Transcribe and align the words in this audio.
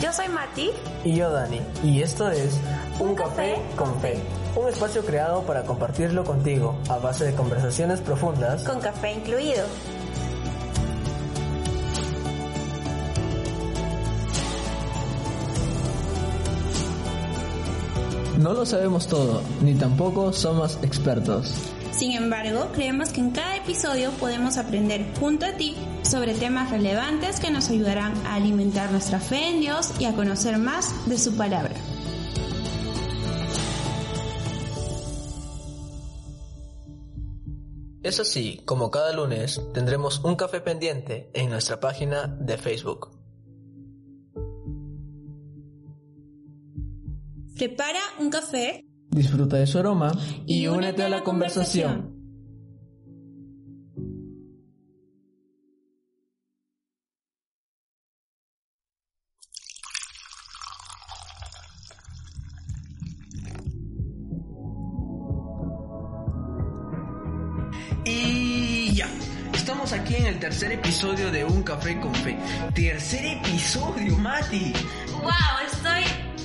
Yo 0.00 0.10
soy 0.14 0.28
Mati. 0.28 0.70
Y 1.04 1.14
yo 1.14 1.30
Dani. 1.30 1.60
Y 1.84 2.00
esto 2.00 2.30
es 2.30 2.58
Un, 3.00 3.14
café, 3.14 3.56
con 3.76 4.00
Fe. 4.00 4.18
Un 4.56 4.68
espacio 4.68 5.04
creado 5.04 5.42
para 5.42 5.62
compartirlo 5.64 6.24
contigo 6.24 6.78
a 6.88 6.96
base 6.96 7.26
de 7.26 7.34
conversaciones 7.34 8.00
profundas. 8.00 8.64
Con 8.64 8.80
café 8.80 9.12
incluido. 9.12 9.64
No 18.38 18.54
lo 18.54 18.64
sabemos 18.64 19.06
todo, 19.06 19.42
ni 19.60 19.74
tampoco 19.74 20.32
somos 20.32 20.78
expertos. 20.82 21.54
Sin 21.92 22.12
embargo, 22.12 22.70
creemos 22.72 23.10
que 23.10 23.20
en 23.20 23.32
cada 23.32 23.59
episodio 23.70 24.10
podemos 24.18 24.58
aprender 24.58 25.06
junto 25.20 25.46
a 25.46 25.52
ti 25.52 25.76
sobre 26.02 26.34
temas 26.34 26.72
relevantes 26.72 27.38
que 27.38 27.52
nos 27.52 27.70
ayudarán 27.70 28.14
a 28.26 28.34
alimentar 28.34 28.90
nuestra 28.90 29.20
fe 29.20 29.48
en 29.48 29.60
Dios 29.60 29.92
y 30.00 30.06
a 30.06 30.12
conocer 30.16 30.58
más 30.58 31.08
de 31.08 31.16
su 31.16 31.36
palabra. 31.36 31.76
Eso 38.02 38.24
sí, 38.24 38.60
como 38.64 38.90
cada 38.90 39.12
lunes, 39.12 39.62
tendremos 39.72 40.18
un 40.24 40.34
café 40.34 40.60
pendiente 40.60 41.30
en 41.32 41.50
nuestra 41.50 41.78
página 41.78 42.26
de 42.26 42.58
Facebook. 42.58 43.10
Prepara 47.56 48.00
un 48.18 48.30
café. 48.30 48.84
Disfruta 49.10 49.58
de 49.58 49.68
su 49.68 49.78
aroma 49.78 50.10
y, 50.44 50.66
únete 50.66 51.04
a 51.04 51.08
la 51.08 51.22
conversación. 51.22 52.19
Café 71.70 72.00
con 72.00 72.12
Fe. 72.16 72.36
Tercer 72.74 73.24
episodio, 73.24 74.16
Mati. 74.16 74.72
¡Wow! 75.12 75.30
Estoy 75.72 76.02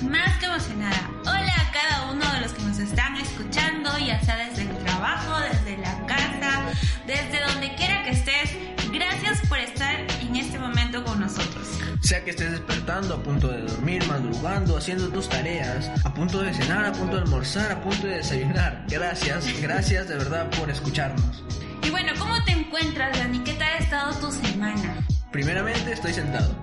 más 0.08 0.38
que 0.38 0.46
emocionada. 0.46 1.10
Hola 1.22 1.52
a 1.52 1.72
cada 1.72 2.12
uno 2.12 2.32
de 2.32 2.40
los 2.42 2.52
que 2.52 2.62
nos 2.62 2.78
están 2.78 3.16
escuchando, 3.16 3.90
ya 3.98 4.20
sea 4.20 4.36
desde 4.36 4.62
el 4.62 4.78
trabajo, 4.84 5.34
desde 5.40 5.78
la 5.78 6.06
casa, 6.06 6.62
desde 7.08 7.40
donde 7.44 7.74
quiera 7.74 8.04
que 8.04 8.10
estés. 8.10 8.56
Gracias 8.92 9.40
por 9.48 9.58
estar 9.58 9.96
en 10.20 10.36
este 10.36 10.60
momento 10.60 11.02
con 11.02 11.18
nosotros. 11.18 11.66
Sea 12.02 12.22
que 12.22 12.30
estés 12.30 12.52
despertando, 12.52 13.16
a 13.16 13.20
punto 13.20 13.48
de 13.48 13.62
dormir, 13.62 14.06
madrugando, 14.06 14.76
haciendo 14.76 15.08
tus 15.08 15.28
tareas, 15.28 15.90
a 16.04 16.14
punto 16.14 16.40
de 16.40 16.54
cenar, 16.54 16.84
a 16.84 16.92
punto 16.92 17.16
de 17.16 17.22
almorzar, 17.22 17.72
a 17.72 17.80
punto 17.80 18.06
de 18.06 18.18
desayunar. 18.18 18.84
Gracias, 18.86 19.60
gracias 19.60 20.06
de 20.06 20.18
verdad 20.18 20.48
por 20.50 20.70
escucharnos. 20.70 21.42
Y 21.82 21.90
bueno, 21.90 22.12
¿cómo 22.16 22.40
te 22.44 22.52
encuentras, 22.52 23.18
Dani? 23.18 23.40
¿Qué 23.40 23.54
tal 23.54 23.74
ha 23.74 23.78
estado 23.78 24.14
tu 24.20 24.30
semana? 24.30 25.04
Primeramente 25.36 25.92
estoy 25.92 26.14
sentado. 26.14 26.56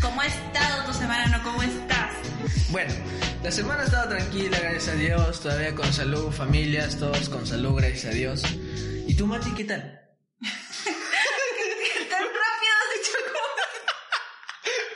¿Cómo 0.00 0.20
ha 0.20 0.26
estado 0.26 0.84
tu 0.84 0.92
semana? 0.94 1.26
No, 1.26 1.40
¿cómo 1.44 1.62
estás? 1.62 2.10
Bueno, 2.70 2.92
la 3.40 3.52
semana 3.52 3.82
ha 3.82 3.84
estado 3.84 4.08
tranquila, 4.08 4.58
gracias 4.58 4.88
a 4.88 4.94
Dios, 4.94 5.40
todavía 5.40 5.72
con 5.72 5.92
salud, 5.92 6.32
familias, 6.32 6.98
todos 6.98 7.28
con 7.28 7.46
salud, 7.46 7.76
gracias 7.76 8.06
a 8.06 8.16
Dios. 8.16 8.42
¿Y 9.06 9.14
tú, 9.14 9.28
Mati, 9.28 9.54
qué 9.54 9.62
tal? 9.62 9.80
Tan 12.10 12.24
rápido 12.40 12.72
has 12.80 12.90
dicho 12.98 13.16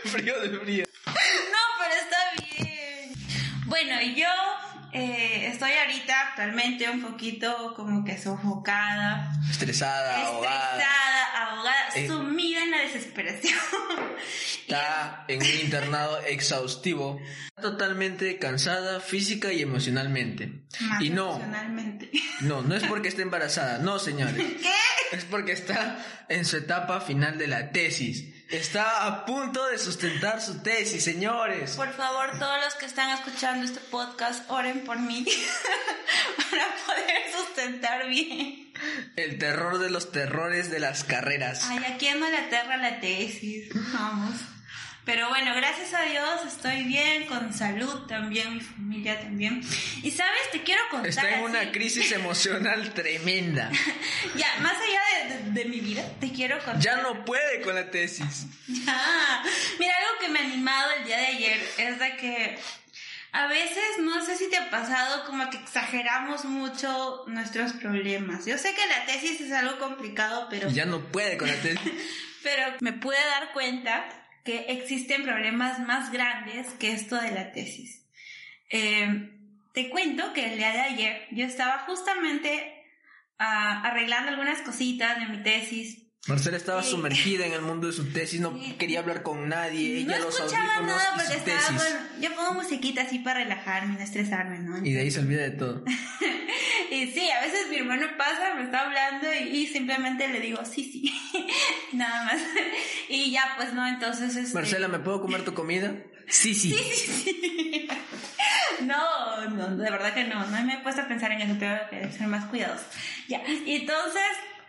frío 0.16 0.40
de 0.40 0.58
frío. 0.58 0.84
No, 1.06 1.62
pero 1.78 1.94
está 2.02 2.18
bien. 2.42 3.14
Bueno, 3.66 4.02
yo 4.02 4.26
eh, 4.92 5.35
estoy 5.56 5.72
ahorita 5.72 6.14
actualmente 6.28 6.88
un 6.90 7.00
poquito 7.00 7.72
como 7.74 8.04
que 8.04 8.18
sofocada, 8.18 9.32
Estresada, 9.50 10.26
ahogada. 10.26 10.70
estresada, 10.72 11.46
ahogada, 11.50 11.88
Eh. 11.94 12.06
sumida 12.06 12.62
en 12.62 12.70
la 12.72 12.78
desesperación. 12.80 13.58
Está 14.60 15.24
en 15.28 15.40
un 15.40 15.46
internado 15.62 16.20
exhaustivo. 16.26 17.18
Totalmente 17.60 18.38
cansada 18.38 19.00
física 19.00 19.50
y 19.52 19.62
emocionalmente. 19.62 20.64
Más 20.80 21.02
Y 21.02 21.08
no, 21.10 21.30
emocionalmente. 21.36 22.10
no, 22.40 22.60
no 22.62 22.74
es 22.74 22.84
porque 22.84 23.08
esté 23.08 23.22
embarazada, 23.22 23.78
no, 23.78 23.98
señores. 23.98 24.36
¿Qué? 24.62 25.16
Es 25.16 25.24
porque 25.24 25.52
está 25.52 25.98
en 26.28 26.44
su 26.44 26.58
etapa 26.58 27.00
final 27.00 27.38
de 27.38 27.46
la 27.46 27.70
tesis. 27.70 28.35
Está 28.48 29.06
a 29.06 29.24
punto 29.24 29.66
de 29.66 29.76
sustentar 29.76 30.40
su 30.40 30.58
tesis, 30.62 31.02
señores. 31.02 31.72
Por 31.72 31.92
favor, 31.92 32.38
todos 32.38 32.64
los 32.64 32.74
que 32.74 32.86
están 32.86 33.10
escuchando 33.10 33.64
este 33.64 33.80
podcast, 33.80 34.48
oren 34.48 34.84
por 34.84 35.00
mí 35.00 35.26
para 36.50 36.66
poder 36.86 37.22
sustentar 37.36 38.06
bien. 38.08 38.72
El 39.16 39.38
terror 39.38 39.78
de 39.78 39.90
los 39.90 40.12
terrores 40.12 40.70
de 40.70 40.78
las 40.78 41.02
carreras. 41.02 41.64
Ay, 41.64 41.78
¿a 41.84 41.96
quién 41.96 42.20
no 42.20 42.30
le 42.30 42.36
aterra 42.36 42.76
la 42.76 43.00
tesis? 43.00 43.68
Vamos. 43.92 44.36
Pero 45.06 45.28
bueno, 45.28 45.54
gracias 45.54 45.94
a 45.94 46.02
Dios 46.02 46.40
estoy 46.48 46.82
bien, 46.82 47.26
con 47.26 47.54
salud 47.54 48.06
también, 48.08 48.54
mi 48.54 48.60
familia 48.60 49.18
también. 49.20 49.62
Y 50.02 50.10
sabes, 50.10 50.50
te 50.50 50.62
quiero 50.64 50.82
contar. 50.90 51.08
Está 51.08 51.28
en 51.28 51.34
así- 51.36 51.44
una 51.44 51.70
crisis 51.72 52.10
emocional 52.20 52.92
tremenda. 52.92 53.70
Ya, 54.34 54.48
más 54.60 54.74
allá 54.76 55.28
de, 55.28 55.34
de- 55.44 55.50
de 55.62 55.64
mi 55.70 55.78
vida, 55.80 56.02
te 56.20 56.32
quiero 56.32 56.56
contar. 56.58 56.80
Ya 56.80 56.96
no 56.96 57.24
puede 57.24 57.60
con 57.62 57.76
la 57.76 57.88
tesis. 57.90 58.46
Ya. 58.66 59.42
Mira, 59.78 59.94
algo 59.96 60.18
que 60.20 60.28
me 60.28 60.40
ha 60.40 60.42
animado 60.42 60.90
el 60.98 61.04
día 61.06 61.18
de 61.18 61.26
ayer 61.26 61.68
es 61.78 61.98
de 62.00 62.16
que 62.16 62.58
a 63.30 63.46
veces, 63.46 63.84
no 64.00 64.24
sé 64.26 64.36
si 64.36 64.50
te 64.50 64.56
ha 64.56 64.70
pasado, 64.70 65.24
como 65.26 65.48
que 65.50 65.58
exageramos 65.58 66.44
mucho 66.46 67.22
nuestros 67.28 67.74
problemas. 67.74 68.44
Yo 68.44 68.58
sé 68.58 68.74
que 68.74 68.84
la 68.88 69.06
tesis 69.06 69.40
es 69.40 69.52
algo 69.52 69.78
complicado, 69.78 70.48
pero, 70.50 70.68
Ya 70.70 70.84
no 70.84 70.98
puede 71.12 71.36
con 71.36 71.46
la 71.46 71.54
tesis. 71.54 71.80
pero 72.42 72.74
me 72.80 72.92
pude 72.92 73.18
dar 73.24 73.52
cuenta 73.52 74.04
que 74.46 74.66
existen 74.68 75.24
problemas 75.24 75.80
más 75.80 76.10
grandes 76.10 76.68
que 76.78 76.92
esto 76.92 77.16
de 77.20 77.32
la 77.32 77.52
tesis. 77.52 78.08
Eh, 78.70 79.30
te 79.74 79.90
cuento 79.90 80.32
que 80.32 80.46
el 80.46 80.56
día 80.56 80.72
de 80.72 80.80
ayer 80.80 81.26
yo 81.32 81.44
estaba 81.44 81.80
justamente 81.80 82.82
ah, 83.38 83.82
arreglando 83.82 84.30
algunas 84.30 84.62
cositas 84.62 85.20
de 85.20 85.26
mi 85.26 85.42
tesis 85.42 86.05
Marcela 86.26 86.56
estaba 86.56 86.82
Sí. 86.82 86.90
sumergida 86.90 87.46
en 87.46 87.52
el 87.52 87.62
mundo 87.62 87.86
de 87.86 87.92
su 87.92 88.12
tesis, 88.12 88.40
no 88.40 88.58
Sí. 88.58 88.74
quería 88.78 88.98
hablar 88.98 89.22
con 89.22 89.48
nadie, 89.48 90.02
no 90.04 90.12
ella 90.12 90.24
los 90.24 90.34
escuchaba 90.34 90.80
nada 90.80 91.12
porque 91.14 91.34
estaba 91.34 91.78
con... 91.78 92.20
Yo 92.20 92.34
pongo 92.34 92.54
musiquita 92.54 93.02
así 93.02 93.20
para 93.20 93.44
relajarme, 93.44 93.94
no 93.94 94.00
estresarme, 94.00 94.58
¿no? 94.58 94.84
Y 94.84 94.92
de 94.92 95.02
ahí 95.02 95.10
se 95.10 95.20
olvida 95.20 95.42
de 95.42 95.50
todo. 95.52 95.84
Y 96.88 97.08
sí, 97.08 97.28
a 97.30 97.40
veces 97.40 97.68
mi 97.68 97.78
hermano 97.78 98.06
pasa, 98.16 98.54
me 98.54 98.62
está 98.62 98.86
hablando 98.86 99.26
y, 99.34 99.38
y 99.56 99.66
simplemente 99.66 100.28
le 100.28 100.38
digo, 100.40 100.64
sí, 100.64 100.84
sí, 100.84 101.12
nada 101.92 102.24
más. 102.24 102.40
Y 103.08 103.32
ya, 103.32 103.42
pues 103.56 103.72
no, 103.72 103.84
entonces... 103.86 104.36
Este... 104.36 104.54
Marcela, 104.54 104.86
¿me 104.86 105.00
puedo 105.00 105.20
comer 105.20 105.44
tu 105.44 105.52
comida? 105.52 105.94
Sí, 106.28 106.54
sí. 106.54 106.74
No, 108.82 109.48
no, 109.48 109.76
de 109.76 109.90
verdad 109.90 110.14
que 110.14 110.24
no, 110.24 110.46
no 110.46 110.64
me 110.64 110.74
he 110.74 110.78
puesto 110.78 111.00
a 111.02 111.08
pensar 111.08 111.32
en 111.32 111.40
eso, 111.40 111.58
tengo 111.58 111.76
que 111.90 112.12
ser 112.12 112.28
más 112.28 112.44
cuidadoso. 112.46 112.84
Ya, 113.26 113.42
y 113.48 113.76
entonces 113.76 114.22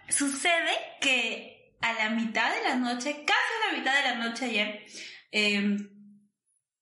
sucede 0.09 0.71
que 1.01 1.75
a 1.81 1.93
la 1.93 2.09
mitad 2.09 2.53
de 2.53 2.63
la 2.63 2.75
noche, 2.75 3.23
casi 3.25 3.39
a 3.63 3.71
la 3.71 3.77
mitad 3.77 3.95
de 3.95 4.09
la 4.09 4.15
noche 4.15 4.45
ayer, 4.45 4.85
eh, 5.31 5.77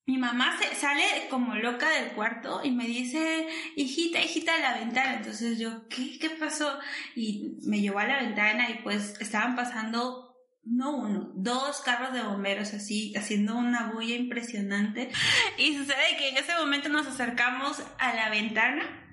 mi 0.08 0.18
mamá 0.20 0.56
se 0.60 0.76
sale 0.76 1.04
como 1.32 1.56
loca 1.56 1.90
del 1.90 2.12
cuarto 2.12 2.62
y 2.64 2.72
me 2.72 2.86
dice, 2.86 3.48
hijita, 3.76 4.22
hijita, 4.22 4.54
a 4.56 4.60
la 4.60 4.80
ventana. 4.80 5.16
Entonces 5.16 5.58
yo, 5.58 5.88
¿qué? 5.90 6.20
¿Qué 6.20 6.30
pasó? 6.30 6.78
Y 7.16 7.58
me 7.64 7.82
llevó 7.82 8.00
a 8.00 8.08
la 8.08 8.22
ventana 8.22 8.70
y 8.70 8.84
pues 8.84 9.20
estaban 9.20 9.56
pasando, 9.56 10.36
no 10.64 10.96
uno, 10.96 11.32
dos 11.36 11.82
carros 11.82 12.14
de 12.14 12.22
bomberos 12.22 12.74
así, 12.76 13.16
haciendo 13.16 13.56
una 13.56 13.94
bulla 13.94 14.16
impresionante. 14.16 15.10
Y 15.58 15.76
sucede 15.76 16.18
que 16.20 16.30
en 16.30 16.38
ese 16.38 16.54
momento 16.54 16.90
nos 16.90 17.08
acercamos 17.08 17.82
a 17.98 18.14
la 18.14 18.30
ventana 18.30 19.05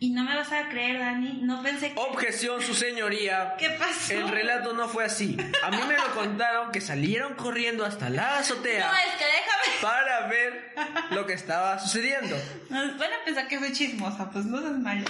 y 0.00 0.10
no 0.10 0.22
me 0.22 0.36
vas 0.36 0.52
a 0.52 0.68
creer, 0.68 0.98
Dani, 1.00 1.40
no 1.42 1.62
pensé 1.62 1.92
que... 1.92 1.98
Objeción, 2.00 2.62
su 2.62 2.74
señoría. 2.74 3.54
¿Qué 3.58 3.70
pasó? 3.70 4.12
El 4.12 4.28
relato 4.28 4.72
no 4.72 4.88
fue 4.88 5.04
así. 5.04 5.36
A 5.62 5.70
mí 5.70 5.78
me 5.88 5.96
lo 5.96 6.14
contaron 6.14 6.70
que 6.70 6.80
salieron 6.80 7.34
corriendo 7.34 7.84
hasta 7.84 8.08
la 8.08 8.38
azotea 8.38 8.86
No, 8.86 8.96
es 8.96 9.14
que 9.18 9.24
déjame... 9.24 9.82
para 9.82 10.26
ver 10.28 10.74
lo 11.10 11.26
que 11.26 11.32
estaba 11.32 11.78
sucediendo. 11.78 12.36
Nos 12.70 12.96
van 12.96 13.12
a 13.12 13.24
pensar 13.24 13.48
que 13.48 13.58
soy 13.58 13.72
chismosa, 13.72 14.30
pues 14.30 14.44
no 14.44 14.58
es 14.58 14.78
malo. 14.78 15.04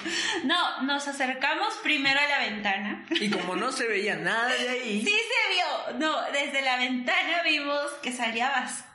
No, 0.45 0.83
nos 0.83 1.07
acercamos 1.07 1.75
primero 1.83 2.19
a 2.19 2.27
la 2.27 2.39
ventana. 2.51 3.05
Y 3.11 3.31
como 3.31 3.57
no 3.57 3.73
se 3.73 3.87
veía 3.87 4.17
nada 4.17 4.49
de 4.49 4.69
ahí, 4.69 5.03
Sí 5.05 5.13
se 5.15 5.55
vio. 5.55 5.99
No, 5.99 6.23
desde 6.33 6.63
la 6.63 6.77
ventana 6.77 7.43
vimos 7.45 7.91
que 8.03 8.13
salía 8.13 8.49
bastante 8.51 8.88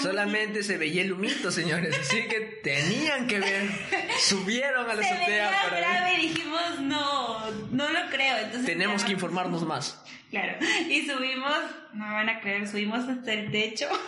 solamente 0.00 0.62
se 0.62 0.76
veía 0.76 1.02
el 1.02 1.12
humito, 1.12 1.50
señores. 1.50 1.96
Así 1.98 2.22
que 2.28 2.40
tenían 2.62 3.26
que 3.26 3.40
ver. 3.40 3.68
Subieron 4.20 4.88
a 4.88 4.94
la 4.94 5.02
se 5.02 5.08
azotea 5.08 5.26
veía 5.26 5.50
para 5.50 5.70
ver. 5.70 5.80
grave 5.80 6.14
y 6.14 6.28
dijimos, 6.28 6.80
no, 6.80 7.50
no 7.70 7.88
lo 7.90 8.10
creo. 8.10 8.36
Entonces 8.38 8.66
Tenemos 8.66 9.04
que 9.04 9.12
informarnos 9.12 9.64
más. 9.64 10.02
Claro. 10.30 10.58
Y 10.88 11.06
subimos, 11.06 11.58
no 11.92 12.06
me 12.06 12.14
van 12.14 12.28
a 12.28 12.40
creer, 12.40 12.68
subimos 12.68 13.08
hasta 13.08 13.32
el 13.32 13.50
techo. 13.50 13.88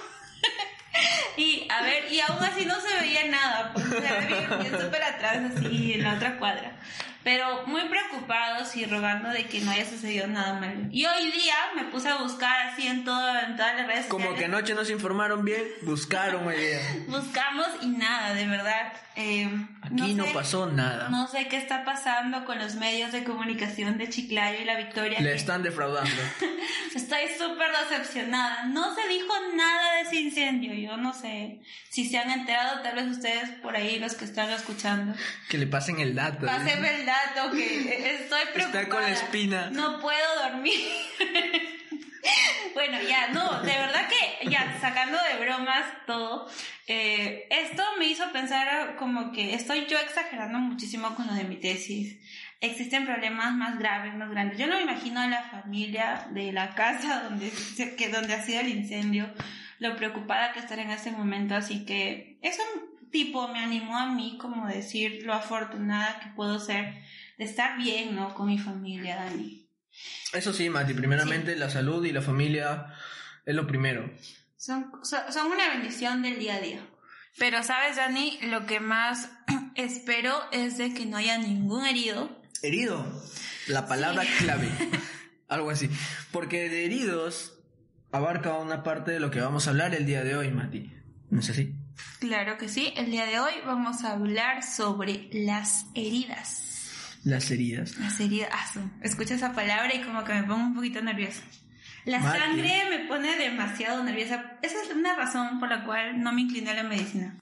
Y 1.35 1.67
a 1.71 1.83
ver, 1.83 2.13
y 2.13 2.21
aún 2.21 2.45
así 2.45 2.67
no 2.67 2.79
se 2.79 3.01
veía 3.01 3.27
nada, 3.29 3.73
porque 3.73 3.89
se 3.89 4.01
veía 4.01 4.57
bien 4.59 4.79
súper 4.79 5.03
atrás, 5.03 5.39
así 5.57 5.95
en 5.95 6.03
la 6.03 6.15
otra 6.15 6.39
cuadra 6.39 6.79
pero 7.25 7.67
muy 7.67 7.83
preocupados 7.89 8.77
y 8.77 8.85
rogando 8.85 9.29
de 9.31 9.47
que 9.47 9.61
no 9.61 9.71
haya 9.71 9.89
sucedido 9.89 10.27
nada 10.27 10.55
malo. 10.55 10.89
Y 10.91 11.07
hoy 11.07 11.31
día 11.31 11.55
me 11.77 11.85
puse 11.85 12.09
a 12.09 12.17
buscar 12.17 12.69
así 12.69 12.87
en, 12.87 13.05
todo, 13.05 13.39
en 13.39 13.57
todas 13.57 13.77
las 13.77 13.87
redes 13.87 14.07
Como 14.07 14.35
que 14.35 14.47
anoche 14.47 14.75
nos 14.75 14.91
informaron 14.91 15.45
bien, 15.45 15.63
buscaron 15.83 16.47
hoy 16.47 16.57
día. 16.57 16.81
Buscamos 17.09 17.69
y 17.83 17.89
nada, 17.89 18.35
de 18.35 18.47
verdad. 18.47 18.93
Eh, 19.15 19.49
Aquí 19.83 20.15
no, 20.15 20.25
pasó 20.33 20.67
nada. 20.67 21.09
No 21.11 21.27
sé 21.29 21.49
qué 21.49 21.59
está 21.59 21.85
pasando 21.85 22.45
con 22.45 22.59
los 22.59 22.77
medios 22.77 23.13
de 23.13 23.25
comunicación 23.25 23.99
de 23.99 24.09
Chiclayo 24.09 24.63
y 24.63 24.65
La 24.65 24.77
Victoria. 24.77 25.21
Le 25.21 25.35
están 25.35 25.63
defraudando. 25.63 26.11
Estoy 26.95 27.25
súper 27.39 27.69
decepcionada. 27.89 28.65
No 28.67 28.95
se 28.95 29.07
dijo 29.09 29.33
nada 29.55 29.97
de 29.97 30.01
ese 30.03 30.17
incendio. 30.17 30.73
Yo 30.73 30.97
no 30.97 31.13
sé 31.13 31.61
si 31.91 32.09
se 32.09 32.17
han 32.17 32.31
enterado, 32.31 32.81
tal 32.83 32.95
vez 32.97 33.07
ustedes 33.07 33.51
por 33.61 33.77
ahí, 33.77 33.99
los 33.99 34.15
que 34.15 34.25
están 34.25 34.51
escuchando. 34.51 35.15
Que 35.51 35.59
le 35.59 35.67
pasen 35.67 36.01
el 36.01 36.15
dato. 36.15 36.47
Pásenme 36.47 37.01
el 37.01 37.05
dato, 37.05 37.12
que 37.51 38.15
estoy 38.15 38.41
preocupada. 38.53 38.83
Está 38.83 38.89
con 38.89 39.03
la 39.03 39.11
espina. 39.11 39.71
No 39.71 40.01
puedo 40.01 40.43
dormir. 40.43 40.79
bueno, 42.75 42.99
ya, 43.03 43.29
no, 43.29 43.63
de 43.63 43.73
verdad 43.73 44.09
que 44.09 44.49
ya, 44.49 44.79
sacando 44.81 45.19
de 45.19 45.45
bromas 45.45 45.85
todo, 46.07 46.49
eh, 46.87 47.47
esto 47.51 47.83
me 47.99 48.07
hizo 48.07 48.31
pensar 48.33 48.97
como 48.97 49.33
que 49.33 49.55
estoy 49.55 49.87
yo 49.87 49.99
exagerando 49.99 50.59
muchísimo 50.59 51.15
con 51.15 51.27
lo 51.27 51.35
de 51.35 51.45
mi 51.45 51.57
tesis. 51.57 52.19
Existen 52.61 53.07
problemas 53.07 53.55
más 53.55 53.79
graves, 53.79 54.15
más 54.15 54.31
grandes. 54.31 54.59
Yo 54.59 54.67
no 54.69 54.77
me 54.77 54.83
imagino 54.83 55.21
a 55.21 55.27
la 55.27 55.43
familia 55.43 56.29
de 56.31 56.53
la 56.53 56.75
casa 56.75 57.25
donde, 57.25 57.51
que, 57.97 58.09
donde 58.09 58.35
ha 58.35 58.43
sido 58.43 58.61
el 58.61 58.69
incendio, 58.69 59.33
lo 59.79 59.97
preocupada 59.97 60.53
que 60.53 60.61
estar 60.61 60.79
en 60.79 60.91
este 60.91 61.11
momento, 61.11 61.57
así 61.57 61.85
que 61.85 62.39
eso 62.41 62.63
tipo 63.13 63.47
me 63.49 63.61
animó 63.61 63.97
a 63.97 64.13
mí 64.13 64.37
como 64.41 64.67
decir 64.67 65.23
lo 65.25 65.35
afortunada 65.35 66.19
que 66.21 66.31
puedo 66.35 66.59
ser 66.59 67.03
de 67.39 67.45
estar 67.45 67.79
bien, 67.79 68.17
¿no? 68.17 68.35
Con 68.35 68.49
mi 68.49 68.59
familia, 68.59 69.17
Dani. 69.17 69.69
Eso 70.33 70.53
sí, 70.53 70.71
Mati, 70.71 70.95
primeramente 70.95 71.55
la 71.55 71.71
salud 71.71 72.05
y 72.05 72.13
la 72.13 72.23
familia 72.23 72.95
es 73.45 73.55
lo 73.55 73.67
primero. 73.67 74.11
Son, 74.57 74.91
son, 75.03 75.53
una 75.53 75.69
bendición 75.69 76.23
del 76.23 76.39
día 76.39 76.57
a 76.57 76.61
día. 76.61 76.87
Pero 77.39 77.63
sabes, 77.63 77.97
Dani, 77.97 78.39
lo 78.43 78.67
que 78.67 78.81
más 78.81 79.31
espero 79.75 80.35
es 80.51 80.79
de 80.79 80.95
que 80.95 81.07
no 81.07 81.19
haya 81.19 81.39
ningún 81.39 81.87
herido. 81.87 82.41
Herido, 82.63 83.05
la 83.69 83.87
palabra 83.87 84.25
clave. 84.39 84.69
Algo 85.49 85.71
así. 85.71 85.91
Porque 86.31 86.71
de 86.71 86.87
heridos 86.87 87.59
abarca 88.11 88.55
una 88.55 88.83
parte 88.83 89.11
de 89.11 89.21
lo 89.21 89.31
que 89.31 89.41
vamos 89.41 89.67
a 89.67 89.71
hablar 89.71 89.95
el 89.95 90.07
día 90.07 90.25
de 90.25 90.37
hoy, 90.37 90.51
Mati. 90.51 90.93
¿No 91.29 91.41
es 91.41 91.51
así? 91.51 91.75
Claro 92.21 92.59
que 92.59 92.69
sí. 92.69 92.93
El 92.97 93.11
día 93.11 93.27
de 93.27 93.41
hoy 93.41 93.53
vamos 93.67 94.05
a 94.05 94.13
hablar 94.13 94.63
sobre 94.63 95.29
las 95.33 95.87
heridas. 95.95 97.19
Las 97.25 97.51
heridas. 97.51 97.97
Las 97.99 98.19
heridas. 98.21 98.51
Ah, 98.53 98.81
escucho 99.03 99.35
esa 99.35 99.53
palabra 99.53 99.95
y 99.95 100.03
como 100.03 100.25
que 100.25 100.33
me 100.35 100.43
pongo 100.43 100.65
un 100.65 100.75
poquito 100.75 101.01
nerviosa. 101.03 101.43
La 102.05 102.21
sangre 102.21 102.83
me 102.91 103.01
pone 103.07 103.37
demasiado 103.37 104.03
nerviosa. 104.03 104.59
Esa 104.63 104.83
es 104.83 104.91
una 104.91 105.15
razón 105.15 105.61
por 105.61 105.69
la 105.69 105.85
cual 105.85 106.21
no 106.21 106.33
me 106.33 106.43
incliné 106.43 106.71
a 106.71 106.75
la 106.75 106.83
medicina. 106.83 107.39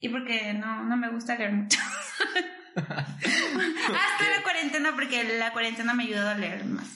Y 0.00 0.08
porque 0.08 0.54
no, 0.54 0.84
no 0.84 0.96
me 0.96 1.10
gusta 1.10 1.36
leer 1.36 1.52
mucho. 1.52 1.78
Hasta 2.76 4.30
la 4.36 4.42
cuarentena, 4.42 4.92
porque 4.94 5.38
la 5.38 5.52
cuarentena 5.52 5.92
me 5.92 6.04
ayudó 6.04 6.28
a 6.28 6.34
leer 6.34 6.64
más. 6.64 6.86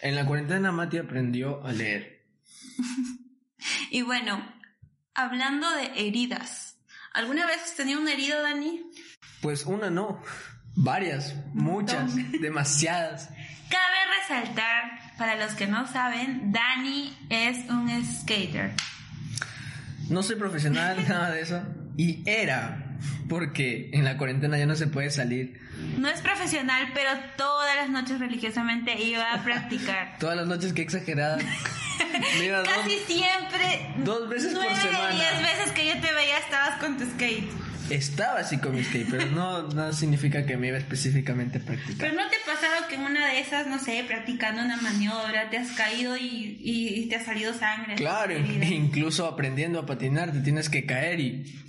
En 0.00 0.14
la 0.14 0.24
cuarentena 0.26 0.70
Mati 0.70 0.98
aprendió 0.98 1.64
a 1.64 1.72
leer. 1.72 2.24
y 3.90 4.02
bueno, 4.02 4.53
hablando 5.14 5.70
de 5.70 6.06
heridas. 6.06 6.76
¿Alguna 7.12 7.46
vez 7.46 7.62
has 7.62 7.76
tenido 7.76 8.00
una 8.00 8.12
herida, 8.12 8.42
Dani? 8.42 8.82
Pues 9.40 9.64
una 9.66 9.90
no. 9.90 10.20
Varias, 10.76 11.34
muchas, 11.52 12.16
demasiadas. 12.40 13.28
Cabe 13.70 13.96
resaltar, 14.20 15.16
para 15.16 15.36
los 15.36 15.54
que 15.54 15.66
no 15.66 15.86
saben, 15.86 16.52
Dani 16.52 17.16
es 17.30 17.68
un 17.70 17.88
skater. 18.04 18.72
No 20.08 20.22
soy 20.22 20.36
profesional, 20.36 20.96
nada 21.08 21.30
de 21.30 21.42
eso. 21.42 21.62
Y 21.96 22.28
era, 22.28 22.96
porque 23.28 23.90
en 23.92 24.04
la 24.04 24.16
cuarentena 24.16 24.58
ya 24.58 24.66
no 24.66 24.74
se 24.74 24.88
puede 24.88 25.10
salir. 25.10 25.60
No 25.98 26.08
es 26.08 26.20
profesional, 26.20 26.90
pero 26.94 27.10
todas 27.36 27.76
las 27.76 27.90
noches 27.90 28.18
religiosamente 28.18 29.00
iba 29.00 29.32
a 29.32 29.42
practicar. 29.42 30.16
todas 30.20 30.36
las 30.36 30.46
noches, 30.46 30.72
qué 30.72 30.82
exagerada. 30.82 31.38
Casi 31.98 32.98
siempre. 33.06 33.94
Dos 33.98 34.28
veces 34.28 34.54
por 34.54 34.64
semana. 34.76 35.10
Diez 35.10 35.42
veces 35.42 35.72
que 35.72 35.86
yo 35.86 35.92
te 36.00 36.12
veía 36.12 36.38
estabas 36.38 36.78
con 36.80 36.96
tu 36.96 37.04
skate 37.04 37.50
estaba 37.90 38.40
así 38.40 38.58
con 38.58 38.74
mi 38.74 38.82
skate, 38.82 39.08
pero 39.10 39.26
no, 39.26 39.62
no 39.62 39.92
significa 39.92 40.46
que 40.46 40.56
me 40.56 40.68
iba 40.68 40.78
específicamente 40.78 41.58
a 41.58 41.60
practicar. 41.60 42.08
Pero 42.08 42.14
no 42.14 42.28
te 42.30 42.36
ha 42.36 42.54
pasado 42.54 42.88
que 42.88 42.94
en 42.94 43.02
una 43.02 43.28
de 43.28 43.40
esas, 43.40 43.66
no 43.66 43.78
sé, 43.78 44.04
practicando 44.06 44.62
una 44.62 44.76
maniobra, 44.76 45.50
te 45.50 45.58
has 45.58 45.72
caído 45.72 46.16
y, 46.16 46.58
y, 46.60 47.06
te 47.08 47.16
ha 47.16 47.24
salido 47.24 47.52
sangre. 47.52 47.96
Claro, 47.96 48.34
incluso 48.38 49.26
aprendiendo 49.26 49.80
a 49.80 49.86
patinar, 49.86 50.32
te 50.32 50.40
tienes 50.40 50.68
que 50.68 50.86
caer 50.86 51.20
y... 51.20 51.60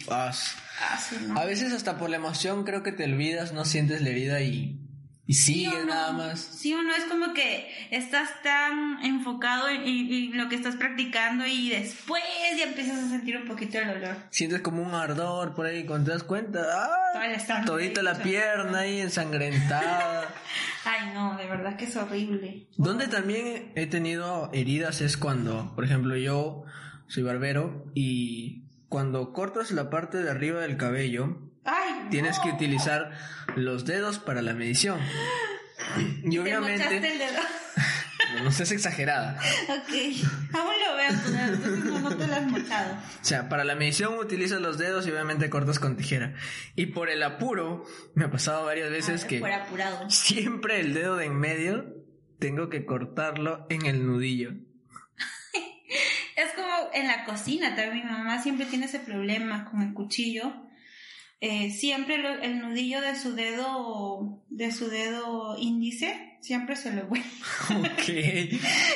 Ah, 0.82 1.00
a 1.36 1.46
veces 1.46 1.74
hasta 1.74 1.98
por 1.98 2.10
la 2.10 2.18
emoción 2.18 2.64
creo 2.64 2.84
que 2.84 2.92
te 2.92 3.06
olvidas, 3.06 3.54
no 3.54 3.66
sientes 3.66 4.02
la 4.02 4.10
herida 4.10 4.42
y 4.42 4.86
y 5.28 5.34
sigue 5.34 5.86
nada 5.86 6.12
más. 6.12 6.40
Sí 6.40 6.74
o 6.76 6.84
no, 6.84 6.94
es 6.94 7.06
como 7.06 7.34
que 7.34 7.68
estás 7.90 8.30
tan 8.44 9.04
enfocado 9.04 9.68
en, 9.70 10.38
lo 10.38 10.50
que 10.50 10.56
estás 10.56 10.76
practicando 10.76 11.48
y 11.48 11.70
después 11.70 12.22
ya 12.56 12.66
empiezas 12.66 13.04
a 13.04 13.10
sentir 13.10 13.36
un 13.38 13.48
poquito 13.48 13.80
el 13.80 13.88
dolor. 13.88 14.18
Sientes 14.30 14.62
como 14.62 14.84
un 14.84 14.94
ardor 14.94 15.56
por 15.56 15.66
ahí, 15.66 15.84
cuando 15.86 16.06
te 16.06 16.12
das 16.12 16.24
cuenta, 16.24 16.62
¡ah! 16.72 17.66
Todita 17.66 18.04
la 18.04 18.22
pierna 18.22 18.80
ahí 18.80 19.00
ensangrentada. 19.00 20.30
Ay, 20.86 21.12
no, 21.16 21.36
de 21.38 21.48
verdad 21.48 21.76
que 21.76 21.86
es 21.86 21.96
horrible. 21.96 22.68
Donde 22.78 23.08
también 23.08 23.72
he 23.74 23.88
tenido 23.88 24.52
heridas 24.54 25.02
es 25.02 25.18
cuando, 25.18 25.74
por 25.74 25.86
ejemplo, 25.86 26.16
yo 26.16 26.66
soy 27.08 27.24
barbero 27.24 27.92
y 27.96 28.65
cuando 28.96 29.34
cortas 29.34 29.72
la 29.72 29.90
parte 29.90 30.24
de 30.24 30.32
arriba 30.32 30.62
del 30.62 30.78
cabello, 30.78 31.38
tienes 32.10 32.40
que 32.40 32.48
utilizar 32.48 33.12
los 33.58 33.84
dedos 33.84 34.20
para 34.20 34.42
la 34.42 34.54
medición. 34.54 35.02
Y 36.24 36.38
obviamente... 36.38 36.96
el 36.96 37.02
dedo? 37.02 37.42
no 38.44 38.52
seas 38.54 38.72
exagerada. 38.72 39.38
Ok, 39.68 39.94
aún 40.54 40.74
lo 40.88 40.96
veo, 40.96 42.00
no, 42.00 42.16
te 42.16 42.26
lo 42.26 42.36
has 42.36 42.48
mochado. 42.48 42.94
O 42.94 43.26
sea, 43.26 43.50
para 43.50 43.66
la 43.66 43.76
medición 43.76 44.18
utilizas 44.18 44.62
los 44.62 44.78
dedos 44.78 45.06
y 45.06 45.12
obviamente 45.12 45.50
cortas 45.50 45.78
con 45.78 45.98
tijera. 45.98 46.34
Y 46.78 46.88
por 46.88 47.10
el 47.10 47.22
apuro, 47.22 47.84
me 48.14 48.24
ha 48.24 48.32
pasado 48.32 48.64
varias 48.64 48.90
veces 48.90 49.26
que... 49.26 49.40
Por 49.40 49.52
apurado. 49.52 50.10
Siempre 50.10 50.80
el 50.80 50.94
dedo 50.94 51.18
de 51.18 51.26
en 51.26 51.38
medio 51.38 51.94
tengo 52.40 52.70
que 52.70 52.86
cortarlo 52.86 53.68
en 53.70 53.86
el 53.88 54.08
nudillo. 54.08 54.54
En 56.96 57.08
la 57.08 57.26
cocina 57.26 57.76
también, 57.76 58.06
mi 58.06 58.12
mamá 58.12 58.42
siempre 58.42 58.66
tiene 58.66 58.86
ese 58.86 59.00
problema 59.00 59.66
con 59.66 59.82
el 59.82 59.94
cuchillo 59.94 60.66
eh, 61.42 61.70
siempre 61.70 62.16
el 62.42 62.60
nudillo 62.60 63.02
de 63.02 63.16
su 63.16 63.36
dedo 63.36 64.42
de 64.50 64.72
su 64.72 64.90
dedo 64.90 65.58
índice 65.60 66.38
siempre 66.42 66.76
se 66.76 66.94
lo 66.94 67.06
vuelve. 67.08 67.28
Ok. 67.70 68.08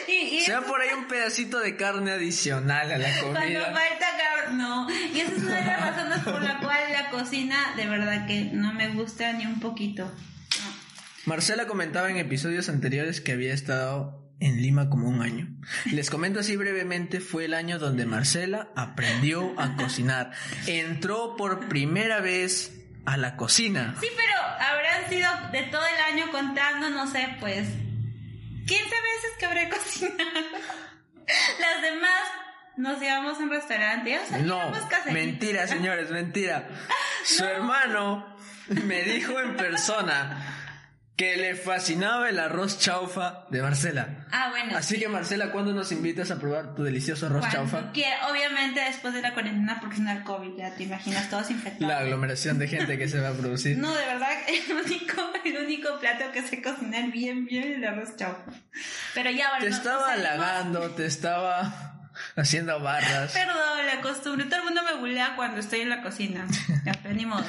y, 0.07 0.41
sea 0.41 0.61
por 0.61 0.81
ahí 0.81 0.89
un 0.97 1.07
pedacito 1.07 1.59
de 1.59 1.75
carne 1.75 2.11
adicional 2.11 2.91
a 2.91 2.97
la 2.97 3.19
comida. 3.19 3.39
Cuando 3.39 3.59
falta 3.59 4.07
carne, 4.17 4.57
no. 4.57 4.89
Y 4.89 5.19
esa 5.19 5.35
es 5.35 5.43
una 5.43 5.55
de 5.57 5.65
las 5.65 5.79
razones 5.81 6.19
por 6.23 6.41
la 6.41 6.59
cual 6.59 6.79
la 6.93 7.09
cocina 7.09 7.75
de 7.75 7.87
verdad 7.87 8.25
que 8.25 8.45
no 8.45 8.73
me 8.73 8.89
gusta 8.89 9.33
ni 9.33 9.45
un 9.45 9.59
poquito. 9.59 10.11
Marcela 11.25 11.67
comentaba 11.67 12.09
en 12.09 12.17
episodios 12.17 12.69
anteriores 12.69 13.19
que 13.19 13.33
había 13.33 13.53
estado 13.53 14.18
en 14.39 14.61
Lima 14.61 14.89
como 14.89 15.07
un 15.07 15.21
año. 15.21 15.47
Les 15.91 16.09
comento 16.09 16.39
así 16.39 16.55
brevemente, 16.55 17.19
fue 17.19 17.45
el 17.45 17.53
año 17.53 17.79
donde 17.79 18.05
Marcela 18.05 18.69
aprendió 18.75 19.53
a 19.59 19.75
cocinar. 19.75 20.31
Entró 20.67 21.35
por 21.35 21.67
primera 21.67 22.21
vez 22.21 22.75
a 23.05 23.17
la 23.17 23.35
cocina. 23.35 23.95
Sí, 23.99 24.07
pero 24.15 24.33
habrán 24.59 25.09
sido 25.09 25.29
de 25.51 25.63
todo 25.63 25.81
el 25.85 26.13
año 26.13 26.31
contando, 26.31 26.89
no 26.89 27.07
sé, 27.11 27.35
pues 27.39 27.67
15 27.67 28.83
veces 28.83 29.31
que 29.39 29.45
habré 29.45 29.69
cocinado. 29.75 30.17
Las 31.59 31.81
demás 31.81 32.21
nos 32.77 32.99
llevamos 32.99 33.39
a 33.39 33.43
un 33.43 33.49
restaurante. 33.49 34.19
no, 34.43 34.71
mentira, 35.11 35.67
señores, 35.67 36.11
mentira. 36.11 36.69
Su 37.25 37.43
hermano 37.43 38.37
me 38.85 39.03
dijo 39.03 39.39
en 39.39 39.55
persona 39.57 40.58
que 41.19 41.35
le 41.35 41.53
fascinaba 41.53 42.29
el 42.29 42.39
arroz 42.39 42.79
chaufa 42.79 43.43
de 43.49 43.61
Marcela. 43.61 44.25
Ah, 44.31 44.47
bueno. 44.51 44.77
Así 44.77 44.97
que 44.97 45.09
Marcela, 45.09 45.51
¿cuándo 45.51 45.73
nos 45.73 45.91
invitas 45.91 46.31
a 46.31 46.39
probar 46.39 46.75
tu 46.75 46.83
delicioso 46.83 47.25
arroz 47.25 47.43
chaufa? 47.51 47.91
Que 47.91 48.05
obviamente 48.31 48.79
después 48.79 49.13
de 49.13 49.21
la 49.21 49.33
cuarentena 49.33 49.79
porque 49.81 49.97
no 49.97 50.11
el 50.11 50.23
COVID, 50.23 50.55
ya 50.55 50.73
te 50.75 50.83
imaginas 50.83 51.29
todos 51.29 51.51
infectados. 51.51 51.93
La 51.93 51.97
aglomeración 51.99 52.57
de 52.57 52.69
gente 52.69 52.97
que 52.97 53.09
se 53.09 53.19
va 53.19 53.31
a 53.31 53.33
producir. 53.33 53.77
No, 53.77 53.93
de 53.93 54.05
verdad, 54.05 54.29
el 54.47 54.77
único, 54.77 55.21
el 55.43 55.57
único 55.57 55.99
plato 55.99 56.31
que 56.31 56.41
sé 56.41 56.61
cocinar 56.61 57.11
bien, 57.11 57.45
bien 57.45 57.65
es 57.65 57.75
el 57.75 57.83
arroz 57.83 58.15
chaufa. 58.15 58.53
Pero 59.13 59.29
ya, 59.29 59.49
bueno, 59.49 59.65
Te 59.65 59.71
estaba 59.71 60.13
halagando, 60.13 60.91
te 60.91 61.05
estaba 61.05 61.88
Haciendo 62.35 62.79
barras. 62.79 63.33
Perdón, 63.33 63.85
la 63.85 64.01
costumbre. 64.01 64.45
Todo 64.45 64.59
el 64.59 64.65
mundo 64.65 64.81
me 64.83 64.93
bulea 64.99 65.35
cuando 65.35 65.59
estoy 65.59 65.81
en 65.81 65.89
la 65.89 66.01
cocina. 66.01 66.47
Ya, 66.85 66.93
pero 67.01 67.13
ni 67.15 67.25
modo. 67.25 67.45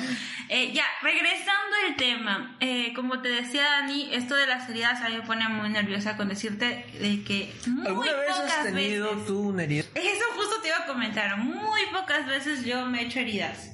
Eh, 0.49 0.73
ya, 0.73 0.85
regresando 1.03 1.77
al 1.87 1.97
tema. 1.97 2.57
Eh, 2.61 2.93
como 2.95 3.21
te 3.21 3.29
decía 3.29 3.63
Dani, 3.63 4.13
esto 4.13 4.35
de 4.35 4.47
las 4.47 4.69
heridas 4.69 5.01
a 5.01 5.09
mí 5.09 5.17
me 5.17 5.23
pone 5.23 5.49
muy 5.49 5.69
nerviosa 5.69 6.17
con 6.17 6.29
decirte 6.29 6.87
de 6.99 7.23
que 7.25 7.55
muy 7.67 7.87
¿Alguna 7.87 8.13
vez 8.13 8.31
pocas 8.31 8.53
has 8.53 8.65
tenido 8.65 9.11
veces... 9.11 9.27
tú 9.27 9.41
una 9.49 9.63
herida? 9.65 9.85
Eso 9.95 10.25
justo 10.37 10.61
te 10.61 10.69
iba 10.69 10.79
a 10.79 10.87
comentar. 10.87 11.37
Muy 11.39 11.81
pocas 11.93 12.27
veces 12.27 12.65
yo 12.65 12.87
me 12.87 13.03
he 13.03 13.07
hecho 13.07 13.21
heridas. 13.21 13.73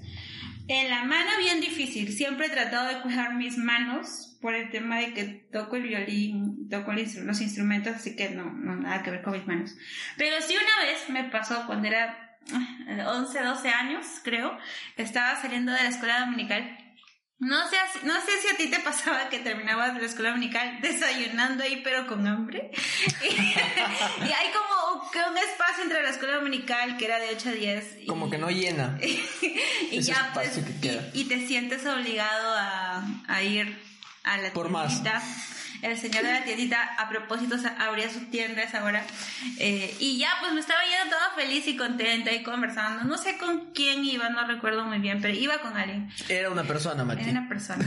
En 0.69 0.91
la 0.91 1.05
mano 1.05 1.31
bien 1.39 1.61
difícil. 1.61 2.13
Siempre 2.13 2.47
he 2.47 2.51
tratado 2.51 2.89
de 2.89 3.01
cuidar 3.01 3.35
mis 3.35 3.57
manos 3.57 4.26
por 4.41 4.55
el 4.55 4.71
tema 4.71 4.99
de 4.99 5.13
que 5.15 5.25
toco 5.53 5.77
el 5.77 5.83
violín, 5.83 6.69
toco 6.69 6.93
el 6.93 7.07
los 7.27 7.41
instrumentos, 7.41 7.95
así 7.97 8.17
que 8.17 8.31
no, 8.31 8.45
no 8.53 8.77
nada 8.77 9.03
que 9.03 9.11
ver 9.11 9.23
con 9.23 9.33
mis 9.35 9.47
manos. 9.47 9.75
Pero 10.17 10.37
sí 10.41 10.55
una 10.57 10.87
vez 10.91 11.09
me 11.09 11.25
pasó 11.25 11.67
cuando 11.67 11.89
era 11.89 12.37
ah, 12.53 13.09
11, 13.17 13.41
12 13.43 13.69
años, 13.69 14.07
creo, 14.23 14.57
estaba 14.97 15.41
saliendo 15.41 15.73
de 15.73 15.83
la 15.83 15.89
escuela 15.89 16.21
dominical. 16.21 16.79
No 17.39 17.69
sé, 17.69 17.77
no 18.05 18.15
sé 18.15 18.31
si 18.41 18.49
a 18.49 18.57
ti 18.57 18.69
te 18.69 18.79
pasaba 18.81 19.29
que 19.29 19.41
terminabas 19.41 19.93
de 19.93 20.01
la 20.01 20.07
escuela 20.07 20.31
dominical 20.31 20.79
desayunando 20.81 21.63
ahí 21.65 21.83
pero 21.85 22.07
con 22.07 22.27
hambre. 22.27 22.71
Y, 23.23 23.27
y 24.27 24.33
hay 24.33 24.47
como 24.55 25.11
que 25.11 25.19
un 25.19 25.37
espacio 25.37 25.85
entre 25.85 26.03
la 26.03 26.09
escuela 26.11 26.37
dominical 26.37 26.97
que 26.97 27.05
era 27.05 27.19
de 27.19 27.29
8 27.37 27.49
a 27.51 27.53
10. 27.53 27.97
y- 28.01 28.07
Como 28.07 28.31
que 28.31 28.39
no 28.39 28.49
llena. 28.49 28.99
y 29.03 29.99
ese 29.99 30.13
ya 30.13 30.31
pues 30.33 30.59
que 30.81 30.99
y, 31.13 31.21
y 31.21 31.25
te 31.27 31.47
sientes 31.47 31.85
obligado 31.85 32.55
a, 32.57 33.05
a 33.29 33.43
ir 33.43 33.85
a 34.27 34.37
la 34.39 34.53
Por 34.53 34.69
más. 34.69 35.03
El 35.83 35.99
señor 35.99 36.25
de 36.25 36.33
la 36.33 36.43
tiendita, 36.43 36.83
a 36.99 37.09
propósito, 37.09 37.57
abría 37.79 38.11
su 38.11 38.21
tienda 38.27 38.63
a 38.63 38.65
esa 38.65 38.83
hora. 38.83 39.05
Eh, 39.59 39.95
y 40.01 40.19
ya, 40.19 40.31
pues 40.41 40.53
me 40.53 40.61
estaba 40.61 40.81
yendo 40.83 41.15
toda 41.15 41.31
feliz 41.37 41.67
y 41.69 41.77
contenta 41.77 42.33
y 42.33 42.43
conversando. 42.43 43.05
No 43.05 43.19
sé 43.19 43.37
con 43.39 43.73
quién 43.73 44.05
iba, 44.05 44.29
no 44.31 44.47
recuerdo 44.47 44.85
muy 44.85 44.99
bien, 44.99 45.21
pero 45.21 45.35
iba 45.35 45.59
con 45.59 45.77
alguien. 45.77 46.11
Era 46.29 46.51
una 46.51 46.65
persona, 46.65 47.05
Mati. 47.05 47.23
Era 47.23 47.33
una 47.33 47.49
persona. 47.49 47.85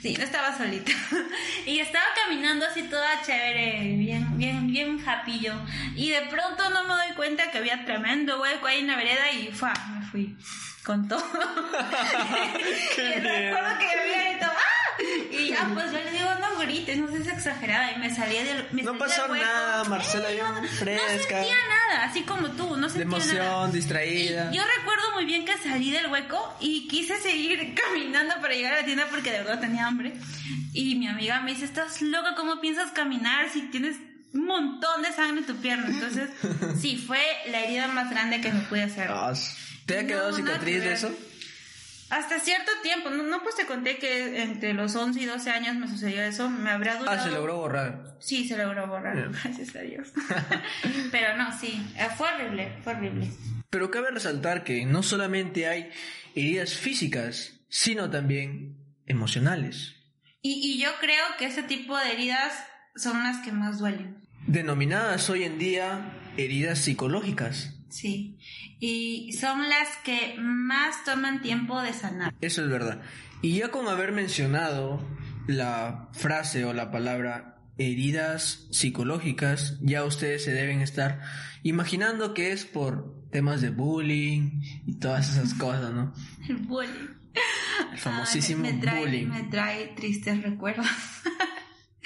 Sí, 0.00 0.14
no 0.16 0.24
estaba 0.24 0.56
solita. 0.56 0.92
Y 1.66 1.80
estaba 1.80 2.04
caminando 2.24 2.64
así 2.64 2.82
toda 2.84 3.22
chévere, 3.22 3.96
bien, 3.96 4.38
bien, 4.38 4.68
bien 4.68 5.02
happy 5.06 5.40
yo. 5.40 5.52
Y 5.96 6.10
de 6.10 6.22
pronto 6.22 6.70
no 6.70 6.84
me 6.84 6.94
doy 6.94 7.12
cuenta 7.16 7.50
que 7.50 7.58
había 7.58 7.84
tremendo 7.84 8.40
hueco 8.40 8.68
ahí 8.68 8.80
en 8.80 8.86
la 8.86 8.96
vereda 8.96 9.32
y 9.32 9.48
¡fua! 9.48 9.72
me 9.92 10.06
fui 10.06 10.36
con 10.84 11.08
todo. 11.08 11.18
y 12.96 13.20
recuerdo 13.20 13.78
que 13.78 14.00
había 14.00 14.25
ya 15.68 15.74
pues 15.74 15.92
yo 15.92 15.98
le 15.98 16.10
digo, 16.10 16.28
no 16.40 16.58
grites, 16.60 16.98
no 16.98 17.08
seas 17.10 17.28
exagerada. 17.28 17.92
Y 17.92 17.98
me 17.98 18.14
salía 18.14 18.44
del 18.44 18.66
me 18.72 18.82
No 18.82 18.96
pasó 18.98 19.28
del 19.28 19.40
nada, 19.42 19.84
Marcela, 19.84 20.28
no, 20.30 20.68
fresca. 20.68 21.02
No 21.06 21.18
sentía 21.18 21.56
nada, 21.90 22.04
así 22.04 22.22
como 22.22 22.48
tú, 22.50 22.76
no 22.76 22.86
De 22.88 22.92
sentía 22.92 23.18
nada. 23.18 23.34
emoción, 23.34 23.72
distraída. 23.72 24.50
Y 24.52 24.56
yo 24.56 24.62
recuerdo 24.78 25.12
muy 25.14 25.24
bien 25.24 25.44
que 25.44 25.56
salí 25.58 25.90
del 25.90 26.06
hueco 26.08 26.56
y 26.60 26.88
quise 26.88 27.16
seguir 27.20 27.74
caminando 27.86 28.34
para 28.40 28.54
llegar 28.54 28.74
a 28.74 28.80
la 28.80 28.84
tienda 28.84 29.06
porque 29.10 29.30
de 29.32 29.38
verdad 29.38 29.60
tenía 29.60 29.86
hambre. 29.86 30.12
Y 30.72 30.94
mi 30.96 31.08
amiga 31.08 31.40
me 31.40 31.52
dice, 31.52 31.64
estás 31.64 32.02
loca, 32.02 32.34
¿cómo 32.36 32.60
piensas 32.60 32.90
caminar 32.92 33.48
si 33.50 33.62
tienes 33.70 33.96
un 34.34 34.44
montón 34.46 35.02
de 35.02 35.12
sangre 35.12 35.40
en 35.40 35.46
tu 35.46 35.56
pierna? 35.56 35.86
Entonces, 35.88 36.28
sí, 36.80 36.96
fue 36.98 37.20
la 37.50 37.60
herida 37.60 37.86
más 37.88 38.10
grande 38.10 38.40
que 38.40 38.52
me 38.52 38.60
pude 38.60 38.82
hacer. 38.82 39.08
Ah, 39.10 39.32
¿Te 39.86 40.00
ha 40.00 40.06
quedado 40.06 40.32
nada 40.32 40.36
cicatriz 40.36 40.82
de 40.82 40.92
eso? 40.92 41.10
Hasta 42.10 42.38
cierto 42.40 42.70
tiempo, 42.82 43.10
no, 43.10 43.22
no 43.24 43.42
pues 43.42 43.56
te 43.56 43.66
conté 43.66 43.98
que 43.98 44.42
entre 44.42 44.74
los 44.74 44.94
11 44.94 45.20
y 45.20 45.24
12 45.24 45.50
años 45.50 45.74
me 45.76 45.88
sucedió 45.88 46.22
eso, 46.22 46.48
me 46.48 46.70
habrá 46.70 46.96
durado... 46.98 47.18
Ah, 47.18 47.24
se 47.24 47.30
logró 47.30 47.56
borrar. 47.56 48.16
Sí, 48.20 48.46
se 48.46 48.56
logró 48.56 48.86
borrar, 48.86 49.30
gracias 49.42 49.74
a 49.74 49.80
Dios. 49.80 50.12
Pero 51.10 51.36
no, 51.36 51.56
sí, 51.58 51.82
eh, 51.96 52.06
fue 52.16 52.28
horrible, 52.32 52.72
fue 52.82 52.94
horrible. 52.94 53.28
Pero 53.70 53.90
cabe 53.90 54.10
resaltar 54.12 54.62
que 54.62 54.86
no 54.86 55.02
solamente 55.02 55.66
hay 55.66 55.90
heridas 56.34 56.74
físicas, 56.74 57.60
sino 57.68 58.08
también 58.10 58.76
emocionales, 59.06 59.94
Y, 60.42 60.60
y 60.74 60.78
yo 60.82 60.90
creo 61.00 61.24
que 61.38 61.46
ese 61.46 61.62
tipo 61.64 61.96
de 61.98 62.12
heridas 62.12 62.52
son 62.94 63.22
las 63.24 63.38
que 63.44 63.50
más 63.52 63.78
duelen. 63.80 64.16
denominadas 64.46 65.28
hoy 65.28 65.42
en 65.44 65.58
día 65.58 66.12
heridas 66.36 66.78
psicológicas. 66.78 67.72
Sí. 67.90 68.38
Y 68.78 69.32
son 69.32 69.68
las 69.68 69.96
que 70.04 70.36
más 70.38 71.04
toman 71.04 71.40
tiempo 71.42 71.80
de 71.80 71.92
sanar. 71.92 72.34
Eso 72.40 72.62
es 72.62 72.70
verdad. 72.70 73.00
Y 73.42 73.58
ya 73.58 73.70
con 73.70 73.88
haber 73.88 74.12
mencionado 74.12 75.00
la 75.46 76.08
frase 76.12 76.64
o 76.64 76.72
la 76.72 76.90
palabra 76.90 77.58
heridas 77.78 78.66
psicológicas, 78.70 79.78
ya 79.80 80.04
ustedes 80.04 80.44
se 80.44 80.52
deben 80.52 80.80
estar 80.80 81.20
imaginando 81.62 82.34
que 82.34 82.52
es 82.52 82.64
por 82.64 83.28
temas 83.30 83.60
de 83.60 83.70
bullying 83.70 84.62
y 84.86 84.94
todas 84.94 85.30
esas 85.30 85.54
cosas, 85.58 85.92
¿no? 85.92 86.12
El 86.48 86.56
bullying. 86.56 87.08
El 87.92 87.98
famosísimo 87.98 88.64
Ay, 88.64 88.72
me, 88.72 88.76
me 88.78 88.82
trae, 88.82 89.00
bullying. 89.00 89.26
Me 89.26 89.42
trae 89.44 89.86
tristes 89.88 90.42
recuerdos. 90.42 90.86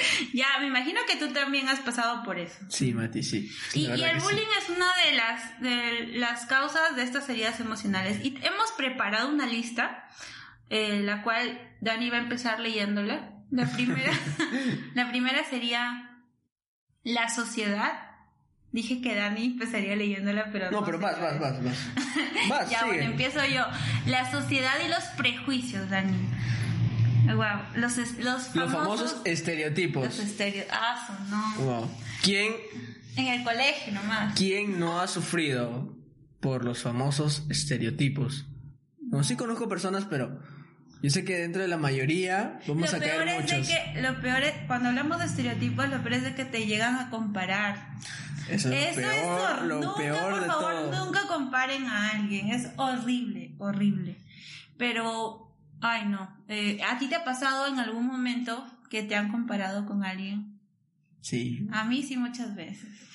ya, 0.35 0.47
me 0.61 0.67
imagino 0.67 1.01
que 1.07 1.17
tú 1.17 1.33
también 1.33 1.69
has 1.69 1.81
pasado 1.81 2.23
por 2.23 2.39
eso. 2.39 2.59
Sí, 2.69 2.93
Mati, 2.95 3.23
sí. 3.23 3.51
Y, 3.75 3.87
el 3.87 4.01
que 4.01 4.21
sí. 4.21 4.27
bullying 4.27 4.49
es 4.63 4.69
una 4.71 4.87
de 5.05 5.13
las, 5.15 5.61
de 5.61 6.19
las 6.19 6.47
causas 6.47 6.97
de 6.97 7.03
estas 7.03 7.29
heridas 7.29 7.61
emocionales. 7.61 8.25
Y 8.25 8.37
hemos 8.43 8.73
preparado 8.77 9.29
una 9.29 9.47
lista, 9.47 10.09
eh, 10.69 11.01
la 11.03 11.23
cual 11.23 11.77
Dani 11.81 12.11
va 12.11 12.19
a 12.19 12.21
empezar 12.21 12.61
leyéndola. 12.61 13.33
La 13.51 13.67
primera, 13.67 14.13
la 14.95 15.09
primera 15.11 15.45
sería 15.45 16.11
la 17.03 17.29
sociedad. 17.29 18.07
Dije 18.73 19.01
que 19.03 19.17
Dani 19.17 19.47
empezaría 19.47 19.97
leyéndola, 19.97 20.51
pero 20.53 20.71
No, 20.71 20.85
pero 20.85 21.01
vas, 21.01 21.21
vas, 21.21 21.41
vas. 21.41 21.59
Vas, 22.49 22.71
Ya, 22.71 22.81
sigue. 22.81 22.93
bueno, 22.93 23.03
empiezo 23.11 23.45
yo. 23.47 23.67
La 24.07 24.31
sociedad 24.31 24.75
y 24.85 24.89
los 24.89 25.03
prejuicios, 25.17 25.91
Dani. 25.91 26.29
Wow, 27.27 27.37
los, 27.77 27.97
los 27.97 28.09
famosos... 28.19 28.55
Los 28.57 28.73
famosos 28.73 29.17
estereotipos. 29.25 30.05
Los 30.05 30.19
estéreos. 30.19 30.67
Ah, 30.71 31.19
no. 31.31 31.65
Wow. 31.65 31.91
¿Quién, 32.23 32.53
En 33.17 33.27
el 33.27 33.45
colegio 33.45 33.93
nomás. 33.93 34.35
¿Quién 34.37 34.79
no 34.79 35.01
ha 35.01 35.09
sufrido 35.09 35.95
por 36.41 36.65
los 36.65 36.83
famosos 36.83 37.45
estereotipos? 37.51 38.47
No, 39.11 39.25
sí 39.25 39.37
conozco 39.37 39.69
personas, 39.69 40.05
pero 40.09 40.41
yo 41.03 41.11
sé 41.11 41.25
que 41.25 41.37
dentro 41.39 41.63
de 41.63 41.69
la 41.69 41.77
mayoría 41.79 42.61
vamos 42.69 42.91
lo 42.93 42.97
a 42.99 43.01
peor 43.01 43.25
caer 43.25 43.29
es 43.29 43.51
de 43.51 43.57
muchos. 43.57 43.69
que, 43.69 44.01
lo 44.03 44.21
peor 44.21 44.43
es, 44.43 44.53
cuando 44.67 44.89
hablamos 44.91 45.19
de 45.19 45.25
estereotipos, 45.27 45.89
lo 45.89 45.99
peor 46.03 46.13
es 46.15 46.23
de 46.23 46.35
que 46.35 46.45
te 46.45 46.67
llegan 46.67 46.97
a 46.97 47.11
comparar. 47.11 47.89
Eso 48.49 48.71
es 48.73 48.97
Eso 48.97 49.01
lo 49.01 49.09
peor, 49.09 49.59
es 49.61 49.65
lo 49.67 49.81
nunca, 49.81 49.97
peor 49.97 50.31
por 50.33 50.41
de 50.41 50.47
favor, 50.47 50.73
todo. 50.91 51.05
nunca 51.07 51.21
comparen 51.29 51.87
a 51.87 52.11
alguien. 52.11 52.49
Es 52.51 52.69
horrible, 52.77 53.55
horrible. 53.59 54.17
Pero, 54.77 55.50
ay 55.81 56.07
no. 56.07 56.29
Eh, 56.49 56.81
¿A 56.83 56.99
ti 56.99 57.09
te 57.09 57.17
ha 57.17 57.25
pasado 57.25 57.67
en 57.67 57.79
algún 57.79 58.07
momento 58.07 58.67
que 58.89 59.03
te 59.03 59.15
han 59.15 59.31
comparado 59.31 59.87
con 59.87 60.05
alguien? 60.05 60.59
Sí. 61.21 61.67
A 61.73 61.85
mí 61.85 62.03
sí 62.03 62.17
muchas 62.17 62.55
veces. 62.55 63.10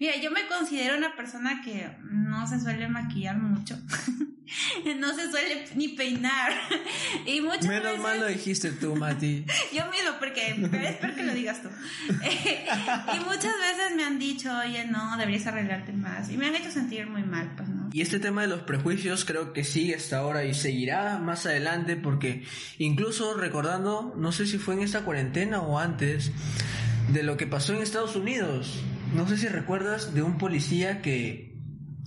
Mira, 0.00 0.16
yo 0.16 0.30
me 0.30 0.46
considero 0.46 0.96
una 0.96 1.14
persona 1.14 1.62
que 1.62 1.88
no 2.10 2.46
se 2.46 2.60
suele 2.60 2.88
maquillar 2.88 3.36
mucho. 3.36 3.78
no 4.98 5.14
se 5.14 5.30
suele 5.30 5.64
ni 5.76 5.88
peinar. 5.88 6.52
y 7.26 7.40
muchas 7.40 7.66
Menos 7.66 7.84
veces... 7.84 8.00
mal 8.00 8.20
lo 8.20 8.26
dijiste 8.26 8.72
tú, 8.72 8.96
Mati. 8.96 9.44
Yo 9.72 9.84
mismo, 9.90 10.10
porque 10.18 10.56
pero 10.70 10.88
espero 10.88 11.14
que 11.14 11.22
lo 11.22 11.34
digas 11.34 11.62
tú. 11.62 11.68
y 12.08 13.24
muchas 13.24 13.54
veces 13.58 13.96
me 13.96 14.04
han 14.04 14.18
dicho, 14.18 14.50
oye, 14.58 14.84
no, 14.86 15.16
deberías 15.16 15.46
arreglarte 15.46 15.92
más. 15.92 16.30
Y 16.30 16.36
me 16.36 16.46
han 16.46 16.56
hecho 16.56 16.70
sentir 16.70 17.06
muy 17.06 17.22
mal, 17.22 17.52
pues 17.56 17.68
no. 17.68 17.90
Y 17.92 18.00
este 18.02 18.18
tema 18.18 18.42
de 18.42 18.48
los 18.48 18.62
prejuicios 18.62 19.24
creo 19.24 19.52
que 19.52 19.62
sigue 19.62 19.94
hasta 19.94 20.18
ahora 20.18 20.44
y 20.44 20.54
seguirá 20.54 21.18
más 21.18 21.46
adelante 21.46 21.96
porque 21.96 22.44
incluso 22.78 23.34
recordando, 23.34 24.14
no 24.16 24.32
sé 24.32 24.46
si 24.46 24.58
fue 24.58 24.74
en 24.74 24.82
esta 24.82 25.02
cuarentena 25.02 25.60
o 25.60 25.78
antes, 25.78 26.32
de 27.12 27.22
lo 27.22 27.36
que 27.36 27.46
pasó 27.46 27.74
en 27.74 27.82
Estados 27.82 28.16
Unidos. 28.16 28.82
No 29.14 29.28
sé 29.28 29.36
si 29.36 29.48
recuerdas 29.48 30.14
de 30.14 30.22
un 30.22 30.38
policía 30.38 31.00
que 31.00 31.54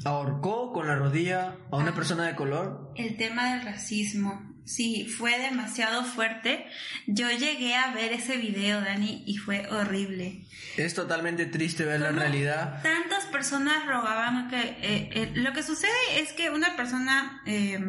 ahorcó 0.05 0.73
con 0.73 0.87
la 0.87 0.95
rodilla 0.95 1.55
a 1.71 1.77
una 1.77 1.91
Ah. 1.91 1.95
persona 1.95 2.23
de 2.25 2.35
color. 2.35 2.91
El 2.95 3.17
tema 3.17 3.53
del 3.53 3.63
racismo, 3.63 4.53
sí, 4.65 5.05
fue 5.07 5.37
demasiado 5.39 6.03
fuerte. 6.03 6.65
Yo 7.07 7.29
llegué 7.31 7.75
a 7.75 7.91
ver 7.93 8.11
ese 8.13 8.37
video, 8.37 8.81
Dani, 8.81 9.23
y 9.25 9.37
fue 9.37 9.67
horrible. 9.71 10.45
Es 10.75 10.93
totalmente 10.93 11.45
triste 11.45 11.85
ver 11.85 12.01
la 12.01 12.09
¿Cómo 12.09 12.19
realidad. 12.19 12.81
Tantas 12.83 13.25
personas 13.25 13.85
rogaban 13.87 14.49
que... 14.49 14.59
eh, 14.59 15.09
eh, 15.13 15.31
lo 15.35 15.53
que 15.53 15.63
sucede 15.63 15.91
es 16.19 16.33
que 16.33 16.49
una 16.49 16.75
persona, 16.75 17.41
eh, 17.45 17.79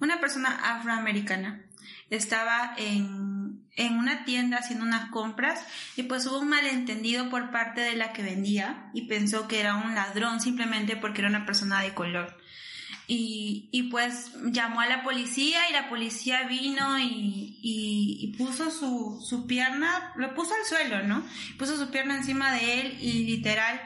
una 0.00 0.20
persona 0.20 0.76
afroamericana, 0.76 1.62
estaba 2.10 2.74
en, 2.78 3.25
en 3.76 3.98
una 3.98 4.24
tienda 4.24 4.58
haciendo 4.58 4.84
unas 4.84 5.10
compras 5.10 5.64
y 5.96 6.02
pues 6.04 6.26
hubo 6.26 6.40
un 6.40 6.48
malentendido 6.48 7.28
por 7.30 7.50
parte 7.50 7.82
de 7.82 7.94
la 7.94 8.12
que 8.12 8.22
vendía 8.22 8.90
y 8.94 9.02
pensó 9.02 9.46
que 9.46 9.60
era 9.60 9.76
un 9.76 9.94
ladrón 9.94 10.40
simplemente 10.40 10.96
porque 10.96 11.20
era 11.20 11.28
una 11.28 11.46
persona 11.46 11.82
de 11.82 11.94
color. 11.94 12.36
Y, 13.08 13.68
y 13.70 13.84
pues 13.84 14.32
llamó 14.46 14.80
a 14.80 14.86
la 14.86 15.04
policía 15.04 15.70
y 15.70 15.72
la 15.72 15.88
policía 15.88 16.42
vino 16.48 16.98
y, 16.98 17.56
y, 17.62 18.34
puso 18.36 18.70
su, 18.72 19.24
su 19.24 19.46
pierna, 19.46 20.12
lo 20.16 20.34
puso 20.34 20.54
al 20.54 20.64
suelo, 20.64 21.06
¿no? 21.06 21.24
Puso 21.56 21.76
su 21.76 21.90
pierna 21.90 22.16
encima 22.16 22.52
de 22.52 22.80
él 22.80 22.98
y 23.00 23.24
literal 23.24 23.80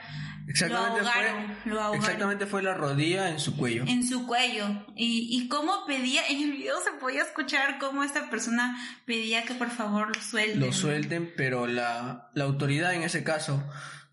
Exactamente, 0.50 1.02
fue, 1.02 1.97
exactamente 1.97 2.47
fue 2.47 2.62
la 2.62 2.75
rodilla 2.75 3.30
en 3.30 3.38
su 3.38 3.57
cuello. 3.57 3.85
En 3.87 4.07
su 4.07 4.26
cuello. 4.26 4.85
Y, 4.97 5.28
y 5.30 5.49
cómo 5.49 5.87
pedía, 5.87 6.26
en 6.28 6.42
el 6.42 6.52
video 6.52 6.75
se 6.83 6.90
podía 6.99 7.23
escuchar 7.23 7.78
cómo 7.78 8.02
esta 8.02 8.28
persona 8.30 8.76
pedía 9.07 9.45
que 9.45 9.54
por 9.54 9.71
favor 9.71 10.14
lo 10.14 10.21
suelten. 10.21 10.61
Lo 10.61 10.73
suelten, 10.73 11.33
pero 11.37 11.66
la, 11.69 12.30
la 12.35 12.45
autoridad 12.45 12.95
en 12.95 13.02
ese 13.02 13.23
caso 13.23 13.62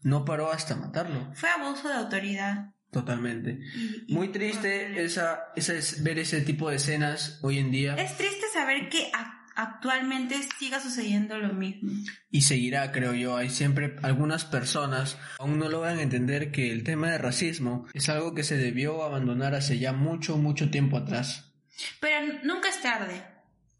no 0.04 0.26
paró 0.26 0.52
hasta 0.52 0.76
matarlo. 0.76 1.34
Fue 1.34 1.50
abuso 1.50 1.90
de 1.90 1.96
autoridad. 1.96 2.74
Totalmente. 2.92 3.60
Muy 4.08 4.30
triste 4.30 5.04
esa, 5.04 5.52
esa 5.56 5.74
es 5.74 6.04
ver 6.04 6.20
ese 6.20 6.42
tipo 6.42 6.70
de 6.70 6.78
escenas 6.78 7.40
hoy 7.42 7.58
en 7.58 7.72
día. 7.72 7.96
Es 7.96 8.16
triste 8.16 8.46
saber 8.54 8.90
que 8.90 9.12
actualmente 9.58 10.40
siga 10.60 10.80
sucediendo 10.80 11.38
lo 11.40 11.52
mismo. 11.52 11.92
Y 12.30 12.42
seguirá, 12.42 12.92
creo 12.92 13.14
yo. 13.14 13.36
Hay 13.36 13.50
siempre 13.50 13.96
algunas 14.04 14.46
personas 14.46 15.18
aún 15.40 15.58
no 15.58 15.68
logran 15.68 16.00
entender 16.00 16.52
que 16.52 16.72
el 16.72 16.84
tema 16.84 17.10
de 17.10 17.18
racismo 17.18 17.88
es 17.94 18.08
algo 18.08 18.36
que 18.36 18.44
se 18.44 18.56
debió 18.56 19.04
abandonar 19.04 19.56
hace 19.56 19.80
ya 19.80 19.94
mucho, 19.94 20.38
mucho 20.38 20.70
tiempo 20.70 20.98
atrás. 20.98 21.56
Pero 22.00 22.40
nunca 22.44 22.70
es 22.70 22.82
tarde. 22.82 23.26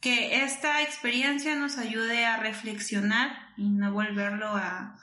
Que 0.02 0.44
esta 0.44 0.82
experiencia 0.82 1.56
nos 1.56 1.78
ayude 1.78 2.26
a 2.26 2.38
reflexionar 2.38 3.54
y 3.56 3.70
no 3.70 3.92
volverlo 3.92 4.48
a, 4.48 4.98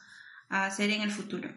a 0.48 0.66
hacer 0.66 0.90
en 0.90 1.02
el 1.02 1.10
futuro. 1.10 1.52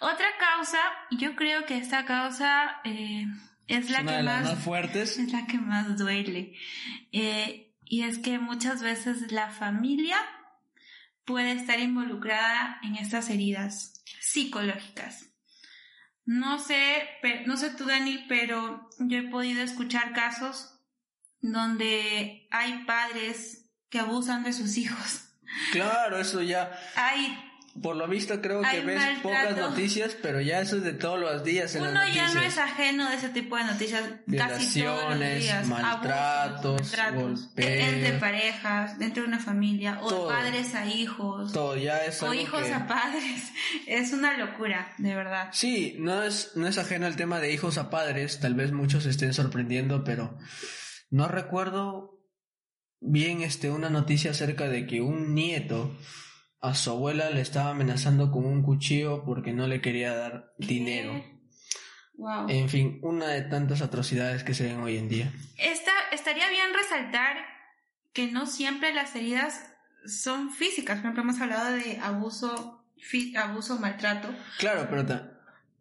Otra 0.00 0.26
causa, 0.38 0.78
yo 1.10 1.34
creo 1.34 1.64
que 1.66 1.78
esta 1.78 2.04
causa 2.04 2.80
eh, 2.84 3.26
es 3.66 3.90
la 3.90 4.04
que 4.04 4.22
más, 4.22 4.58
fuertes. 4.58 5.18
Es 5.18 5.32
la 5.32 5.46
que 5.46 5.58
más 5.58 5.96
duele. 5.96 6.54
Eh, 7.12 7.63
y 7.84 8.02
es 8.02 8.18
que 8.18 8.38
muchas 8.38 8.82
veces 8.82 9.32
la 9.32 9.50
familia 9.50 10.18
puede 11.24 11.52
estar 11.52 11.80
involucrada 11.80 12.78
en 12.82 12.96
estas 12.96 13.30
heridas 13.30 14.02
psicológicas. 14.20 15.30
No 16.26 16.58
sé, 16.58 17.08
no 17.46 17.56
sé 17.56 17.70
tú, 17.70 17.84
Dani, 17.84 18.24
pero 18.28 18.88
yo 18.98 19.18
he 19.18 19.28
podido 19.28 19.62
escuchar 19.62 20.12
casos 20.14 20.80
donde 21.40 22.48
hay 22.50 22.84
padres 22.84 23.66
que 23.90 23.98
abusan 23.98 24.42
de 24.44 24.52
sus 24.52 24.78
hijos. 24.78 25.28
Claro, 25.72 26.18
eso 26.18 26.42
ya. 26.42 26.72
Hay 26.96 27.43
por 27.82 27.96
lo 27.96 28.06
visto 28.06 28.40
creo 28.40 28.62
que 28.62 28.80
ves 28.80 29.02
pocas 29.22 29.56
noticias, 29.56 30.16
pero 30.22 30.40
ya 30.40 30.60
eso 30.60 30.76
es 30.76 30.84
de 30.84 30.92
todos 30.92 31.18
los 31.18 31.42
días 31.42 31.74
en 31.74 31.82
Uno 31.82 31.92
las 31.92 32.14
ya 32.14 32.32
no 32.32 32.40
es 32.40 32.56
ajeno 32.56 33.10
de 33.10 33.16
ese 33.16 33.28
tipo 33.30 33.56
de 33.56 33.64
noticias 33.64 34.02
casi 34.36 34.82
todos 34.82 35.10
los 35.10 35.18
días. 35.18 35.66
maltratos, 35.66 36.94
golpes. 37.14 37.66
Entre 37.66 38.12
parejas, 38.18 38.98
dentro 38.98 39.22
de 39.22 39.28
una 39.28 39.40
familia, 39.40 39.98
o 40.02 40.28
padres 40.28 40.74
a 40.74 40.86
hijos. 40.86 41.52
Todo 41.52 41.76
ya 41.76 42.04
es 42.04 42.22
O 42.22 42.32
hijos 42.32 42.70
a 42.70 42.86
padres. 42.86 43.52
Es 43.86 44.12
una 44.12 44.36
locura, 44.36 44.94
de 44.98 45.14
verdad. 45.14 45.48
Sí, 45.52 45.96
no 45.98 46.22
es, 46.22 46.52
no 46.54 46.66
es 46.66 46.78
ajeno 46.78 47.06
el 47.06 47.16
tema 47.16 47.38
de 47.40 47.52
hijos 47.52 47.76
a 47.76 47.90
padres, 47.90 48.40
tal 48.40 48.54
vez 48.54 48.72
muchos 48.72 49.04
estén 49.06 49.34
sorprendiendo, 49.34 50.04
pero 50.04 50.38
no 51.10 51.28
recuerdo 51.28 52.20
bien 53.00 53.42
este 53.42 53.70
una 53.70 53.90
noticia 53.90 54.30
acerca 54.30 54.68
de 54.68 54.86
que 54.86 55.00
un 55.00 55.34
nieto 55.34 55.96
a 56.64 56.74
su 56.74 56.90
abuela 56.90 57.28
le 57.28 57.42
estaba 57.42 57.70
amenazando 57.70 58.32
con 58.32 58.46
un 58.46 58.62
cuchillo 58.62 59.22
porque 59.24 59.52
no 59.52 59.66
le 59.66 59.82
quería 59.82 60.16
dar 60.16 60.54
dinero. 60.56 61.22
En 62.48 62.70
fin, 62.70 63.00
una 63.02 63.26
de 63.28 63.42
tantas 63.42 63.82
atrocidades 63.82 64.44
que 64.44 64.54
se 64.54 64.64
ven 64.64 64.80
hoy 64.80 64.96
en 64.96 65.10
día. 65.10 65.30
Esta, 65.58 65.92
estaría 66.10 66.48
bien 66.48 66.72
resaltar 66.72 67.36
que 68.14 68.28
no 68.28 68.46
siempre 68.46 68.94
las 68.94 69.14
heridas 69.14 69.60
son 70.06 70.50
físicas. 70.52 70.96
Por 70.96 71.04
ejemplo, 71.04 71.22
hemos 71.24 71.40
hablado 71.42 71.72
de 71.72 71.98
abuso, 71.98 72.86
abuso, 73.36 73.78
maltrato. 73.78 74.34
Claro, 74.58 74.86
pero 74.88 75.02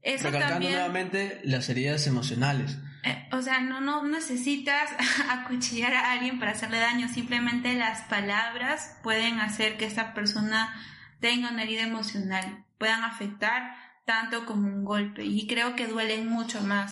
recalcando 0.04 0.70
nuevamente 0.70 1.40
las 1.46 1.70
heridas 1.70 2.08
emocionales. 2.08 2.78
Eh, 3.04 3.28
o 3.34 3.42
sea, 3.42 3.60
no, 3.60 3.82
no 3.82 4.04
necesitas 4.04 4.90
acuchillar 5.30 5.94
a 5.94 6.14
alguien 6.14 6.40
para 6.40 6.52
hacerle 6.52 6.80
daño, 6.80 7.08
simplemente 7.10 7.74
las 7.76 8.02
palabras 8.04 8.98
pueden 9.04 9.40
hacer 9.40 9.78
que 9.78 9.86
esta 9.86 10.14
persona 10.14 10.74
tenga 11.20 11.52
una 11.52 11.64
herida 11.64 11.84
emocional, 11.84 12.66
puedan 12.78 13.04
afectar 13.04 13.76
tanto 14.06 14.46
como 14.46 14.68
un 14.68 14.84
golpe 14.84 15.24
y 15.24 15.48
creo 15.48 15.76
que 15.76 15.88
duelen 15.88 16.28
mucho 16.28 16.62
más. 16.62 16.92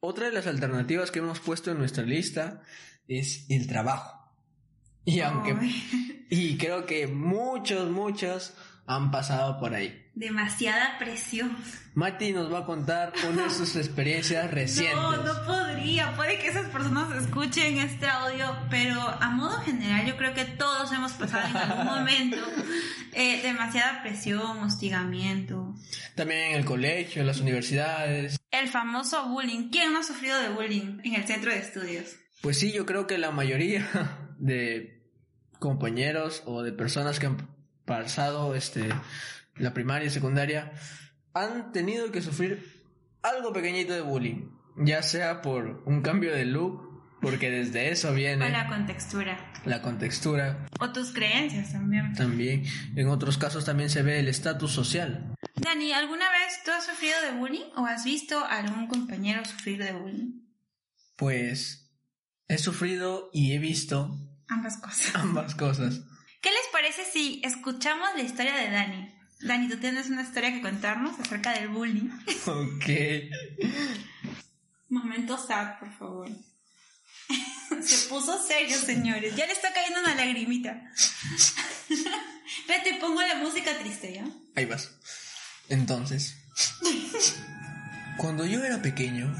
Otra 0.00 0.26
de 0.26 0.32
las 0.32 0.46
alternativas 0.46 1.10
que 1.10 1.20
hemos 1.20 1.40
puesto 1.40 1.70
en 1.70 1.78
nuestra 1.78 2.04
lista 2.04 2.62
es 3.08 3.46
el 3.48 3.66
trabajo. 3.66 4.32
Y 5.04 5.20
aunque 5.20 5.56
y 6.30 6.56
creo 6.56 6.86
que 6.86 7.06
muchos 7.06 7.90
muchos 7.90 8.54
han 8.86 9.10
pasado 9.10 9.58
por 9.58 9.74
ahí. 9.74 10.03
Demasiada 10.14 10.96
presión. 10.98 11.56
Mati 11.94 12.32
nos 12.32 12.52
va 12.52 12.60
a 12.60 12.64
contar 12.64 13.12
una 13.28 13.44
de 13.44 13.50
sus 13.50 13.74
experiencias 13.76 14.50
recientes. 14.50 14.96
No, 14.96 15.16
no 15.16 15.44
podría. 15.44 16.14
Puede 16.14 16.38
que 16.38 16.48
esas 16.48 16.68
personas 16.68 17.22
escuchen 17.22 17.78
este 17.78 18.06
audio, 18.06 18.56
pero 18.70 19.00
a 19.00 19.30
modo 19.30 19.60
general 19.62 20.06
yo 20.06 20.16
creo 20.16 20.34
que 20.34 20.44
todos 20.44 20.92
hemos 20.92 21.12
pasado 21.12 21.48
en 21.48 21.56
algún 21.56 21.84
momento 21.98 22.36
eh, 23.12 23.42
demasiada 23.42 24.02
presión, 24.02 24.58
hostigamiento. 24.58 25.74
También 26.14 26.52
en 26.52 26.54
el 26.56 26.64
colegio, 26.64 27.20
en 27.20 27.26
las 27.26 27.40
universidades. 27.40 28.38
El 28.50 28.68
famoso 28.68 29.28
bullying. 29.28 29.70
¿Quién 29.70 29.92
no 29.92 30.00
ha 30.00 30.04
sufrido 30.04 30.38
de 30.38 30.48
bullying 30.50 31.00
en 31.02 31.14
el 31.14 31.24
centro 31.26 31.50
de 31.50 31.58
estudios? 31.58 32.16
Pues 32.40 32.58
sí, 32.58 32.72
yo 32.72 32.86
creo 32.86 33.06
que 33.06 33.18
la 33.18 33.30
mayoría 33.30 33.88
de 34.38 35.02
compañeros 35.58 36.42
o 36.46 36.62
de 36.62 36.72
personas 36.72 37.18
que 37.18 37.26
han 37.26 37.48
pasado 37.84 38.54
este, 38.54 38.88
la 39.56 39.74
primaria 39.74 40.06
y 40.06 40.10
secundaria 40.10 40.72
han 41.32 41.72
tenido 41.72 42.10
que 42.12 42.22
sufrir 42.22 42.84
algo 43.22 43.52
pequeñito 43.52 43.92
de 43.92 44.02
bullying, 44.02 44.50
ya 44.76 45.02
sea 45.02 45.42
por 45.42 45.82
un 45.86 46.02
cambio 46.02 46.32
de 46.32 46.44
look, 46.44 46.94
porque 47.20 47.50
desde 47.50 47.90
eso 47.90 48.12
viene... 48.12 48.44
O 48.44 48.48
la 48.48 48.68
contextura. 48.68 49.52
La 49.64 49.80
contextura. 49.80 50.66
O 50.78 50.92
tus 50.92 51.12
creencias 51.12 51.72
también. 51.72 52.12
También. 52.12 52.64
En 52.94 53.08
otros 53.08 53.38
casos 53.38 53.64
también 53.64 53.88
se 53.88 54.02
ve 54.02 54.20
el 54.20 54.28
estatus 54.28 54.72
social. 54.72 55.34
Dani, 55.56 55.92
¿alguna 55.92 56.28
vez 56.30 56.62
tú 56.64 56.70
has 56.70 56.84
sufrido 56.84 57.14
de 57.22 57.38
bullying 57.38 57.70
o 57.76 57.86
has 57.86 58.04
visto 58.04 58.38
a 58.38 58.58
algún 58.58 58.88
compañero 58.88 59.42
sufrir 59.44 59.82
de 59.82 59.92
bullying? 59.92 60.42
Pues 61.16 61.90
he 62.48 62.58
sufrido 62.58 63.30
y 63.32 63.52
he 63.52 63.58
visto... 63.58 64.18
Ambas 64.48 64.76
cosas. 64.76 65.14
Ambas 65.14 65.54
cosas. 65.54 66.02
¿Qué 66.42 66.50
les 66.50 66.68
parece 66.72 67.04
si 67.10 67.40
escuchamos 67.42 68.10
la 68.14 68.22
historia 68.22 68.54
de 68.56 68.70
Dani? 68.70 69.14
Dani, 69.44 69.68
tú 69.68 69.76
tienes 69.76 70.08
una 70.08 70.22
historia 70.22 70.52
que 70.52 70.62
contarnos 70.62 71.18
acerca 71.20 71.52
del 71.52 71.68
bullying. 71.68 72.10
Ok. 72.46 72.86
Momento 74.88 75.36
sad, 75.38 75.78
por 75.78 75.92
favor. 75.98 76.28
Se 77.82 78.08
puso 78.08 78.40
serio, 78.42 78.78
señores. 78.78 79.34
Ya 79.36 79.46
le 79.46 79.52
está 79.52 79.72
cayendo 79.72 80.00
una 80.00 80.14
lagrimita. 80.14 80.90
Vete, 82.68 82.94
pongo 83.00 83.20
la 83.20 83.36
música 83.36 83.76
triste, 83.78 84.14
¿ya? 84.14 84.24
Ahí 84.54 84.64
vas. 84.64 84.90
Entonces, 85.68 86.36
cuando 88.16 88.46
yo 88.46 88.62
era 88.64 88.80
pequeño, 88.80 89.34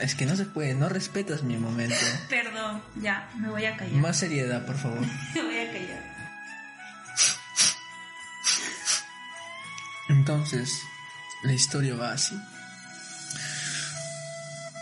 es 0.00 0.14
que 0.14 0.26
no 0.26 0.36
se 0.36 0.44
puede, 0.44 0.74
no 0.74 0.88
respetas 0.88 1.42
mi 1.42 1.56
momento. 1.56 1.96
Perdón, 2.28 2.82
ya, 3.00 3.28
me 3.36 3.48
voy 3.48 3.64
a 3.64 3.76
callar. 3.76 3.94
Más 3.94 4.18
seriedad, 4.18 4.64
por 4.64 4.76
favor. 4.76 5.00
me 5.34 5.42
voy 5.42 5.58
a 5.58 5.72
callar. 5.72 6.11
Entonces, 10.12 10.84
la 11.42 11.54
historia 11.54 11.96
va 11.96 12.12
así. 12.12 12.38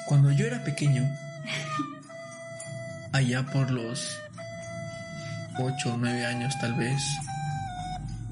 Cuando 0.07 0.33
yo 0.33 0.45
era 0.45 0.65
pequeño, 0.65 1.09
allá 3.13 3.47
por 3.47 3.71
los 3.71 4.19
8 5.57 5.95
o 5.95 5.97
9 5.97 6.27
años 6.27 6.59
tal 6.61 6.75
vez, 6.75 7.01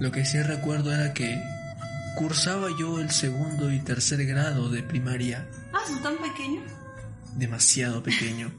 lo 0.00 0.10
que 0.10 0.24
sí 0.24 0.42
recuerdo 0.42 0.92
era 0.92 1.14
que 1.14 1.40
cursaba 2.16 2.68
yo 2.76 2.98
el 2.98 3.12
segundo 3.12 3.72
y 3.72 3.78
tercer 3.78 4.26
grado 4.26 4.68
de 4.68 4.82
primaria. 4.82 5.46
Ah, 5.72 5.78
¿son 5.86 6.02
tan 6.02 6.16
pequeño? 6.18 6.62
Demasiado 7.36 8.02
pequeño. 8.02 8.50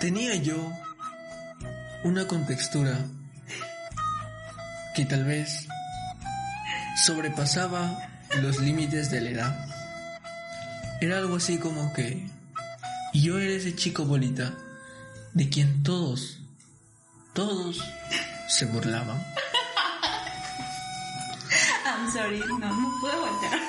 Tenía 0.00 0.34
yo 0.34 0.70
una 2.04 2.26
contextura 2.26 2.98
que 4.94 5.06
tal 5.06 5.24
vez 5.24 5.66
sobrepasaba 7.04 7.98
los 8.42 8.58
límites 8.58 9.10
de 9.10 9.20
la 9.20 9.30
edad. 9.30 9.66
Era 11.00 11.18
algo 11.18 11.36
así 11.36 11.58
como 11.58 11.92
que 11.92 12.26
yo 13.14 13.38
era 13.38 13.54
ese 13.54 13.74
chico 13.74 14.04
bolita 14.04 14.52
de 15.32 15.48
quien 15.48 15.82
todos, 15.82 16.40
todos 17.32 17.80
se 18.48 18.66
burlaban. 18.66 19.24
I'm 21.86 22.10
sorry, 22.12 22.38
no, 22.38 22.58
no 22.58 23.00
puedo 23.00 23.20
voltear. 23.20 23.60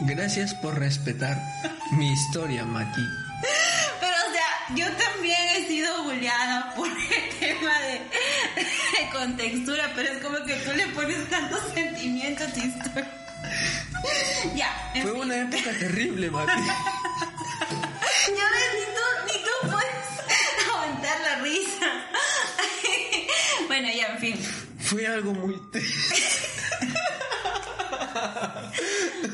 Gracias 0.00 0.54
por 0.54 0.78
respetar 0.78 1.40
mi 1.92 2.10
historia, 2.12 2.64
Mati. 2.64 3.02
Pero, 4.00 4.16
o 4.28 4.32
sea, 4.32 4.76
yo 4.76 4.86
también 4.96 5.38
he 5.56 5.66
sido 5.66 6.04
bulleada 6.04 6.74
por 6.74 6.88
el 6.88 7.38
tema 7.38 7.78
de, 7.80 8.00
con 9.12 9.36
textura, 9.36 9.92
pero 9.94 10.12
es 10.12 10.18
como 10.22 10.44
que 10.44 10.54
tú 10.56 10.72
le 10.72 10.86
pones 10.88 11.28
tantos 11.28 11.60
sentimientos 11.74 12.48
a 12.48 12.52
tu 12.52 12.60
historia. 12.60 13.10
ya. 14.54 14.92
Fue 15.02 15.12
una 15.12 15.42
época 15.42 15.70
terrible, 15.78 16.30
Mati. 16.30 16.52
ya 18.26 18.46
ves, 18.50 18.70
ni 18.74 18.84
tú, 18.94 19.06
ni 19.26 19.32
tú 19.44 19.50
puedes 19.70 20.68
aguantar 20.68 21.20
la 21.20 21.34
risa. 21.42 21.88
bueno, 23.66 23.88
ya, 23.94 24.06
en 24.06 24.18
fin. 24.18 24.36
Fue 24.78 25.06
algo 25.06 25.34
muy 25.34 25.54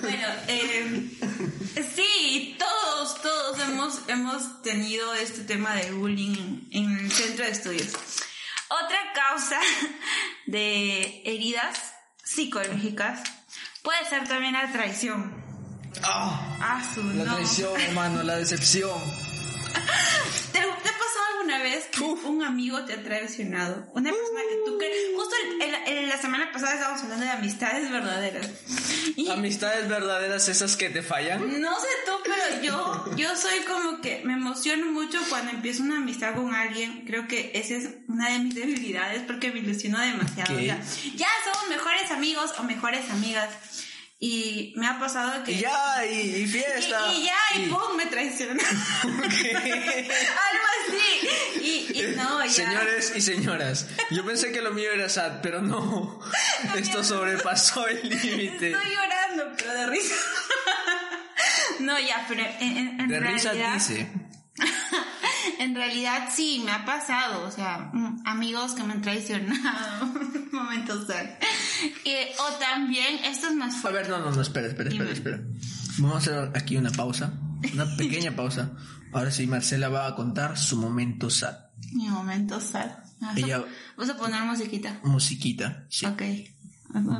bueno, 0.02 0.29
eh, 0.48 1.11
sí, 1.94 2.57
todos, 2.59 3.22
todos 3.22 3.61
hemos, 3.61 4.00
hemos 4.09 4.62
tenido 4.62 5.14
este 5.14 5.42
tema 5.42 5.74
de 5.74 5.92
bullying 5.92 6.68
en 6.70 6.98
el 6.98 7.11
centro 7.11 7.44
de 7.44 7.50
estudios. 7.52 7.92
Otra 8.68 8.98
causa 9.14 9.59
de 10.46 11.22
heridas 11.24 11.94
psicológicas 12.24 13.20
puede 13.83 14.05
ser 14.09 14.26
también 14.26 14.55
la 14.55 14.70
traición. 14.72 15.44
Ah, 16.02 16.59
ah 16.61 16.92
su, 16.94 17.02
la 17.02 17.24
traición, 17.24 17.81
hermano, 17.81 18.22
la 18.22 18.37
decepción. 18.37 19.00
¿Te, 20.52 20.61
alguna 21.46 21.62
vez 21.62 21.87
que 21.87 22.02
un 22.02 22.42
amigo 22.42 22.85
te 22.85 22.94
ha 22.94 23.02
traicionado? 23.02 23.87
Una 23.94 24.11
persona 24.11 24.40
que 24.48 24.70
tú 24.70 24.78
crees. 24.78 24.94
Justo 25.14 25.35
en, 25.87 26.09
la 26.09 26.18
semana 26.18 26.50
pasada 26.52 26.74
estábamos 26.74 27.02
hablando 27.02 27.24
de 27.24 27.30
amistades 27.30 27.90
verdaderas. 27.90 28.50
¿Amistades 29.30 29.88
verdaderas 29.88 30.48
esas 30.48 30.76
que 30.76 30.90
te 30.90 31.02
fallan? 31.02 31.61
No 31.61 31.74
sé 31.80 31.88
tú, 32.04 32.12
pero 32.24 32.62
yo, 32.62 33.16
yo 33.16 33.37
soy 33.37 33.61
como 33.61 34.00
que 34.00 34.22
me 34.24 34.35
emociono 34.35 34.87
mucho 34.87 35.20
cuando 35.28 35.52
empiezo 35.52 35.82
una 35.82 35.98
amistad 35.98 36.35
con 36.35 36.54
alguien. 36.54 37.04
Creo 37.06 37.28
que 37.28 37.52
esa 37.54 37.74
es 37.74 37.90
una 38.09 38.30
de 38.30 38.40
mis 38.40 38.54
debilidades 38.54 39.22
porque 39.22 39.52
me 39.52 39.61
ilusiono 39.61 40.00
demasiado. 40.00 40.59
Ya, 40.59 40.80
ya 41.14 41.28
somos 41.44 41.68
mejores 41.68 42.11
amigos 42.11 42.54
o 42.59 42.64
mejores 42.64 43.09
amigas. 43.11 43.50
Y 44.18 44.72
me 44.76 44.87
ha 44.87 44.98
pasado 44.98 45.44
que... 45.44 45.52
Y 45.52 45.59
ya, 45.61 46.07
y, 46.07 46.46
fiesta. 46.46 47.12
Y, 47.12 47.24
ya, 47.24 47.35
y, 47.57 47.68
pum, 47.68 47.96
me 47.96 48.07
traicionó. 48.07 48.62
Algo 49.02 49.26
así. 50.81 51.29
Y, 51.61 52.00
y, 52.00 52.14
no, 52.16 52.42
ya. 52.42 52.50
Señores 52.50 53.12
y 53.14 53.20
señoras, 53.20 53.88
yo 54.11 54.24
pensé 54.24 54.52
que 54.52 54.62
lo 54.62 54.72
mío 54.72 54.90
era 54.92 55.11
sad, 55.11 55.40
pero 55.42 55.61
no. 55.61 56.18
Esto 56.76 57.05
sobrepasó 57.05 57.87
el 57.88 58.09
límite. 58.09 58.70
Estoy 58.70 58.94
llorando, 58.94 59.55
pero 59.59 59.72
de 59.74 59.87
risa. 59.87 60.14
no, 61.81 61.98
ya, 62.00 62.24
pero 62.26 62.42
en, 62.61 63.00
en 63.00 63.09
de 63.09 63.20
realidad... 63.20 63.52
risa 63.52 63.74
dice. 63.74 64.12
en 65.59 65.74
realidad 65.74 66.31
sí, 66.35 66.62
me 66.64 66.72
ha 66.72 66.87
pasado. 66.87 67.46
O 67.46 67.50
sea, 67.50 67.90
mm, 67.92 68.22
amigos 68.24 68.72
que 68.72 68.83
me 68.83 68.94
han 68.94 69.02
traicionado. 69.02 70.07
Momentos 70.52 71.07
tal. 71.07 71.38
Eh, 72.04 72.32
o 72.38 72.54
también, 72.58 73.24
esto 73.24 73.48
es 73.48 73.54
más 73.54 73.76
fuerte. 73.76 73.98
A 73.98 74.02
ver, 74.02 74.10
no, 74.10 74.18
no, 74.18 74.30
no, 74.30 74.42
espera, 74.42 74.68
espera, 74.68 74.90
espera, 74.90 75.10
espera. 75.10 75.40
Vamos 75.98 76.14
a 76.14 76.18
hacer 76.18 76.52
aquí 76.54 76.76
una 76.76 76.90
pausa, 76.90 77.32
una 77.72 77.84
pequeña 77.96 78.34
pausa. 78.36 78.72
Ahora 79.12 79.30
sí, 79.30 79.46
Marcela 79.46 79.88
va 79.88 80.06
a 80.06 80.14
contar 80.14 80.56
su 80.56 80.76
momento 80.76 81.30
sad. 81.30 81.56
Mi 81.92 82.08
momento 82.08 82.60
sad. 82.60 82.90
Ella, 83.36 83.64
Vamos 83.96 84.14
a 84.14 84.18
poner 84.18 84.42
musiquita. 84.42 85.00
Musiquita, 85.02 85.84
sí. 85.88 86.06
Ok. 86.06 86.22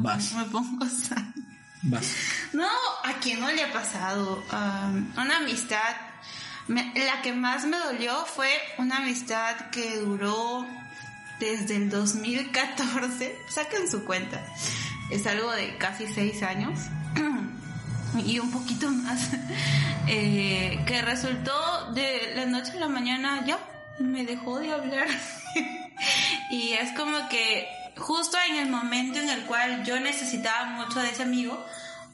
Vas. 0.03 0.35
Me 0.35 0.45
pongo 0.45 0.87
sad. 0.87 1.35
Vas. 1.83 2.15
No, 2.53 2.69
¿a 3.05 3.15
quién 3.21 3.41
no 3.41 3.51
le 3.51 3.65
ha 3.65 3.73
pasado? 3.73 4.43
Um, 4.53 5.13
una 5.19 5.39
amistad. 5.39 5.97
la 6.69 7.23
que 7.23 7.33
más 7.33 7.65
me 7.67 7.79
dolió 7.79 8.25
fue 8.27 8.51
una 8.79 8.99
amistad 8.99 9.71
que 9.71 9.99
duró 9.99 10.67
desde 11.39 11.77
el 11.77 11.91
2014, 11.91 13.39
saquen 13.49 13.91
su 13.91 14.05
cuenta, 14.05 14.45
es 15.11 15.27
algo 15.27 15.53
de 15.53 15.77
casi 15.79 16.07
seis 16.07 16.43
años 16.43 16.79
y 18.25 18.39
un 18.39 18.51
poquito 18.51 18.91
más, 18.91 19.31
eh, 20.09 20.83
que 20.87 21.03
resultó 21.03 21.93
de 21.93 22.33
la 22.35 22.47
noche 22.47 22.73
a 22.73 22.81
la 22.81 22.89
mañana 22.89 23.45
ya 23.47 23.59
me 23.99 24.25
dejó 24.25 24.59
de 24.59 24.73
hablar. 24.73 25.09
Y 26.51 26.75
es 26.75 26.93
como 26.93 27.29
que 27.31 27.67
justo 27.97 28.37
en 28.51 28.57
el 28.57 28.69
momento 28.69 29.19
en 29.19 29.31
el 29.31 29.47
cual 29.47 29.85
yo 29.85 29.99
necesitaba 29.99 30.67
mucho 30.67 31.01
de 31.01 31.11
ese 31.11 31.23
amigo, 31.23 31.65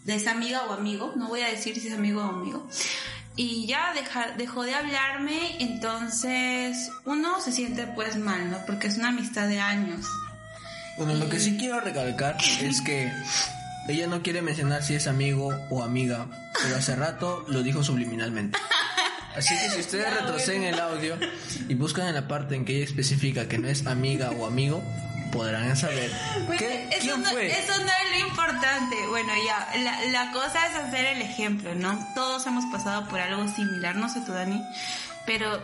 de 0.05 0.15
esa 0.15 0.31
amiga 0.31 0.63
o 0.69 0.73
amigo, 0.73 1.13
no 1.17 1.29
voy 1.29 1.41
a 1.41 1.49
decir 1.49 1.79
si 1.81 1.89
es 1.89 1.95
amigo 1.95 2.21
o 2.21 2.29
amigo, 2.29 2.69
y 3.37 3.66
ya 3.66 3.92
dejó 4.37 4.62
de 4.64 4.75
hablarme, 4.75 5.57
entonces 5.61 6.90
uno 7.05 7.40
se 7.40 7.53
siente 7.53 7.87
pues 7.95 8.16
mal, 8.16 8.51
¿no? 8.51 8.59
Porque 8.66 8.88
es 8.88 8.99
una 8.99 9.09
amistad 9.09 9.49
de 9.49 9.61
años. 9.61 10.07
Bueno, 10.99 11.14
lo 11.14 11.29
que 11.29 11.40
sí 11.40 11.57
quiero 11.57 11.81
recalcar 11.81 12.37
es 12.61 12.83
que 12.83 13.11
ella 13.88 14.07
no 14.07 14.23
quiere 14.23 14.42
mencionar 14.42 14.83
si 14.83 14.95
es 14.95 15.07
amigo 15.07 15.51
o 15.71 15.83
amiga, 15.83 16.27
pero 16.62 16.77
hace 16.77 16.95
rato 16.95 17.45
lo 17.49 17.62
dijo 17.62 17.83
subliminalmente. 17.83 18.59
Así 19.35 19.55
que 19.57 19.71
si 19.71 19.81
ustedes 19.81 20.12
retroceden 20.12 20.64
el 20.64 20.79
audio 20.79 21.16
y 21.68 21.75
buscan 21.75 22.09
en 22.09 22.14
la 22.14 22.29
parte 22.29 22.55
en 22.55 22.64
que 22.64 22.77
ella 22.77 22.85
especifica 22.85 23.49
que 23.49 23.59
no 23.59 23.68
es 23.68 23.87
amiga 23.87 24.31
o 24.31 24.47
amigo, 24.47 24.83
podrán 25.33 25.77
saber 25.77 26.12
¿Qué, 26.59 26.88
quién 27.01 27.23
no, 27.23 27.31
fue. 27.31 27.47
Eso 27.51 27.77
no 27.79 27.90
es 27.90 28.21
lo 28.21 28.29
importante. 28.29 29.07
Bueno, 29.09 29.33
ya, 29.45 29.81
la, 29.81 30.05
la, 30.07 30.33
cosa 30.33 30.66
es 30.66 30.77
hacer 30.77 31.07
el 31.07 31.23
ejemplo, 31.23 31.75
¿no? 31.75 31.99
Todos 32.14 32.47
hemos 32.47 32.64
pasado 32.66 33.09
por 33.09 33.18
algo 33.18 33.49
similar, 33.49 33.97
no 33.97 34.09
sé 34.09 34.21
tú, 34.21 34.33
Dani, 34.33 34.62
pero 35.27 35.61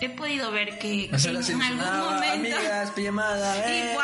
he 0.00 0.08
podido 0.10 0.50
ver 0.50 0.78
que 0.78 1.06
en 1.06 1.62
algún 1.62 2.00
momento 2.00 2.56
amigas, 2.56 2.90
pijamada, 2.90 3.56
eh. 3.66 3.96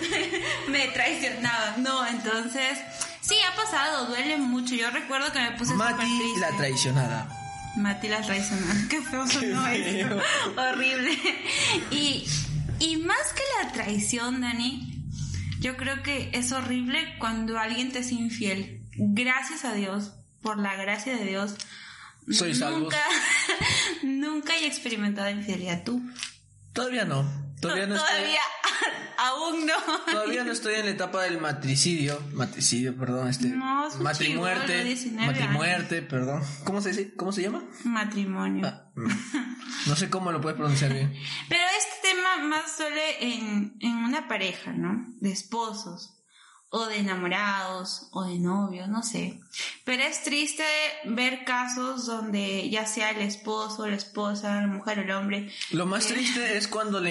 me 0.68 0.88
traicionaban. 0.88 1.82
No, 1.82 2.06
entonces 2.06 2.78
sí 3.20 3.36
ha 3.48 3.54
pasado, 3.54 4.06
duele 4.06 4.36
mucho. 4.38 4.74
Yo 4.74 4.90
recuerdo 4.90 5.30
que 5.32 5.40
me 5.40 5.52
puse 5.52 5.74
Mati 5.74 6.34
la 6.38 6.56
traicionada. 6.56 7.28
Mati 7.76 8.08
la 8.08 8.20
traicionada. 8.22 8.74
Qué 8.88 9.00
feo 9.02 9.26
sonó 9.28 9.66
eso. 9.68 10.18
Horrible. 10.56 11.18
Y 11.92 12.26
y 12.80 12.96
más 12.96 13.32
que 13.34 13.42
la 13.62 13.72
traición, 13.72 14.40
Dani, 14.40 15.04
yo 15.60 15.76
creo 15.76 16.02
que 16.02 16.30
es 16.32 16.52
horrible 16.52 17.16
cuando 17.18 17.58
alguien 17.58 17.92
te 17.92 18.00
es 18.00 18.12
infiel. 18.12 18.82
Gracias 18.96 19.64
a 19.64 19.74
Dios, 19.74 20.12
por 20.42 20.58
la 20.58 20.74
gracia 20.76 21.16
de 21.16 21.24
Dios, 21.24 21.54
Soy 22.30 22.54
nunca, 22.54 22.98
nunca 24.02 24.56
he 24.56 24.66
experimentado 24.66 25.30
infidelidad. 25.30 25.84
¿Tú? 25.84 26.02
Todavía 26.72 27.04
no. 27.04 27.49
Todavía 27.60 27.86
no 27.86 27.96
Todavía, 27.96 28.40
aún 29.18 29.66
no. 29.66 29.74
Todavía 30.10 30.44
no 30.44 30.52
estoy 30.52 30.74
en 30.74 30.86
la 30.86 30.92
etapa 30.92 31.22
del 31.24 31.40
matricidio. 31.40 32.20
Matricidio, 32.32 32.96
perdón, 32.96 33.28
este. 33.28 33.48
No, 33.48 33.88
matrimuerte. 34.00 34.96
Matrimuerte, 35.12 36.02
perdón. 36.02 36.42
¿Cómo 36.64 36.80
se 36.80 36.90
dice? 36.90 37.14
¿Cómo 37.14 37.32
se 37.32 37.42
llama? 37.42 37.64
Matrimonio. 37.84 38.66
Ah, 38.66 38.90
mm. 38.94 39.88
no 39.88 39.96
sé 39.96 40.08
cómo 40.08 40.32
lo 40.32 40.40
puedes 40.40 40.56
pronunciar 40.56 40.92
bien. 40.92 41.12
Pero 41.48 41.62
este 41.78 42.08
tema 42.08 42.36
más 42.48 42.76
suele 42.76 43.22
en, 43.34 43.76
en 43.80 43.96
una 43.96 44.26
pareja, 44.28 44.72
¿no? 44.72 45.06
De 45.20 45.30
esposos 45.30 46.19
o 46.70 46.86
de 46.86 46.98
enamorados 46.98 48.08
o 48.12 48.24
de 48.24 48.38
novios, 48.38 48.88
no 48.88 49.02
sé. 49.02 49.40
Pero 49.84 50.04
es 50.04 50.22
triste 50.22 50.64
ver 51.04 51.44
casos 51.44 52.06
donde 52.06 52.70
ya 52.70 52.86
sea 52.86 53.10
el 53.10 53.22
esposo, 53.22 53.88
la 53.88 53.96
esposa, 53.96 54.60
la 54.60 54.68
mujer 54.68 55.00
o 55.00 55.02
el 55.02 55.10
hombre. 55.10 55.52
Lo 55.72 55.86
más 55.86 56.06
triste 56.06 56.56
es 56.56 56.68
cuando 56.68 57.00
la, 57.00 57.10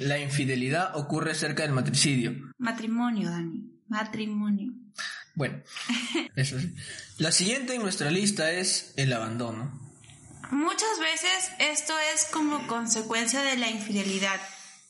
la 0.00 0.18
infidelidad 0.18 0.96
ocurre 0.96 1.34
cerca 1.34 1.62
del 1.62 1.72
matricidio. 1.72 2.34
Matrimonio, 2.58 3.30
Dani. 3.30 3.70
Matrimonio. 3.88 4.72
Bueno, 5.36 5.62
eso 6.34 6.58
sí. 6.58 6.74
La 7.18 7.30
siguiente 7.30 7.74
en 7.74 7.82
nuestra 7.82 8.10
lista 8.10 8.50
es 8.50 8.92
el 8.96 9.12
abandono. 9.12 9.86
Muchas 10.50 10.98
veces 11.00 11.50
esto 11.58 11.92
es 12.14 12.26
como 12.26 12.66
consecuencia 12.66 13.42
de 13.42 13.56
la 13.56 13.70
infidelidad. 13.70 14.40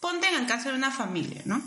Ponte 0.00 0.29
en 0.29 0.40
el 0.40 0.46
caso 0.46 0.70
de 0.70 0.76
una 0.76 0.90
familia, 0.90 1.42
¿no? 1.44 1.62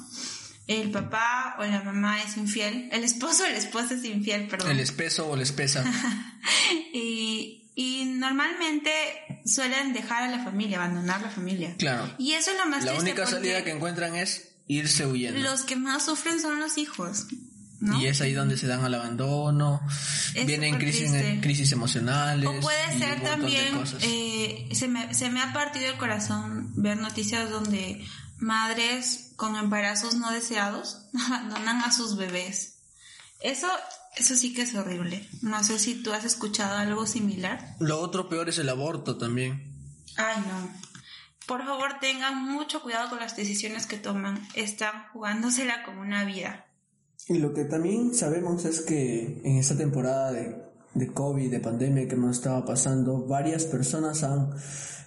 El 0.69 0.91
papá 0.91 1.55
o 1.57 1.63
la 1.63 1.81
mamá 1.81 2.21
es 2.21 2.37
infiel, 2.37 2.89
el 2.91 3.03
esposo 3.03 3.43
o 3.43 3.47
la 3.47 3.57
esposa 3.57 3.95
es 3.95 4.03
infiel, 4.05 4.47
perdón. 4.47 4.69
El 4.69 4.79
espeso 4.79 5.27
o 5.27 5.35
la 5.35 5.41
espesa. 5.41 5.83
y, 6.93 7.71
y 7.73 8.05
normalmente 8.05 8.91
suelen 9.45 9.93
dejar 9.93 10.23
a 10.23 10.27
la 10.27 10.43
familia, 10.43 10.77
abandonar 10.77 11.21
la 11.21 11.31
familia. 11.31 11.73
Claro. 11.79 12.13
Y 12.19 12.33
eso 12.33 12.51
es 12.51 12.57
lo 12.57 12.67
más 12.67 12.85
La 12.85 12.93
única 12.93 13.25
salida 13.25 13.63
que 13.63 13.71
encuentran 13.71 14.15
es 14.15 14.51
irse 14.67 15.07
huyendo. 15.07 15.39
Los 15.39 15.63
que 15.63 15.75
más 15.75 16.05
sufren 16.05 16.39
son 16.39 16.59
los 16.59 16.77
hijos. 16.77 17.25
Y 17.99 18.05
es 18.05 18.21
ahí 18.21 18.33
donde 18.33 18.57
se 18.57 18.67
dan 18.67 18.83
al 18.83 18.93
abandono, 18.93 19.81
vienen 20.45 20.77
crisis, 20.77 21.11
crisis 21.41 21.71
emocionales. 21.71 22.47
O 22.47 22.59
puede 22.59 22.99
ser 22.99 23.23
también, 23.23 23.81
eh, 24.01 24.69
se, 24.73 24.87
me, 24.87 25.13
se 25.15 25.31
me 25.31 25.41
ha 25.41 25.53
partido 25.53 25.87
el 25.87 25.97
corazón 25.97 26.73
ver 26.75 26.97
noticias 26.97 27.49
donde 27.49 28.05
madres 28.37 29.28
con 29.39 29.55
embarazos 29.55 30.15
no 30.15 30.31
deseados 30.31 31.07
abandonan 31.27 31.81
a 31.81 31.91
sus 31.91 32.17
bebés. 32.17 32.75
Eso, 33.39 33.67
eso 34.17 34.35
sí 34.35 34.53
que 34.53 34.63
es 34.63 34.75
horrible. 34.75 35.27
No 35.41 35.63
sé 35.63 35.79
si 35.79 36.03
tú 36.03 36.11
has 36.11 36.25
escuchado 36.25 36.77
algo 36.77 37.07
similar. 37.07 37.75
Lo 37.79 38.01
otro 38.01 38.27
peor 38.27 38.49
es 38.49 38.59
el 38.59 38.67
aborto 38.67 39.17
también. 39.17 39.63
Ay, 40.17 40.43
no. 40.45 40.69
por 41.47 41.63
favor 41.65 41.99
tengan 42.01 42.43
mucho 42.43 42.81
cuidado 42.81 43.09
con 43.09 43.19
las 43.19 43.37
decisiones 43.37 43.87
que 43.87 43.97
toman. 43.97 44.45
Están 44.55 45.07
jugándosela 45.13 45.83
como 45.83 46.01
una 46.01 46.25
vida. 46.25 46.65
Y 47.29 47.37
lo 47.37 47.53
que 47.53 47.63
también 47.63 48.13
sabemos 48.13 48.65
es 48.65 48.81
que 48.81 49.41
en 49.45 49.57
esta 49.57 49.77
temporada 49.77 50.33
de, 50.33 50.57
de 50.95 51.13
COVID, 51.13 51.49
de 51.49 51.59
pandemia 51.61 52.09
que 52.09 52.17
nos 52.17 52.37
estaba 52.37 52.65
pasando, 52.65 53.25
varias 53.25 53.63
personas 53.63 54.23
han 54.23 54.53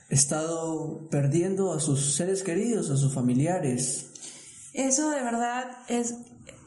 estado 0.08 1.08
perdiendo 1.10 1.74
a 1.74 1.80
sus 1.80 2.14
seres 2.14 2.42
queridos, 2.42 2.88
a 2.88 2.96
sus 2.96 3.12
familiares. 3.12 4.11
Eso 4.72 5.10
de 5.10 5.22
verdad 5.22 5.70
es, 5.88 6.16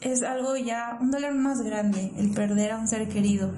es 0.01 0.21
algo 0.21 0.55
ya, 0.57 0.97
un 1.01 1.11
dolor 1.11 1.33
más 1.33 1.61
grande, 1.61 2.11
el 2.17 2.31
perder 2.31 2.71
a 2.71 2.77
un 2.77 2.87
ser 2.87 3.07
querido. 3.09 3.51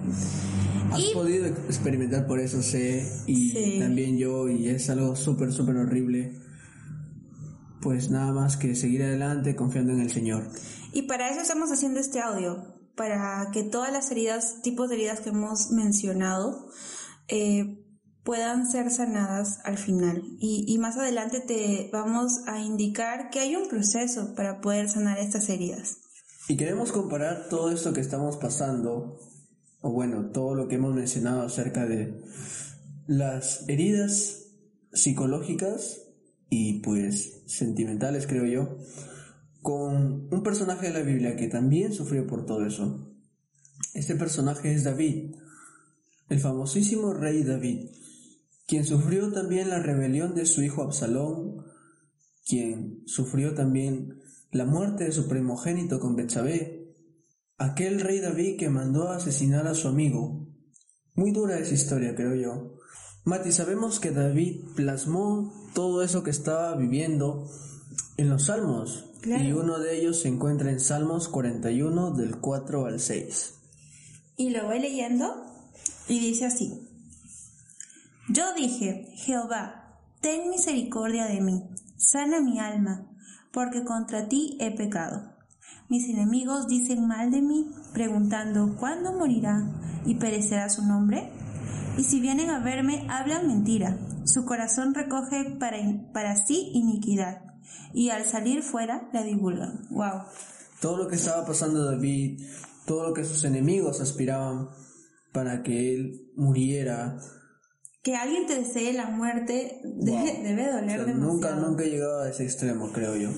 Has 0.92 1.04
podido 1.14 1.46
experimentar 1.48 2.28
por 2.28 2.40
eso, 2.40 2.62
sé, 2.62 3.06
y 3.28 3.80
también 3.80 4.18
yo, 4.18 4.48
y 4.48 4.70
es 4.70 4.90
algo 4.90 5.16
súper, 5.16 5.52
súper 5.52 5.76
horrible. 5.76 6.40
Pues 7.82 8.10
nada 8.10 8.32
más 8.32 8.58
que 8.58 8.76
seguir 8.76 9.04
adelante 9.04 9.56
confiando 9.56 9.94
en 9.94 10.00
el 10.00 10.12
Señor. 10.12 10.50
Y 10.94 11.04
para 11.04 11.30
eso 11.30 11.42
estamos 11.42 11.72
haciendo 11.72 12.00
este 12.00 12.22
audio, 12.22 12.66
para 12.96 13.50
que 13.52 13.64
todas 13.64 13.92
las 13.92 14.10
heridas, 14.12 14.62
tipos 14.62 14.90
de 14.90 14.96
heridas 14.96 15.20
que 15.20 15.30
hemos 15.30 15.72
mencionado, 15.72 16.70
eh, 17.28 17.84
puedan 18.28 18.70
ser 18.70 18.92
sanadas 18.92 19.62
al 19.64 19.78
final. 19.78 20.22
Y, 20.38 20.66
y, 20.68 20.78
más 20.80 20.98
adelante 20.98 21.40
te 21.40 21.90
vamos 21.94 22.42
a 22.46 22.60
indicar 22.60 23.30
que 23.30 23.40
hay 23.40 23.56
un 23.56 23.70
proceso 23.70 24.36
para 24.36 24.60
poder 24.60 24.90
sanar 24.90 25.18
estas 25.18 25.48
heridas. 25.48 26.00
Y 26.50 26.58
queremos 26.58 26.92
comparar 26.92 27.48
todo 27.48 27.72
esto 27.72 27.94
que 27.94 28.02
estamos 28.02 28.36
pasando 28.36 29.18
o 29.80 29.94
bueno, 29.94 30.32
todo 30.32 30.56
lo 30.56 30.68
que 30.68 30.76
hemos 30.76 30.94
mencionado 30.94 31.44
acerca 31.44 31.86
de 31.86 32.22
las 33.08 33.64
heridas 33.70 34.50
psicológicas 34.92 36.02
y 36.50 36.82
pues 36.82 37.44
sentimentales, 37.46 38.28
creo 38.28 38.46
yo, 38.46 38.78
con 39.62 40.28
un 40.30 40.44
personaje 40.44 40.88
de 40.88 40.94
la 41.00 41.02
Biblia 41.02 41.38
que 41.38 41.48
también 41.48 41.94
sufrió 41.94 42.28
por 42.28 42.46
todo 42.46 42.66
eso. 42.66 43.10
Este 43.94 44.16
personaje 44.16 44.74
es 44.74 44.84
David, 44.84 45.34
el 46.28 46.42
famosísimo 46.42 47.14
rey 47.14 47.44
David, 47.44 47.92
quien 48.68 48.86
sufrió 48.86 49.32
también 49.32 49.70
la 49.70 49.80
rebelión 49.80 50.36
de 50.36 50.46
su 50.46 50.62
hijo 50.62 50.84
Absalón, 50.84 51.66
quien 52.46 53.04
sufrió 53.06 53.54
también 53.54 54.20
la 54.52 54.66
muerte 54.66 55.06
de 55.06 55.12
su 55.12 55.28
primogénito 55.28 56.00
con 56.00 56.16
Betsabé, 56.16 56.78
Aquel 57.60 58.02
rey 58.02 58.20
David 58.20 58.60
que 58.60 58.70
mandó 58.70 59.10
a 59.10 59.16
asesinar 59.16 59.66
a 59.66 59.74
su 59.74 59.88
amigo. 59.88 60.48
Muy 61.16 61.32
dura 61.32 61.58
esa 61.58 61.74
historia, 61.74 62.14
creo 62.14 62.36
yo. 62.36 62.76
Mati, 63.24 63.52
sabemos 63.52 64.00
que 64.00 64.12
David 64.12 64.64
plasmó 64.76 65.52
todo 65.74 66.04
eso 66.04 66.24
que 66.24 66.30
estaba 66.30 66.76
viviendo 66.76 67.50
en 68.18 68.30
los 68.30 68.46
Salmos. 68.46 69.06
Y 69.26 69.52
uno 69.54 69.80
de 69.80 70.00
ellos 70.00 70.22
se 70.22 70.28
encuentra 70.28 70.70
en 70.72 70.80
Salmos 70.80 71.30
41 71.30 72.12
del 72.12 72.38
4 72.38 72.86
al 72.86 73.00
6. 73.00 73.56
Y 74.38 74.52
lo 74.52 74.68
voy 74.68 74.80
leyendo 74.80 75.34
y 76.08 76.20
dice 76.20 76.46
así. 76.46 76.87
Yo 78.30 78.54
dije, 78.56 79.08
Jehová, 79.16 80.02
ten 80.22 80.50
misericordia 80.50 81.28
de 81.28 81.40
mí, 81.40 81.64
sana 81.96 82.42
mi 82.42 82.60
alma, 82.60 83.10
porque 83.54 83.86
contra 83.86 84.28
ti 84.28 84.58
he 84.60 84.76
pecado. 84.76 85.34
Mis 85.90 86.10
enemigos 86.10 86.68
dicen 86.68 87.08
mal 87.08 87.32
de 87.32 87.42
mí, 87.42 87.72
preguntando, 87.94 88.76
¿cuándo 88.78 89.14
morirá 89.14 90.02
y 90.06 90.16
perecerá 90.16 90.70
su 90.70 90.86
nombre? 90.86 91.32
Y 91.98 92.04
si 92.04 92.20
vienen 92.20 92.50
a 92.50 92.60
verme, 92.60 93.08
hablan 93.10 93.48
mentira. 93.48 93.98
Su 94.26 94.44
corazón 94.46 94.94
recoge 94.94 95.56
para, 95.58 95.78
para 96.12 96.36
sí 96.36 96.72
iniquidad, 96.74 97.42
y 97.94 98.10
al 98.10 98.26
salir 98.26 98.62
fuera 98.62 99.10
la 99.14 99.24
divulgan. 99.24 99.88
Wow. 99.90 100.24
Todo 100.82 100.98
lo 100.98 101.08
que 101.08 101.16
estaba 101.16 101.46
pasando 101.46 101.86
David, 101.86 102.42
todo 102.86 103.08
lo 103.08 103.14
que 103.14 103.24
sus 103.24 103.46
enemigos 103.46 104.02
aspiraban 104.02 104.68
para 105.32 105.64
que 105.64 105.96
él 105.96 106.32
muriera. 106.36 107.18
Que 108.08 108.16
alguien 108.16 108.48
te 108.48 108.56
desee 108.56 108.94
la 108.94 109.08
muerte 109.08 109.82
debe, 109.84 110.72
doler 110.72 111.06
demasiado. 111.06 111.34
Nunca, 111.34 111.56
nunca 111.58 111.84
he 111.84 111.90
llegado 111.90 112.22
a 112.22 112.30
ese 112.30 112.46
extremo, 112.46 112.90
creo 112.94 113.18
yo. 113.18 113.32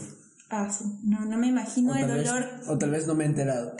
Ah, 0.51 0.69
no, 1.01 1.25
no 1.25 1.39
me 1.39 1.47
imagino 1.47 1.95
el 1.95 2.07
dolor. 2.07 2.45
o 2.67 2.77
tal 2.77 2.91
vez 2.91 3.07
no 3.07 3.15
me 3.15 3.23
he 3.23 3.27
enterado. 3.27 3.73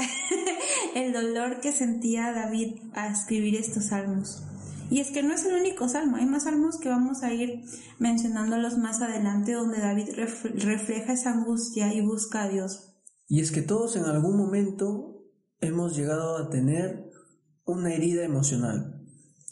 el 0.95 1.13
dolor 1.13 1.59
que 1.59 1.73
sentía 1.73 2.31
David 2.31 2.81
a 2.93 3.07
escribir 3.07 3.55
estos 3.55 3.89
salmos. 3.89 4.41
Y 4.89 4.99
es 4.99 5.11
que 5.11 5.21
no 5.21 5.35
es 5.35 5.45
el 5.45 5.61
único 5.61 5.87
salmo, 5.87 6.17
hay 6.17 6.25
más 6.25 6.45
salmos 6.45 6.79
que 6.79 6.89
vamos 6.89 7.21
a 7.21 7.31
ir 7.31 7.65
mencionándolos 7.99 8.79
más 8.79 8.99
adelante 9.03 9.53
donde 9.53 9.77
David 9.77 10.09
refleja 10.55 11.13
esa 11.13 11.33
angustia 11.33 11.93
y 11.93 12.01
busca 12.01 12.45
a 12.45 12.49
Dios. 12.49 12.95
Y 13.27 13.41
es 13.41 13.51
que 13.51 13.61
todos 13.61 13.95
en 13.95 14.05
algún 14.05 14.35
momento 14.37 15.21
hemos 15.61 15.95
llegado 15.95 16.37
a 16.37 16.49
tener 16.49 17.11
una 17.63 17.93
herida 17.93 18.23
emocional. 18.23 18.98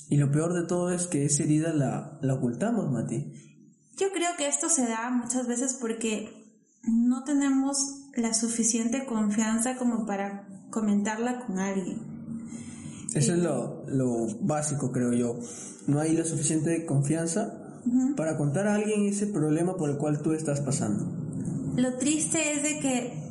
Y 0.09 0.17
lo 0.17 0.31
peor 0.31 0.53
de 0.53 0.63
todo 0.63 0.91
es 0.91 1.07
que 1.07 1.25
esa 1.25 1.43
herida 1.43 1.73
la, 1.73 2.17
la 2.21 2.33
ocultamos, 2.33 2.91
Mati. 2.91 3.33
Yo 3.97 4.07
creo 4.13 4.29
que 4.37 4.47
esto 4.47 4.69
se 4.69 4.87
da 4.87 5.09
muchas 5.09 5.47
veces 5.47 5.77
porque 5.79 6.29
no 6.83 7.23
tenemos 7.23 7.77
la 8.15 8.33
suficiente 8.33 9.05
confianza 9.05 9.75
como 9.77 10.05
para 10.05 10.47
comentarla 10.69 11.45
con 11.45 11.59
alguien. 11.59 12.17
Eso 13.13 13.33
es 13.33 13.39
lo, 13.39 14.27
básico, 14.41 14.91
creo 14.91 15.13
yo. 15.13 15.39
No 15.87 15.99
hay 15.99 16.15
la 16.15 16.25
suficiente 16.25 16.85
confianza 16.85 17.63
para 18.15 18.37
contar 18.37 18.67
a 18.67 18.75
alguien 18.75 19.05
ese 19.05 19.27
problema 19.27 19.77
por 19.77 19.89
el 19.89 19.97
cual 19.97 20.21
tú 20.21 20.33
estás 20.33 20.61
pasando. 20.61 21.05
Lo 21.75 21.97
triste 21.97 22.53
es 22.53 22.63
de 22.63 22.79
que 22.79 23.26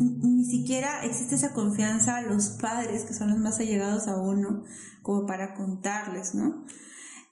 ni 0.00 0.44
siquiera 0.44 1.04
existe 1.04 1.34
esa 1.34 1.52
confianza 1.52 2.16
a 2.16 2.22
los 2.22 2.48
padres, 2.60 3.04
que 3.04 3.14
son 3.14 3.30
los 3.30 3.38
más 3.38 3.58
allegados 3.60 4.08
a 4.08 4.16
uno, 4.16 4.64
como 5.02 5.26
para 5.26 5.54
contarles, 5.54 6.34
¿no? 6.34 6.64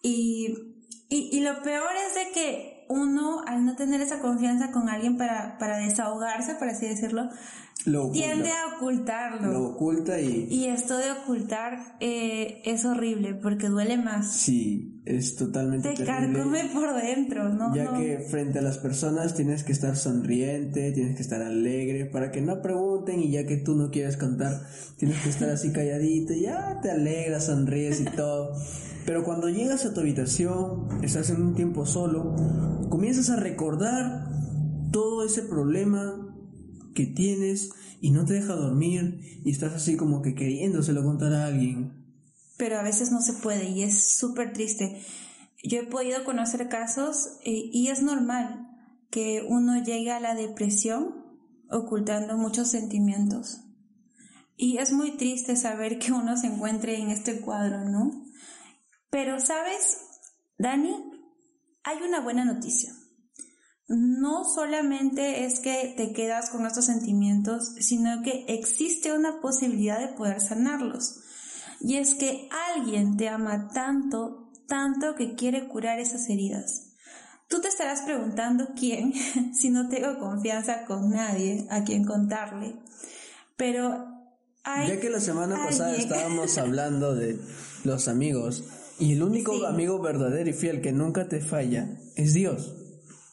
Y, 0.03 0.77
y 1.09 1.40
lo 1.40 1.62
peor 1.62 1.90
es 2.09 2.14
de 2.14 2.33
que 2.33 2.72
uno, 2.93 3.43
al 3.47 3.65
no 3.65 3.75
tener 3.75 4.01
esa 4.01 4.21
confianza 4.21 4.71
con 4.71 4.89
alguien 4.89 5.17
para, 5.17 5.59
para 5.59 5.79
desahogarse, 5.79 6.55
por 6.57 6.69
así 6.69 6.87
decirlo, 6.87 7.29
tiende 8.13 8.51
a 8.51 8.77
ocultarlo. 8.77 9.53
Lo 9.53 9.69
oculta 9.71 10.21
y... 10.21 10.47
Y 10.51 10.67
esto 10.67 10.99
de 10.99 11.11
ocultar 11.11 11.97
eh, 12.01 12.63
es 12.65 12.85
horrible 12.85 13.35
porque 13.35 13.69
duele 13.69 13.97
más. 13.97 14.33
Sí, 14.33 15.03
es 15.05 15.37
totalmente 15.37 15.95
Te 15.95 16.05
carcome 16.05 16.71
por 16.73 16.95
dentro, 16.95 17.49
¿no? 17.49 17.75
Ya 17.75 17.93
que 17.95 18.27
frente 18.31 18.61
a 18.61 18.63
las 18.63 18.79
personas 18.79 19.35
tienes 19.35 19.65
que 19.65 19.73
estar 19.73 19.97
sonriente, 19.97 20.93
tienes 20.93 21.17
que 21.17 21.23
estar 21.23 21.43
alegre 21.43 22.07
para 22.07 22.31
que 22.31 22.41
no 22.41 22.63
pregunten 22.63 23.21
y 23.21 23.33
ya 23.33 23.47
que 23.47 23.57
tú 23.57 23.75
no 23.75 23.91
quieres 23.91 24.17
contar, 24.17 24.63
tienes 24.97 25.21
que 25.23 25.31
estar 25.31 25.51
así 25.51 25.73
calladito 25.73 26.33
y 26.33 26.43
ya 26.43 26.79
te 26.81 26.91
alegras, 26.91 27.47
sonríes 27.47 28.01
y 28.01 28.05
todo. 28.05 28.53
Pero 29.05 29.25
cuando 29.25 29.49
llegas 29.49 29.85
a 29.85 29.93
tu 29.93 30.01
habitación, 30.01 30.87
estás 31.03 31.31
en 31.31 31.43
un 31.43 31.55
tiempo 31.55 31.85
solo, 31.85 32.37
comienzas 32.93 33.31
a 33.31 33.37
recordar 33.37 34.29
todo 34.93 35.25
ese 35.25 35.41
problema 35.41 36.37
que 36.95 37.07
tienes 37.07 37.71
y 38.03 38.11
no 38.11 38.27
te 38.27 38.35
deja 38.35 38.53
dormir 38.53 39.41
y 39.43 39.51
estás 39.51 39.73
así 39.73 39.97
como 39.97 40.21
que 40.21 40.35
queriéndoselo 40.35 41.03
contar 41.03 41.33
a 41.33 41.47
alguien. 41.47 42.05
Pero 42.59 42.79
a 42.79 42.83
veces 42.83 43.11
no 43.11 43.23
se 43.23 43.33
puede 43.33 43.71
y 43.71 43.83
es 43.83 44.19
súper 44.19 44.53
triste. 44.53 45.01
Yo 45.65 45.81
he 45.81 45.87
podido 45.87 46.23
conocer 46.27 46.69
casos 46.69 47.39
eh, 47.47 47.71
y 47.73 47.89
es 47.89 48.03
normal 48.03 48.69
que 49.09 49.43
uno 49.49 49.83
llegue 49.83 50.11
a 50.11 50.21
la 50.21 50.35
depresión 50.35 51.15
ocultando 51.71 52.37
muchos 52.37 52.69
sentimientos. 52.69 53.61
Y 54.55 54.77
es 54.77 54.93
muy 54.93 55.17
triste 55.17 55.57
saber 55.57 55.99
que 55.99 56.13
uno 56.13 56.37
se 56.37 56.49
encuentre 56.49 56.99
en 56.99 57.09
este 57.09 57.41
cuadro, 57.41 57.89
¿no? 57.89 58.27
Pero, 59.09 59.41
¿sabes, 59.41 59.97
Dani? 60.59 61.12
Hay 61.85 62.03
una 62.03 62.21
buena 62.21 62.45
noticia 62.45 62.92
no 63.88 64.45
solamente 64.45 65.45
es 65.45 65.61
que 65.61 65.92
te 65.97 66.12
quedas 66.12 66.51
con 66.51 66.66
estos 66.66 66.87
sentimientos, 66.87 67.75
sino 67.81 68.23
que 68.23 68.45
existe 68.49 69.12
una 69.12 69.40
posibilidad 69.40 70.01
de 70.01 70.14
poder 70.14 70.40
sanarlos. 70.40 71.21
Y 71.81 71.97
es 71.97 72.14
que 72.14 72.49
alguien 72.75 73.16
te 73.16 73.29
ama 73.29 73.68
tanto, 73.68 74.51
tanto 74.66 75.14
que 75.14 75.35
quiere 75.35 75.68
curar 75.68 75.99
esas 75.99 76.29
heridas. 76.29 76.92
Tú 77.49 77.61
te 77.61 77.68
estarás 77.68 78.03
preguntando 78.03 78.68
quién, 78.79 79.12
si 79.55 79.68
no 79.68 79.88
tengo 79.88 80.18
confianza 80.18 80.85
con 80.85 81.11
nadie 81.11 81.66
a 81.71 81.85
quien 81.85 82.05
contarle. 82.05 82.77
Pero 83.57 84.07
hay 84.64 84.88
ya 84.88 85.01
que 85.01 85.11
la 85.11 85.21
semana 85.21 85.57
pasada 85.57 85.97
estábamos 85.97 86.57
hablando 86.59 87.14
de 87.14 87.38
los 87.85 88.09
amigos 88.09 88.64
y 89.03 89.12
el 89.15 89.23
único 89.25 89.67
amigo 89.67 90.01
verdadero 90.01 90.49
y 90.49 90.53
fiel 90.53 90.81
que 90.81 90.93
nunca 90.93 91.29
te 91.29 91.41
falla 91.41 91.99
es 92.15 92.35
Dios. 92.35 92.73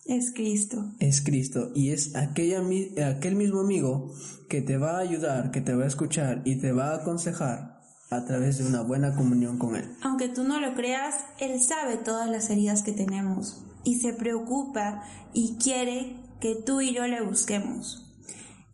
Es 0.05 0.32
Cristo. 0.34 0.84
Es 0.99 1.21
Cristo. 1.21 1.69
Y 1.75 1.91
es 1.91 2.15
aquella, 2.15 2.63
aquel 3.08 3.36
mismo 3.36 3.60
amigo 3.60 4.12
que 4.49 4.63
te 4.63 4.77
va 4.77 4.97
a 4.97 5.01
ayudar, 5.01 5.51
que 5.51 5.62
te 5.62 5.75
va 5.75 5.84
a 5.84 5.88
escuchar 5.88 6.41
y 6.43 6.55
te 6.55 6.71
va 6.71 6.89
a 6.89 6.95
aconsejar 6.95 7.82
a 8.10 8.25
través 8.25 8.58
de 8.58 8.65
una 8.65 8.82
buena 8.82 9.15
comunión 9.15 9.60
con 9.60 9.75
Él. 9.75 9.86
Aunque 10.01 10.29
tú 10.29 10.43
no 10.43 10.60
lo 10.60 10.73
creas, 10.73 11.13
Él 11.39 11.62
sabe 11.62 11.97
todas 11.97 12.27
las 12.32 12.49
heridas 12.49 12.82
que 12.82 12.91
tenemos. 12.91 13.63
y 13.84 13.99
se 13.99 14.13
preocupa 14.13 15.03
y 15.34 15.58
quiere 15.58 16.17
que 16.41 16.55
tú 16.55 16.82
y 16.82 16.93
yo 16.93 17.08
le 17.08 17.21
busquemos. 17.21 18.12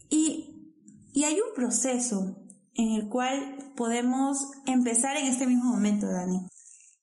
Y, 0.10 0.74
y 1.14 1.26
hay 1.26 1.36
un 1.36 1.54
proceso 1.56 2.38
en 2.74 2.92
el 2.94 3.10
cual 3.10 3.58
podemos 3.76 4.38
empezar 4.66 5.18
en 5.18 5.28
este 5.28 5.46
mismo 5.46 5.66
momento, 5.66 6.08
Dani. 6.08 6.48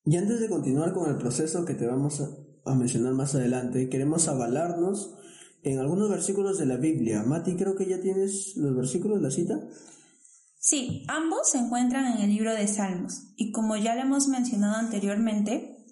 Y 0.04 0.16
antes 0.16 0.40
de 0.40 0.48
continuar 0.48 0.92
con 0.92 1.08
el 1.08 1.16
proceso 1.16 1.64
que 1.64 1.74
te 1.74 1.86
vamos 1.86 2.20
a, 2.64 2.74
mencionar 2.74 3.12
más 3.12 3.34
adelante, 3.34 3.88
queremos 3.88 4.28
avalarnos 4.28 5.14
en 5.62 5.78
algunos 5.78 6.10
versículos 6.10 6.58
de 6.58 6.66
la 6.66 6.76
Biblia. 6.76 7.22
Mati, 7.22 7.56
creo 7.56 7.76
que 7.76 7.86
ya 7.86 8.00
tienes 8.00 8.56
los 8.56 8.74
versículos, 8.74 9.20
la 9.20 9.30
cita. 9.30 9.60
Sí, 10.58 11.04
ambos 11.08 11.50
se 11.50 11.58
encuentran 11.58 12.16
en 12.16 12.22
el 12.22 12.30
libro 12.30 12.54
de 12.54 12.66
Salmos 12.68 13.32
y 13.36 13.52
como 13.52 13.76
ya 13.76 13.94
lo 13.94 14.02
hemos 14.02 14.28
mencionado 14.28 14.76
anteriormente, 14.76 15.84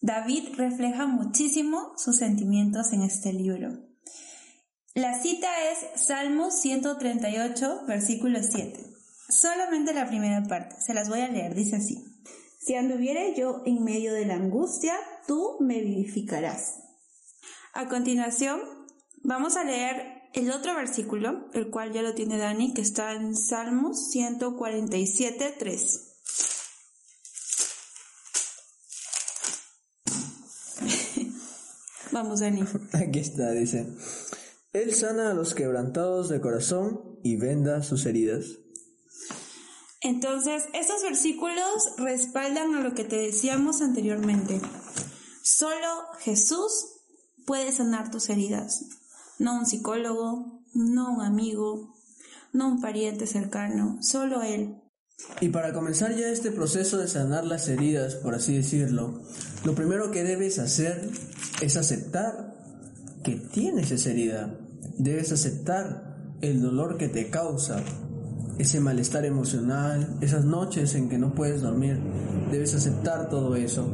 David 0.00 0.48
refleja 0.56 1.06
muchísimo 1.06 1.94
sus 1.96 2.16
sentimientos 2.16 2.92
en 2.92 3.02
este 3.02 3.32
libro. 3.32 3.72
La 4.94 5.20
cita 5.20 5.48
es 5.72 6.02
Salmos 6.02 6.60
138, 6.60 7.84
versículo 7.86 8.38
7. 8.42 8.84
Solamente 9.28 9.94
la 9.94 10.06
primera 10.06 10.42
parte, 10.44 10.76
se 10.80 10.94
las 10.94 11.08
voy 11.08 11.20
a 11.20 11.28
leer, 11.28 11.54
dice 11.54 11.76
así. 11.76 12.13
Si 12.64 12.74
anduviere 12.76 13.34
yo 13.36 13.60
en 13.66 13.84
medio 13.84 14.14
de 14.14 14.24
la 14.24 14.36
angustia, 14.36 14.94
tú 15.26 15.58
me 15.60 15.82
vivificarás. 15.82 16.80
A 17.74 17.90
continuación, 17.90 18.58
vamos 19.22 19.56
a 19.56 19.64
leer 19.64 20.22
el 20.32 20.50
otro 20.50 20.74
versículo, 20.74 21.50
el 21.52 21.68
cual 21.68 21.92
ya 21.92 22.00
lo 22.00 22.14
tiene 22.14 22.38
Dani, 22.38 22.72
que 22.72 22.80
está 22.80 23.12
en 23.12 23.36
Salmos 23.36 24.08
147, 24.12 25.56
3. 25.58 26.10
Vamos, 32.12 32.40
Dani. 32.40 32.64
Aquí 32.94 33.18
está, 33.18 33.50
dice. 33.50 33.86
Él 34.72 34.94
sana 34.94 35.32
a 35.32 35.34
los 35.34 35.54
quebrantados 35.54 36.30
de 36.30 36.40
corazón 36.40 37.20
y 37.22 37.36
venda 37.36 37.82
sus 37.82 38.06
heridas. 38.06 38.63
Entonces, 40.04 40.64
estos 40.74 41.02
versículos 41.02 41.94
respaldan 41.96 42.74
a 42.74 42.80
lo 42.80 42.94
que 42.94 43.04
te 43.04 43.16
decíamos 43.16 43.80
anteriormente. 43.80 44.60
Solo 45.42 45.88
Jesús 46.20 47.00
puede 47.46 47.72
sanar 47.72 48.10
tus 48.10 48.28
heridas, 48.28 48.84
no 49.38 49.58
un 49.58 49.64
psicólogo, 49.64 50.62
no 50.74 51.14
un 51.14 51.22
amigo, 51.22 51.94
no 52.52 52.68
un 52.68 52.82
pariente 52.82 53.26
cercano, 53.26 53.96
solo 54.02 54.42
Él. 54.42 54.76
Y 55.40 55.48
para 55.48 55.72
comenzar 55.72 56.14
ya 56.14 56.28
este 56.28 56.50
proceso 56.50 56.98
de 56.98 57.08
sanar 57.08 57.46
las 57.46 57.68
heridas, 57.68 58.16
por 58.16 58.34
así 58.34 58.54
decirlo, 58.54 59.22
lo 59.64 59.74
primero 59.74 60.10
que 60.10 60.22
debes 60.22 60.58
hacer 60.58 61.08
es 61.62 61.78
aceptar 61.78 62.54
que 63.22 63.36
tienes 63.36 63.90
esa 63.90 64.10
herida. 64.10 64.60
Debes 64.98 65.32
aceptar 65.32 66.36
el 66.42 66.60
dolor 66.60 66.98
que 66.98 67.08
te 67.08 67.30
causa, 67.30 67.82
ese 68.58 68.80
malestar 68.80 69.24
emocional, 69.24 70.16
esas 70.20 70.44
noches 70.44 70.94
en 70.94 71.08
que 71.08 71.18
no 71.18 71.34
puedes 71.34 71.62
dormir. 71.62 72.00
Debes 72.50 72.74
aceptar 72.74 73.28
todo 73.28 73.56
eso. 73.56 73.88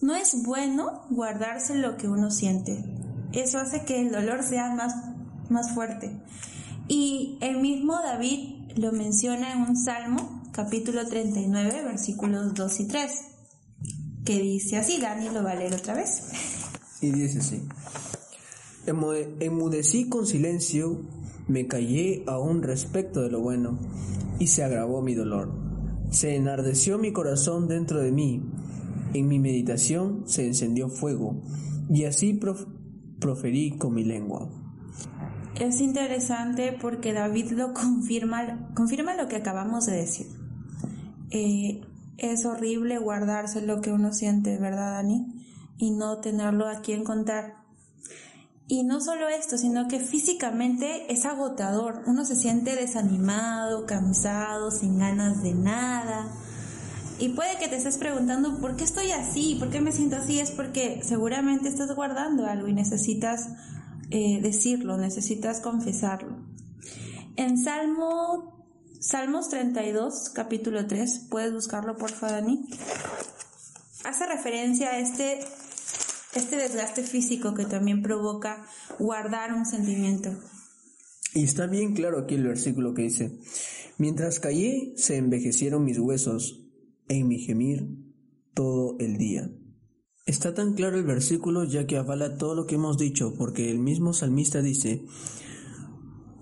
No 0.00 0.14
es 0.14 0.42
bueno 0.44 1.02
guardarse 1.10 1.76
lo 1.76 1.96
que 1.96 2.08
uno 2.08 2.30
siente. 2.30 2.84
Eso 3.32 3.58
hace 3.58 3.84
que 3.84 4.00
el 4.00 4.10
dolor 4.10 4.42
sea 4.42 4.74
más, 4.74 4.94
más 5.48 5.72
fuerte. 5.74 6.20
Y 6.88 7.38
el 7.40 7.60
mismo 7.60 7.94
David 8.02 8.72
lo 8.76 8.92
menciona 8.92 9.52
en 9.52 9.62
un 9.62 9.76
salmo, 9.76 10.42
capítulo 10.52 11.06
39, 11.06 11.84
versículos 11.84 12.54
2 12.54 12.80
y 12.80 12.88
3, 12.88 13.12
que 14.24 14.40
dice 14.40 14.76
así, 14.76 15.00
Dani 15.00 15.28
lo 15.30 15.42
va 15.42 15.52
a 15.52 15.56
leer 15.56 15.74
otra 15.74 15.94
vez. 15.94 16.22
Y 17.00 17.10
dice 17.10 17.38
así, 17.38 17.62
emudecí 18.86 20.08
con 20.08 20.26
silencio 20.26 21.00
me 21.48 21.66
callé 21.66 22.24
aún 22.26 22.62
respecto 22.62 23.22
de 23.22 23.30
lo 23.30 23.40
bueno, 23.40 23.78
y 24.38 24.48
se 24.48 24.64
agravó 24.64 25.02
mi 25.02 25.14
dolor. 25.14 25.52
Se 26.10 26.36
enardeció 26.36 26.98
mi 26.98 27.12
corazón 27.12 27.68
dentro 27.68 28.00
de 28.00 28.12
mí, 28.12 28.42
en 29.14 29.28
mi 29.28 29.38
meditación 29.38 30.22
se 30.26 30.46
encendió 30.46 30.88
fuego, 30.88 31.40
y 31.88 32.04
así 32.04 32.38
proferí 33.18 33.72
con 33.72 33.94
mi 33.94 34.04
lengua. 34.04 34.48
Es 35.60 35.80
interesante 35.80 36.76
porque 36.80 37.12
David 37.12 37.52
lo 37.52 37.72
confirma, 37.74 38.70
confirma 38.74 39.14
lo 39.14 39.28
que 39.28 39.36
acabamos 39.36 39.86
de 39.86 39.92
decir. 39.92 40.26
Eh, 41.30 41.82
es 42.18 42.44
horrible 42.44 42.98
guardarse 42.98 43.62
lo 43.62 43.80
que 43.80 43.92
uno 43.92 44.12
siente, 44.12 44.58
¿verdad, 44.58 44.92
Dani? 44.92 45.26
Y 45.76 45.90
no 45.90 46.18
tenerlo 46.18 46.68
a 46.68 46.80
quien 46.80 47.04
contar. 47.04 47.61
Y 48.72 48.84
no 48.84 49.02
solo 49.02 49.28
esto, 49.28 49.58
sino 49.58 49.86
que 49.86 50.00
físicamente 50.00 51.12
es 51.12 51.26
agotador. 51.26 52.04
Uno 52.06 52.24
se 52.24 52.36
siente 52.36 52.74
desanimado, 52.74 53.84
cansado, 53.84 54.70
sin 54.70 54.98
ganas 54.98 55.42
de 55.42 55.52
nada. 55.52 56.32
Y 57.18 57.28
puede 57.34 57.58
que 57.58 57.68
te 57.68 57.76
estés 57.76 57.98
preguntando, 57.98 58.62
¿por 58.62 58.76
qué 58.76 58.84
estoy 58.84 59.10
así? 59.10 59.56
¿Por 59.56 59.68
qué 59.68 59.82
me 59.82 59.92
siento 59.92 60.16
así? 60.16 60.40
Es 60.40 60.52
porque 60.52 61.02
seguramente 61.04 61.68
estás 61.68 61.94
guardando 61.94 62.46
algo 62.46 62.66
y 62.66 62.72
necesitas 62.72 63.50
eh, 64.08 64.40
decirlo, 64.40 64.96
necesitas 64.96 65.60
confesarlo. 65.60 66.38
En 67.36 67.58
Salmo, 67.58 68.64
Salmos 69.00 69.50
32, 69.50 70.30
capítulo 70.30 70.86
3, 70.86 71.26
puedes 71.28 71.52
buscarlo 71.52 71.98
por 71.98 72.10
favor, 72.10 72.36
Dani. 72.36 72.64
Hace 74.04 74.26
referencia 74.26 74.92
a 74.92 74.98
este 74.98 75.40
este 76.34 76.56
desgaste 76.56 77.02
físico 77.02 77.54
que 77.54 77.64
también 77.64 78.02
provoca 78.02 78.66
guardar 78.98 79.52
un 79.52 79.66
sentimiento. 79.66 80.30
Y 81.34 81.44
está 81.44 81.66
bien 81.66 81.94
claro 81.94 82.18
aquí 82.18 82.34
el 82.34 82.44
versículo 82.44 82.94
que 82.94 83.02
dice, 83.02 83.38
mientras 83.98 84.38
callé 84.38 84.92
se 84.96 85.16
envejecieron 85.16 85.84
mis 85.84 85.98
huesos 85.98 86.60
en 87.08 87.28
mi 87.28 87.38
gemir 87.38 87.86
todo 88.54 88.96
el 88.98 89.16
día. 89.16 89.50
Está 90.24 90.54
tan 90.54 90.74
claro 90.74 90.98
el 90.98 91.04
versículo 91.04 91.64
ya 91.64 91.86
que 91.86 91.96
avala 91.96 92.36
todo 92.36 92.54
lo 92.54 92.66
que 92.66 92.76
hemos 92.76 92.96
dicho, 92.96 93.34
porque 93.36 93.70
el 93.70 93.78
mismo 93.78 94.12
salmista 94.12 94.62
dice, 94.62 95.04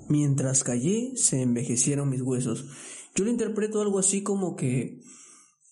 mientras 0.09 0.64
callé 0.64 1.12
se 1.16 1.42
envejecieron 1.42 2.11
mis 2.11 2.22
huesos. 2.22 2.66
Yo 3.14 3.24
lo 3.24 3.31
interpreto 3.31 3.81
algo 3.81 3.98
así 3.98 4.22
como 4.22 4.55
que 4.55 5.00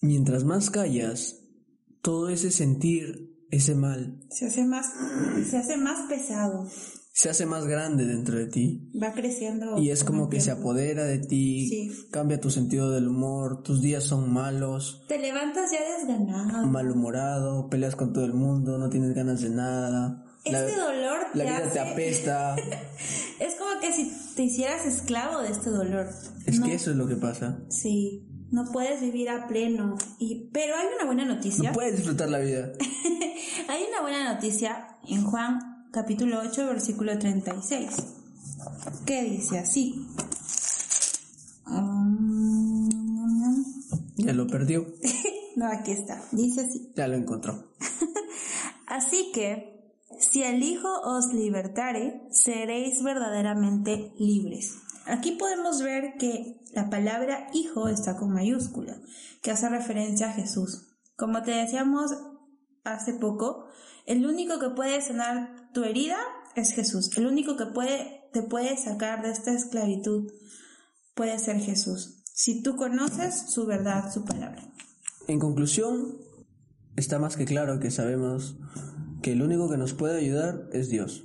mientras 0.00 0.44
más 0.44 0.70
callas, 0.70 1.44
todo 2.00 2.28
ese 2.30 2.50
sentir 2.50 3.37
ese 3.50 3.74
mal 3.74 4.18
se 4.30 4.46
hace 4.46 4.64
más, 4.64 4.86
se 5.48 5.56
hace 5.56 5.76
más 5.76 6.08
pesado. 6.08 6.66
Se 7.12 7.28
hace 7.28 7.46
más 7.46 7.66
grande 7.66 8.06
dentro 8.06 8.38
de 8.38 8.46
ti. 8.46 8.92
Va 9.02 9.12
creciendo. 9.12 9.76
Y 9.78 9.90
es 9.90 10.04
como 10.04 10.28
que 10.28 10.40
se 10.40 10.52
apodera 10.52 11.02
de 11.02 11.18
ti, 11.18 11.90
cambia 12.12 12.40
tu 12.40 12.48
sentido 12.48 12.92
del 12.92 13.08
humor, 13.08 13.64
tus 13.64 13.82
días 13.82 14.04
son 14.04 14.32
malos. 14.32 15.04
Te 15.08 15.18
levantas 15.18 15.72
ya 15.72 15.78
desganado. 15.98 16.68
Malhumorado, 16.68 17.68
peleas 17.68 17.96
con 17.96 18.12
todo 18.12 18.24
el 18.24 18.34
mundo, 18.34 18.78
no 18.78 18.88
tienes 18.88 19.14
ganas 19.14 19.40
de 19.40 19.50
nada. 19.50 20.24
Este 20.44 20.76
dolor 20.76 21.18
La 21.34 21.44
vida 21.44 21.70
te 21.72 21.80
apesta. 21.80 22.54
es 23.40 23.54
como 23.56 23.80
que 23.80 23.92
si 23.92 24.12
te 24.36 24.44
hicieras 24.44 24.86
esclavo 24.86 25.42
de 25.42 25.50
este 25.50 25.70
dolor. 25.70 26.06
Es 26.46 26.60
que 26.60 26.74
eso 26.74 26.92
es 26.92 26.96
lo 26.96 27.08
que 27.08 27.16
pasa. 27.16 27.64
Sí 27.68 28.28
no 28.50 28.64
puedes 28.72 29.00
vivir 29.00 29.28
a 29.28 29.46
pleno. 29.46 29.96
Y, 30.18 30.48
pero 30.52 30.74
hay 30.76 30.86
una 30.96 31.04
buena 31.04 31.24
noticia. 31.24 31.70
No 31.70 31.74
puedes 31.74 31.96
disfrutar 31.96 32.28
la 32.28 32.38
vida. 32.38 32.72
hay 33.68 33.84
una 33.90 34.00
buena 34.00 34.32
noticia 34.32 34.98
en 35.06 35.24
Juan 35.24 35.88
capítulo 35.92 36.40
8, 36.40 36.66
versículo 36.68 37.18
36, 37.18 37.90
que 39.04 39.22
dice 39.24 39.58
así. 39.58 40.06
Um, 41.66 42.88
ya 44.16 44.32
lo 44.32 44.46
perdió. 44.46 44.86
no, 45.56 45.66
aquí 45.66 45.92
está. 45.92 46.24
Dice 46.32 46.62
así. 46.62 46.92
Ya 46.96 47.08
lo 47.08 47.16
encontró. 47.16 47.74
así 48.86 49.32
que, 49.34 49.94
si 50.18 50.42
el 50.42 50.62
Hijo 50.62 50.88
os 51.04 51.34
libertare, 51.34 52.26
seréis 52.30 53.02
verdaderamente 53.02 54.14
libres. 54.18 54.78
Aquí 55.04 55.32
podemos 55.32 55.82
ver 55.82 56.14
que 56.18 56.62
la 56.72 56.88
palabra 56.88 57.48
hijo 57.52 57.88
está 57.88 58.16
con 58.16 58.32
mayúscula, 58.32 58.98
que 59.42 59.50
hace 59.50 59.68
referencia 59.68 60.30
a 60.30 60.32
Jesús. 60.32 60.86
Como 61.16 61.42
te 61.42 61.50
decíamos 61.50 62.12
hace 62.94 63.14
poco, 63.14 63.66
el 64.06 64.26
único 64.26 64.58
que 64.58 64.70
puede 64.70 65.00
sanar 65.02 65.70
tu 65.72 65.84
herida 65.84 66.18
es 66.54 66.72
Jesús. 66.72 67.10
El 67.16 67.26
único 67.26 67.56
que 67.56 67.66
puede, 67.66 68.28
te 68.32 68.42
puede 68.42 68.76
sacar 68.76 69.22
de 69.22 69.30
esta 69.30 69.52
esclavitud 69.52 70.32
puede 71.14 71.38
ser 71.38 71.60
Jesús. 71.60 72.22
Si 72.32 72.62
tú 72.62 72.76
conoces 72.76 73.50
su 73.50 73.66
verdad, 73.66 74.12
su 74.12 74.24
palabra. 74.24 74.62
En 75.26 75.40
conclusión, 75.40 76.18
está 76.96 77.18
más 77.18 77.36
que 77.36 77.44
claro 77.44 77.80
que 77.80 77.90
sabemos 77.90 78.56
que 79.22 79.32
el 79.32 79.42
único 79.42 79.68
que 79.68 79.76
nos 79.76 79.92
puede 79.94 80.18
ayudar 80.18 80.68
es 80.72 80.88
Dios. 80.88 81.24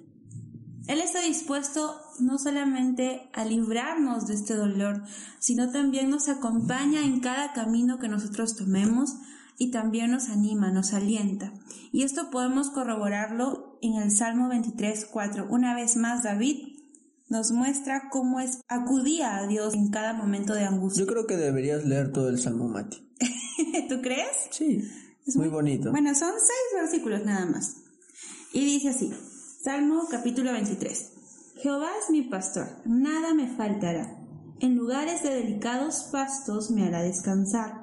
Él 0.88 0.99
está 0.99 1.22
dispuesto 1.22 2.01
no 2.20 2.38
solamente 2.38 3.30
a 3.34 3.45
librarnos 3.45 4.28
de 4.28 4.34
este 4.34 4.55
dolor, 4.55 5.03
sino 5.39 5.72
también 5.72 6.09
nos 6.09 6.28
acompaña 6.28 7.05
en 7.05 7.22
cada 7.22 7.53
camino 7.53 7.99
que 7.99 8.09
nosotros 8.09 8.55
tomemos 8.55 9.16
y 9.58 9.72
también 9.72 10.12
nos 10.12 10.30
anima, 10.30 10.72
nos 10.72 10.93
alienta. 10.93 11.54
Y 11.91 12.04
esto 12.04 12.30
podemos 12.32 12.70
corroborarlo 12.70 13.78
en 13.82 13.95
el 13.95 14.12
Salmo 14.12 14.49
23, 14.49 15.06
4. 15.12 15.47
Una 15.49 15.76
vez 15.76 15.97
más, 15.97 16.24
David 16.24 16.74
nos 17.30 17.51
muestra 17.51 18.10
cómo 18.12 18.39
es, 18.39 18.62
acudía 18.68 19.38
a 19.38 19.47
Dios 19.47 19.74
en 19.74 19.89
cada 19.89 20.14
momento 20.14 20.54
de 20.54 20.66
angustia. 20.66 21.01
Yo 21.01 21.08
creo 21.08 21.26
que 21.26 21.38
deberías 21.38 21.86
leer 21.86 22.12
todo 22.12 22.30
el 22.30 22.39
Salmo 22.39 22.68
Mati. 22.68 22.97
¿Tú 23.89 24.01
crees? 24.01 24.49
Sí, 24.51 24.84
es 25.26 25.36
muy, 25.36 25.45
muy 25.45 25.54
bonito. 25.54 25.91
Bueno, 25.91 26.14
son 26.16 26.32
seis 26.32 26.82
versículos 26.82 27.26
nada 27.26 27.45
más. 27.45 27.78
Y 28.54 28.64
dice 28.66 28.89
así, 28.89 29.12
Salmo 29.64 30.04
capítulo 30.10 30.51
23. 30.51 31.12
Jehová 31.62 31.89
es 32.04 32.10
mi 32.12 32.24
pastor, 32.24 32.68
nada 32.86 33.34
me 33.34 33.47
faltará. 33.47 34.20
En 34.60 34.76
lugares 34.76 35.24
de 35.24 35.30
delicados 35.30 36.10
pastos 36.12 36.70
me 36.72 36.86
hará 36.86 37.01
descansar. 37.01 37.83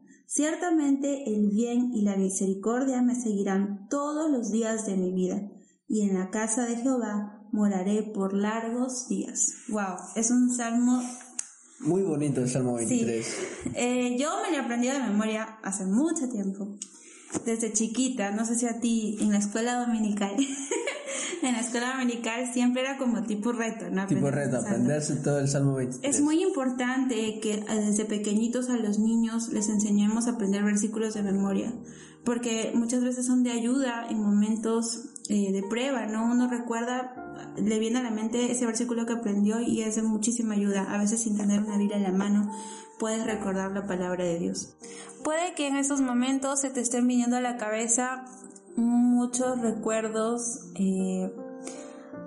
Ciertamente 0.33 1.25
el 1.29 1.49
bien 1.49 1.91
y 1.93 2.03
la 2.03 2.15
misericordia 2.15 3.01
me 3.01 3.15
seguirán 3.15 3.89
todos 3.89 4.31
los 4.31 4.49
días 4.49 4.85
de 4.85 4.95
mi 4.95 5.11
vida, 5.11 5.41
y 5.89 6.07
en 6.07 6.17
la 6.17 6.29
casa 6.29 6.65
de 6.65 6.77
Jehová 6.77 7.49
moraré 7.51 8.01
por 8.01 8.33
largos 8.33 9.09
días. 9.09 9.55
Wow, 9.67 9.97
es 10.15 10.31
un 10.31 10.49
salmo 10.55 11.03
muy 11.81 12.03
bonito 12.03 12.39
el 12.39 12.49
Salmo 12.49 12.75
23. 12.75 13.35
Eh, 13.75 14.15
yo 14.17 14.29
me 14.41 14.55
lo 14.55 14.63
aprendí 14.63 14.87
de 14.87 14.99
memoria 14.99 15.59
hace 15.63 15.85
mucho 15.85 16.29
tiempo, 16.29 16.77
desde 17.43 17.73
chiquita, 17.73 18.31
no 18.31 18.45
sé 18.45 18.55
si 18.55 18.67
a 18.67 18.79
ti 18.79 19.17
en 19.19 19.31
la 19.31 19.39
escuela 19.39 19.85
dominical. 19.85 20.37
en 21.47 21.53
la 21.53 21.61
escuela 21.61 21.93
dominical 21.93 22.51
siempre 22.53 22.81
era 22.81 22.97
como 22.97 23.23
tipo 23.23 23.51
reto, 23.51 23.89
¿no? 23.89 24.05
Tipo 24.07 24.29
reto, 24.29 24.57
aprenderse 24.57 25.15
todo 25.17 25.39
el 25.39 25.47
Salmo 25.47 25.75
23. 25.75 26.15
Es 26.15 26.21
muy 26.21 26.41
importante 26.41 27.39
que 27.39 27.63
desde 27.67 28.05
pequeñitos 28.05 28.69
a 28.69 28.77
los 28.77 28.99
niños 28.99 29.49
les 29.49 29.69
enseñemos 29.69 30.27
a 30.27 30.31
aprender 30.31 30.63
versículos 30.63 31.13
de 31.13 31.23
memoria, 31.23 31.73
porque 32.23 32.71
muchas 32.75 33.03
veces 33.03 33.25
son 33.25 33.43
de 33.43 33.51
ayuda 33.51 34.05
en 34.09 34.21
momentos 34.21 35.09
eh, 35.29 35.51
de 35.51 35.63
prueba, 35.63 36.05
¿no? 36.05 36.25
Uno 36.25 36.47
recuerda, 36.47 37.53
le 37.57 37.79
viene 37.79 37.99
a 37.99 38.03
la 38.03 38.11
mente 38.11 38.51
ese 38.51 38.65
versículo 38.65 39.05
que 39.05 39.13
aprendió 39.13 39.59
y 39.61 39.81
es 39.81 39.95
de 39.95 40.03
muchísima 40.03 40.53
ayuda. 40.53 40.93
A 40.93 40.97
veces 40.97 41.23
sin 41.23 41.37
tener 41.37 41.63
una 41.63 41.77
Biblia 41.77 41.97
en 41.97 42.03
la 42.03 42.11
mano 42.11 42.51
puedes 42.99 43.25
recordar 43.25 43.71
la 43.71 43.87
palabra 43.87 44.23
de 44.23 44.37
Dios. 44.37 44.75
Puede 45.23 45.55
que 45.55 45.67
en 45.67 45.75
esos 45.75 46.01
momentos 46.01 46.61
se 46.61 46.69
te 46.69 46.81
estén 46.81 47.07
viniendo 47.07 47.37
a 47.37 47.41
la 47.41 47.57
cabeza 47.57 48.25
muchos 48.75 49.59
recuerdos 49.61 50.71
eh, 50.75 51.33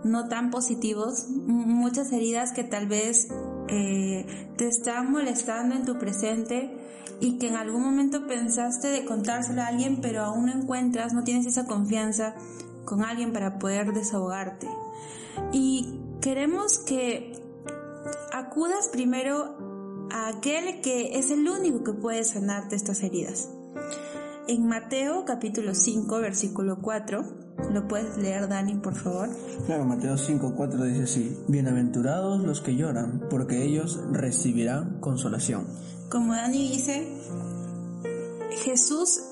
no 0.04 0.28
tan 0.28 0.50
positivos, 0.50 1.28
muchas 1.28 2.12
heridas 2.12 2.52
que 2.52 2.64
tal 2.64 2.86
vez 2.86 3.28
eh, 3.68 4.52
te 4.56 4.68
están 4.68 5.10
molestando 5.10 5.74
en 5.74 5.84
tu 5.84 5.98
presente 5.98 6.76
y 7.20 7.38
que 7.38 7.48
en 7.48 7.56
algún 7.56 7.82
momento 7.82 8.26
pensaste 8.26 8.88
de 8.88 9.04
contárselo 9.04 9.62
a 9.62 9.66
alguien, 9.66 10.00
pero 10.00 10.22
aún 10.22 10.46
no 10.46 10.52
encuentras, 10.52 11.14
no 11.14 11.24
tienes 11.24 11.46
esa 11.46 11.66
confianza 11.66 12.34
con 12.84 13.02
alguien 13.02 13.32
para 13.32 13.58
poder 13.58 13.92
desahogarte. 13.92 14.68
Y 15.52 16.00
queremos 16.20 16.78
que 16.78 17.32
acudas 18.32 18.88
primero 18.88 20.08
a 20.10 20.28
aquel 20.28 20.80
que 20.80 21.18
es 21.18 21.30
el 21.30 21.48
único 21.48 21.82
que 21.82 21.92
puede 21.92 22.24
sanarte 22.24 22.76
estas 22.76 23.02
heridas. 23.02 23.48
En 24.46 24.66
Mateo 24.66 25.24
capítulo 25.24 25.74
5, 25.74 26.18
versículo 26.20 26.78
4, 26.82 27.24
¿lo 27.72 27.88
puedes 27.88 28.18
leer 28.18 28.46
Dani, 28.46 28.74
por 28.74 28.94
favor? 28.94 29.30
Claro, 29.64 29.86
Mateo 29.86 30.18
5, 30.18 30.52
4 30.54 30.84
dice 30.84 31.02
así, 31.04 31.38
Bienaventurados 31.48 32.42
los 32.42 32.60
que 32.60 32.76
lloran, 32.76 33.26
porque 33.30 33.64
ellos 33.64 33.98
recibirán 34.12 35.00
consolación. 35.00 35.66
Como 36.10 36.34
Dani 36.34 36.68
dice, 36.72 37.08
Jesús 38.64 39.22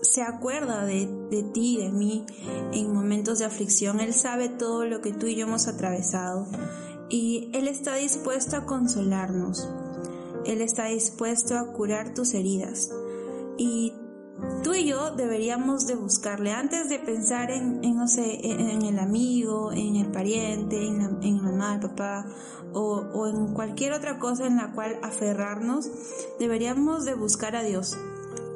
se 0.00 0.22
acuerda 0.22 0.86
de, 0.86 1.06
de 1.30 1.42
ti 1.42 1.76
y 1.76 1.84
de 1.84 1.92
mí 1.92 2.24
en 2.72 2.90
momentos 2.90 3.38
de 3.38 3.44
aflicción. 3.44 4.00
Él 4.00 4.14
sabe 4.14 4.48
todo 4.48 4.86
lo 4.86 5.02
que 5.02 5.12
tú 5.12 5.26
y 5.26 5.36
yo 5.36 5.46
hemos 5.46 5.68
atravesado 5.68 6.46
y 7.10 7.50
Él 7.52 7.68
está 7.68 7.96
dispuesto 7.96 8.56
a 8.56 8.64
consolarnos. 8.64 9.68
Él 10.46 10.62
está 10.62 10.86
dispuesto 10.86 11.58
a 11.58 11.70
curar 11.74 12.14
tus 12.14 12.32
heridas. 12.32 12.90
Y 13.58 13.92
tú 14.62 14.74
y 14.74 14.86
yo 14.86 15.10
deberíamos 15.10 15.86
de 15.86 15.94
buscarle 15.94 16.52
antes 16.52 16.88
de 16.88 16.98
pensar 16.98 17.50
en, 17.50 17.80
no 17.80 18.08
sé, 18.08 18.38
en, 18.42 18.82
el 18.82 18.98
amigo, 18.98 19.72
en 19.72 19.96
el 19.96 20.08
pariente, 20.08 20.76
en 20.76 20.98
la, 20.98 21.26
en 21.26 21.42
mamá, 21.42 21.74
el 21.74 21.80
papá 21.80 22.24
o, 22.72 23.26
en 23.28 23.54
cualquier 23.54 23.92
otra 23.92 24.18
cosa 24.18 24.46
en 24.46 24.56
la 24.56 24.72
cual 24.72 24.98
aferrarnos, 25.02 25.90
deberíamos 26.38 27.04
de 27.04 27.14
buscar 27.14 27.56
a 27.56 27.62
Dios. 27.62 27.96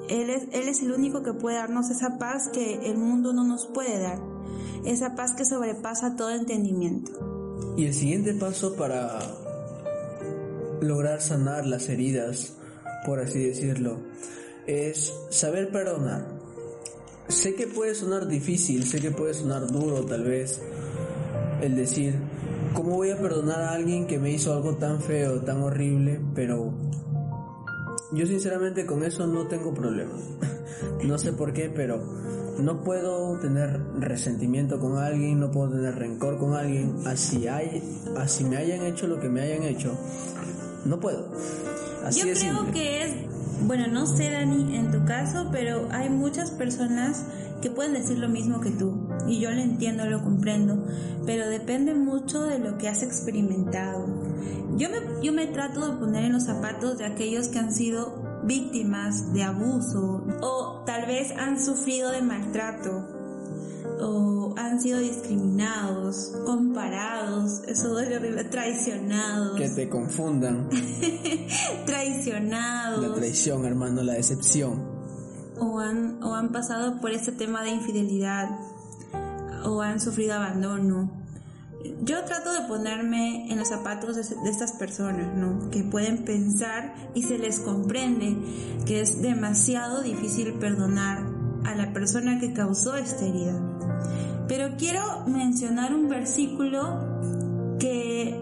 Él 0.08 0.30
es, 0.30 0.44
él 0.52 0.68
es 0.68 0.82
el 0.82 0.92
único 0.92 1.22
que 1.22 1.32
puede 1.32 1.56
darnos 1.56 1.90
esa 1.90 2.18
paz 2.18 2.48
que 2.52 2.88
el 2.90 2.96
mundo 2.96 3.32
no 3.32 3.44
nos 3.44 3.66
puede 3.66 3.98
dar, 3.98 4.20
esa 4.84 5.14
paz 5.14 5.32
que 5.32 5.44
sobrepasa 5.44 6.16
todo 6.16 6.30
entendimiento. 6.30 7.12
Y 7.76 7.86
el 7.86 7.94
siguiente 7.94 8.32
paso 8.34 8.74
para 8.76 9.18
lograr 10.80 11.20
sanar 11.20 11.66
las 11.66 11.88
heridas, 11.88 12.54
por 13.04 13.20
así 13.20 13.38
decirlo, 13.44 13.98
es 14.66 15.12
saber 15.30 15.70
perdonar. 15.70 16.26
Sé 17.28 17.54
que 17.54 17.66
puede 17.66 17.94
sonar 17.94 18.26
difícil, 18.28 18.84
sé 18.84 19.00
que 19.00 19.10
puede 19.10 19.34
sonar 19.34 19.66
duro 19.66 20.04
tal 20.04 20.24
vez 20.24 20.60
el 21.60 21.74
decir, 21.74 22.14
¿cómo 22.74 22.96
voy 22.96 23.10
a 23.10 23.18
perdonar 23.18 23.62
a 23.62 23.72
alguien 23.72 24.06
que 24.06 24.18
me 24.18 24.30
hizo 24.30 24.52
algo 24.52 24.76
tan 24.76 25.00
feo, 25.00 25.40
tan 25.40 25.62
horrible? 25.62 26.20
Pero 26.34 26.72
yo 28.12 28.26
sinceramente 28.26 28.86
con 28.86 29.02
eso 29.02 29.26
no 29.26 29.48
tengo 29.48 29.74
problema. 29.74 30.14
no 31.04 31.18
sé 31.18 31.32
por 31.32 31.52
qué, 31.52 31.68
pero 31.68 32.00
no 32.58 32.82
puedo 32.82 33.38
tener 33.40 33.80
resentimiento 33.98 34.78
con 34.78 34.98
alguien, 34.98 35.40
no 35.40 35.50
puedo 35.50 35.70
tener 35.70 35.94
rencor 35.96 36.38
con 36.38 36.54
alguien, 36.54 36.94
así, 37.06 37.48
hay, 37.48 37.82
así 38.16 38.44
me 38.44 38.56
hayan 38.56 38.84
hecho 38.86 39.06
lo 39.06 39.20
que 39.20 39.28
me 39.28 39.42
hayan 39.42 39.62
hecho. 39.64 39.92
No 40.84 41.00
puedo. 41.00 41.28
Así 42.04 42.20
yo 42.20 42.32
creo 42.32 42.72
que 42.72 43.02
es 43.02 43.25
bueno, 43.62 43.86
no 43.88 44.06
sé 44.06 44.30
Dani 44.30 44.76
en 44.76 44.90
tu 44.90 45.04
caso, 45.04 45.48
pero 45.50 45.88
hay 45.90 46.10
muchas 46.10 46.50
personas 46.50 47.24
que 47.62 47.70
pueden 47.70 47.94
decir 47.94 48.18
lo 48.18 48.28
mismo 48.28 48.60
que 48.60 48.70
tú. 48.70 49.08
Y 49.26 49.40
yo 49.40 49.50
lo 49.50 49.60
entiendo, 49.60 50.06
lo 50.06 50.22
comprendo, 50.22 50.86
pero 51.24 51.48
depende 51.48 51.94
mucho 51.94 52.42
de 52.42 52.58
lo 52.58 52.78
que 52.78 52.88
has 52.88 53.02
experimentado. 53.02 54.06
Yo 54.76 54.88
me, 54.90 54.98
yo 55.22 55.32
me 55.32 55.46
trato 55.46 55.90
de 55.90 55.98
poner 55.98 56.24
en 56.24 56.32
los 56.32 56.44
zapatos 56.44 56.98
de 56.98 57.06
aquellos 57.06 57.48
que 57.48 57.58
han 57.58 57.72
sido 57.72 58.42
víctimas 58.44 59.32
de 59.32 59.42
abuso 59.42 60.24
o 60.40 60.82
tal 60.84 61.06
vez 61.06 61.32
han 61.32 61.58
sufrido 61.58 62.10
de 62.10 62.22
maltrato 62.22 63.15
o 64.00 64.54
han 64.56 64.80
sido 64.80 64.98
discriminados, 64.98 66.32
comparados, 66.44 67.62
eso 67.66 67.88
duele 67.88 68.16
horrible, 68.16 68.44
traicionados. 68.44 69.56
Que 69.58 69.68
te 69.70 69.88
confundan. 69.88 70.68
traicionados. 71.86 73.06
La 73.06 73.14
traición, 73.14 73.64
hermano, 73.64 74.02
la 74.02 74.14
decepción. 74.14 74.96
O 75.58 75.80
han, 75.80 76.22
o 76.22 76.34
han 76.34 76.52
pasado 76.52 77.00
por 77.00 77.12
este 77.12 77.32
tema 77.32 77.62
de 77.62 77.70
infidelidad, 77.70 78.50
o 79.64 79.80
han 79.80 80.00
sufrido 80.00 80.34
abandono. 80.34 81.10
Yo 82.02 82.24
trato 82.24 82.52
de 82.52 82.62
ponerme 82.62 83.50
en 83.50 83.58
los 83.58 83.68
zapatos 83.68 84.16
de, 84.16 84.22
de 84.22 84.50
estas 84.50 84.72
personas, 84.72 85.36
¿no? 85.36 85.70
Que 85.70 85.84
pueden 85.84 86.24
pensar 86.24 86.94
y 87.14 87.22
se 87.22 87.38
les 87.38 87.60
comprende 87.60 88.36
que 88.84 89.00
es 89.00 89.22
demasiado 89.22 90.02
difícil 90.02 90.54
perdonar 90.54 91.35
a 91.66 91.74
la 91.74 91.92
persona 91.92 92.38
que 92.38 92.52
causó 92.52 92.96
esta 92.96 93.24
herida. 93.24 93.54
Pero 94.48 94.76
quiero 94.76 95.24
mencionar 95.26 95.94
un 95.94 96.08
versículo 96.08 97.76
que 97.78 98.40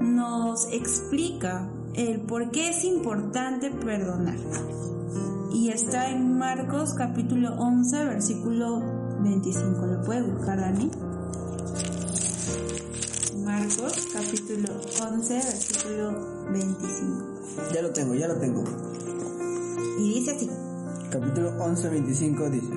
nos 0.00 0.70
explica 0.72 1.68
el 1.94 2.20
por 2.20 2.50
qué 2.50 2.70
es 2.70 2.84
importante 2.84 3.70
perdonar. 3.70 4.36
Y 5.52 5.70
está 5.70 6.10
en 6.10 6.38
Marcos 6.38 6.94
capítulo 6.94 7.54
11, 7.54 8.04
versículo 8.04 8.82
25. 9.22 9.86
¿Lo 9.86 10.02
puede 10.02 10.22
buscar, 10.22 10.60
Dani? 10.60 10.90
Marcos 13.44 14.08
capítulo 14.12 14.68
11, 15.02 15.34
versículo 15.34 16.46
25. 16.52 17.40
Ya 17.74 17.82
lo 17.82 17.90
tengo, 17.90 18.14
ya 18.14 18.28
lo 18.28 18.36
tengo. 18.36 18.62
Y 19.98 20.14
dice 20.14 20.30
así. 20.32 20.69
Capítulo 21.10 21.52
11:25 21.58 22.50
dice, 22.50 22.72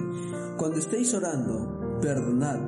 Cuando 0.58 0.80
estéis 0.80 1.14
orando, 1.14 2.00
perdonad 2.02 2.60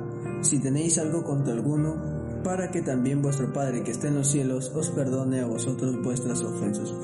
si 0.42 0.58
tenéis 0.60 0.98
algo 0.98 1.24
contra 1.24 1.52
alguno, 1.52 1.96
para 2.44 2.70
que 2.70 2.80
también 2.80 3.22
vuestro 3.22 3.52
Padre 3.52 3.82
que 3.82 3.90
está 3.90 4.06
en 4.08 4.14
los 4.14 4.28
cielos 4.28 4.70
os 4.74 4.90
perdone 4.90 5.40
a 5.40 5.46
vosotros 5.46 6.00
vuestras 6.02 6.40
ofensas. 6.42 6.94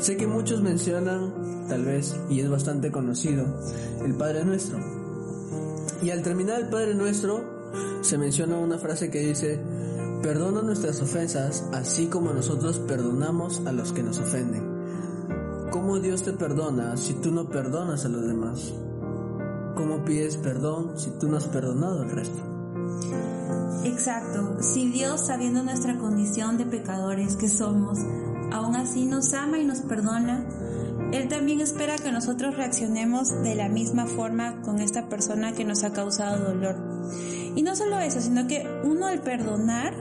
Sé 0.00 0.16
que 0.16 0.26
muchos 0.26 0.62
mencionan, 0.62 1.66
tal 1.68 1.84
vez, 1.84 2.16
y 2.30 2.40
es 2.40 2.48
bastante 2.48 2.90
conocido, 2.90 3.44
el 4.04 4.14
Padre 4.14 4.44
Nuestro. 4.44 4.78
Y 6.00 6.10
al 6.10 6.22
terminar 6.22 6.60
el 6.60 6.68
Padre 6.68 6.94
Nuestro, 6.94 7.44
se 8.00 8.16
menciona 8.16 8.56
una 8.56 8.78
frase 8.78 9.10
que 9.10 9.20
dice, 9.20 9.60
perdona 10.22 10.62
nuestras 10.62 11.02
ofensas, 11.02 11.64
así 11.72 12.06
como 12.06 12.32
nosotros 12.32 12.78
perdonamos 12.78 13.60
a 13.66 13.72
los 13.72 13.92
que 13.92 14.02
nos 14.02 14.18
ofenden. 14.18 14.77
¿Cómo 15.70 15.98
Dios 15.98 16.22
te 16.22 16.32
perdona 16.32 16.96
si 16.96 17.12
tú 17.12 17.30
no 17.30 17.48
perdonas 17.48 18.06
a 18.06 18.08
los 18.08 18.26
demás? 18.26 18.72
¿Cómo 19.76 20.02
pides 20.02 20.38
perdón 20.38 20.98
si 20.98 21.10
tú 21.18 21.28
no 21.28 21.36
has 21.36 21.44
perdonado 21.44 22.02
al 22.02 22.10
resto? 22.10 22.42
Exacto, 23.84 24.62
si 24.62 24.90
Dios, 24.90 25.26
sabiendo 25.26 25.62
nuestra 25.62 25.98
condición 25.98 26.56
de 26.56 26.64
pecadores 26.64 27.36
que 27.36 27.48
somos, 27.48 27.98
aún 28.50 28.76
así 28.76 29.04
nos 29.04 29.34
ama 29.34 29.58
y 29.58 29.66
nos 29.66 29.80
perdona, 29.80 30.46
Él 31.12 31.28
también 31.28 31.60
espera 31.60 31.96
que 31.96 32.12
nosotros 32.12 32.56
reaccionemos 32.56 33.42
de 33.42 33.54
la 33.54 33.68
misma 33.68 34.06
forma 34.06 34.62
con 34.62 34.80
esta 34.80 35.10
persona 35.10 35.52
que 35.52 35.66
nos 35.66 35.84
ha 35.84 35.92
causado 35.92 36.48
dolor. 36.48 36.76
Y 37.54 37.62
no 37.62 37.76
solo 37.76 37.98
eso, 37.98 38.22
sino 38.22 38.46
que 38.46 38.66
uno 38.84 39.06
al 39.06 39.20
perdonar, 39.20 39.94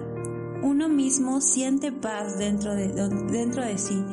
uno 0.68 0.90
mismo 0.90 1.40
siente 1.42 1.92
paz 1.92 2.38
dentro 2.38 2.76
de, 2.76 2.90
dentro 3.32 3.64
de 3.64 3.78
sí, 3.78 4.04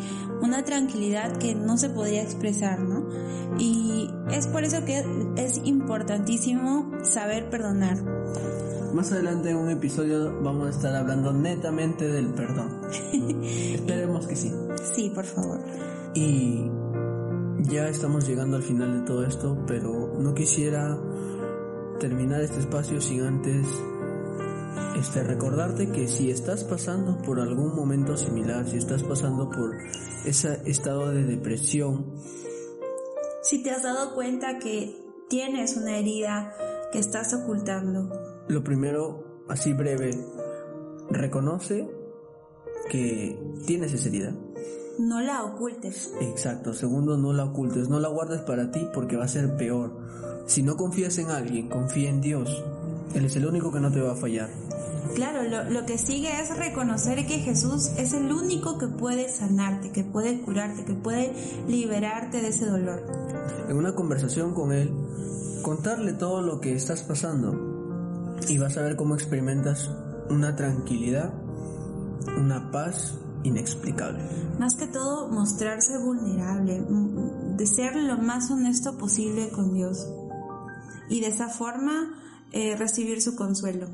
una 0.41 0.65
tranquilidad 0.65 1.37
que 1.37 1.55
no 1.55 1.77
se 1.77 1.91
podría 1.91 2.23
expresar, 2.23 2.81
¿no? 2.81 3.09
Y 3.59 4.09
es 4.31 4.47
por 4.47 4.65
eso 4.65 4.85
que 4.85 5.05
es 5.37 5.61
importantísimo 5.65 6.93
saber 7.03 7.51
perdonar. 7.51 8.03
Más 8.95 9.11
adelante 9.11 9.51
en 9.51 9.57
un 9.57 9.71
episodio 9.71 10.41
vamos 10.43 10.69
a 10.69 10.71
estar 10.71 10.95
hablando 10.95 11.33
netamente 11.33 12.07
del 12.07 12.29
perdón. 12.29 12.81
Esperemos 13.13 14.27
que 14.27 14.37
sí. 14.37 14.53
Sí, 14.95 15.11
por 15.11 15.25
favor. 15.25 15.61
Y 16.15 16.71
ya 17.63 17.89
estamos 17.89 18.29
llegando 18.29 18.57
al 18.57 18.63
final 18.63 19.01
de 19.01 19.05
todo 19.05 19.25
esto, 19.25 19.65
pero 19.67 20.15
no 20.21 20.35
quisiera 20.35 20.97
terminar 21.99 22.41
este 22.43 22.61
espacio 22.61 23.01
sin 23.01 23.23
antes 23.23 23.67
este, 24.97 25.23
recordarte 25.23 25.91
que 25.91 26.09
si 26.09 26.31
estás 26.31 26.65
pasando 26.65 27.19
por 27.19 27.41
algún 27.41 27.75
momento 27.75 28.17
similar, 28.17 28.67
si 28.69 28.77
estás 28.77 29.03
pasando 29.03 29.51
por 29.51 29.77
ese 30.25 30.61
estado 30.65 31.11
de 31.11 31.25
depresión, 31.25 32.15
si 33.43 33.63
te 33.63 33.71
has 33.71 33.83
dado 33.83 34.15
cuenta 34.15 34.59
que 34.59 34.97
tienes 35.29 35.77
una 35.77 35.99
herida 35.99 36.55
que 36.93 36.99
estás 36.99 37.35
ocultando, 37.35 38.11
lo 38.49 38.63
primero, 38.63 39.45
así 39.49 39.73
breve, 39.73 40.11
reconoce 41.11 41.89
que 42.91 43.39
tienes 43.67 43.93
esa 43.93 44.09
herida. 44.09 44.35
No 44.99 45.21
la 45.21 45.43
ocultes. 45.43 46.13
Exacto. 46.21 46.73
Segundo, 46.73 47.17
no 47.17 47.33
la 47.33 47.45
ocultes. 47.45 47.89
No 47.89 47.99
la 47.99 48.09
guardes 48.09 48.43
para 48.43 48.71
ti 48.71 48.87
porque 48.95 49.17
va 49.17 49.25
a 49.25 49.29
ser 49.29 49.57
peor. 49.57 49.93
Si 50.47 50.63
no 50.63 50.77
confías 50.77 51.19
en 51.19 51.31
alguien, 51.31 51.69
confía 51.69 52.11
en 52.11 52.21
Dios. 52.21 52.65
Él 53.15 53.25
es 53.25 53.37
el 53.37 53.47
único 53.47 53.71
que 53.73 53.81
no 53.81 53.91
te 53.91 54.01
va 54.01 54.13
a 54.13 54.17
fallar. 54.17 54.51
Claro, 55.15 55.43
lo, 55.43 55.71
lo, 55.71 55.87
que 55.87 55.99
sigue 55.99 56.41
es 56.41 56.57
reconocer 56.57 57.27
que 57.27 57.39
Jesús 57.39 57.91
es 57.99 58.13
el 58.15 58.33
único 58.33 58.79
que 58.79 58.89
puede 58.89 59.29
sanarte, 59.29 59.93
que 59.93 60.03
puede 60.03 60.41
curarte, 60.41 60.85
que 60.85 60.95
puede 60.95 61.33
liberarte 61.69 62.41
de 62.41 62.49
ese 62.49 62.67
dolor. 62.67 63.05
En 63.69 63.77
una 63.77 63.95
conversación 63.95 64.55
con 64.55 64.73
Él, 64.73 64.91
contarle 65.63 66.15
todo 66.15 66.43
lo 66.43 66.61
que 66.61 66.75
estás 66.75 67.03
pasando 67.03 68.35
y 68.49 68.59
vas 68.59 68.77
a 68.77 68.83
ver 68.83 68.97
cómo 68.97 69.15
experimentas 69.15 69.91
una 70.31 70.57
tranquilidad, 70.57 71.33
una 72.39 72.71
paz 72.71 73.15
inexplicable. 73.45 74.23
Más 74.59 74.75
que 74.75 74.87
todo, 74.87 75.29
mostrarse 75.29 75.99
vulnerable, 75.99 76.85
de 77.57 77.67
ser 77.67 77.97
lo 77.97 78.19
más 78.19 78.51
honesto 78.51 78.97
posible 78.97 79.51
con 79.51 79.73
Dios 79.73 80.09
y 81.09 81.21
de 81.21 81.29
esa 81.29 81.49
forma 81.49 82.24
eh, 82.55 82.77
recibir 82.77 83.21
su 83.21 83.35
consuelo. 83.35 83.89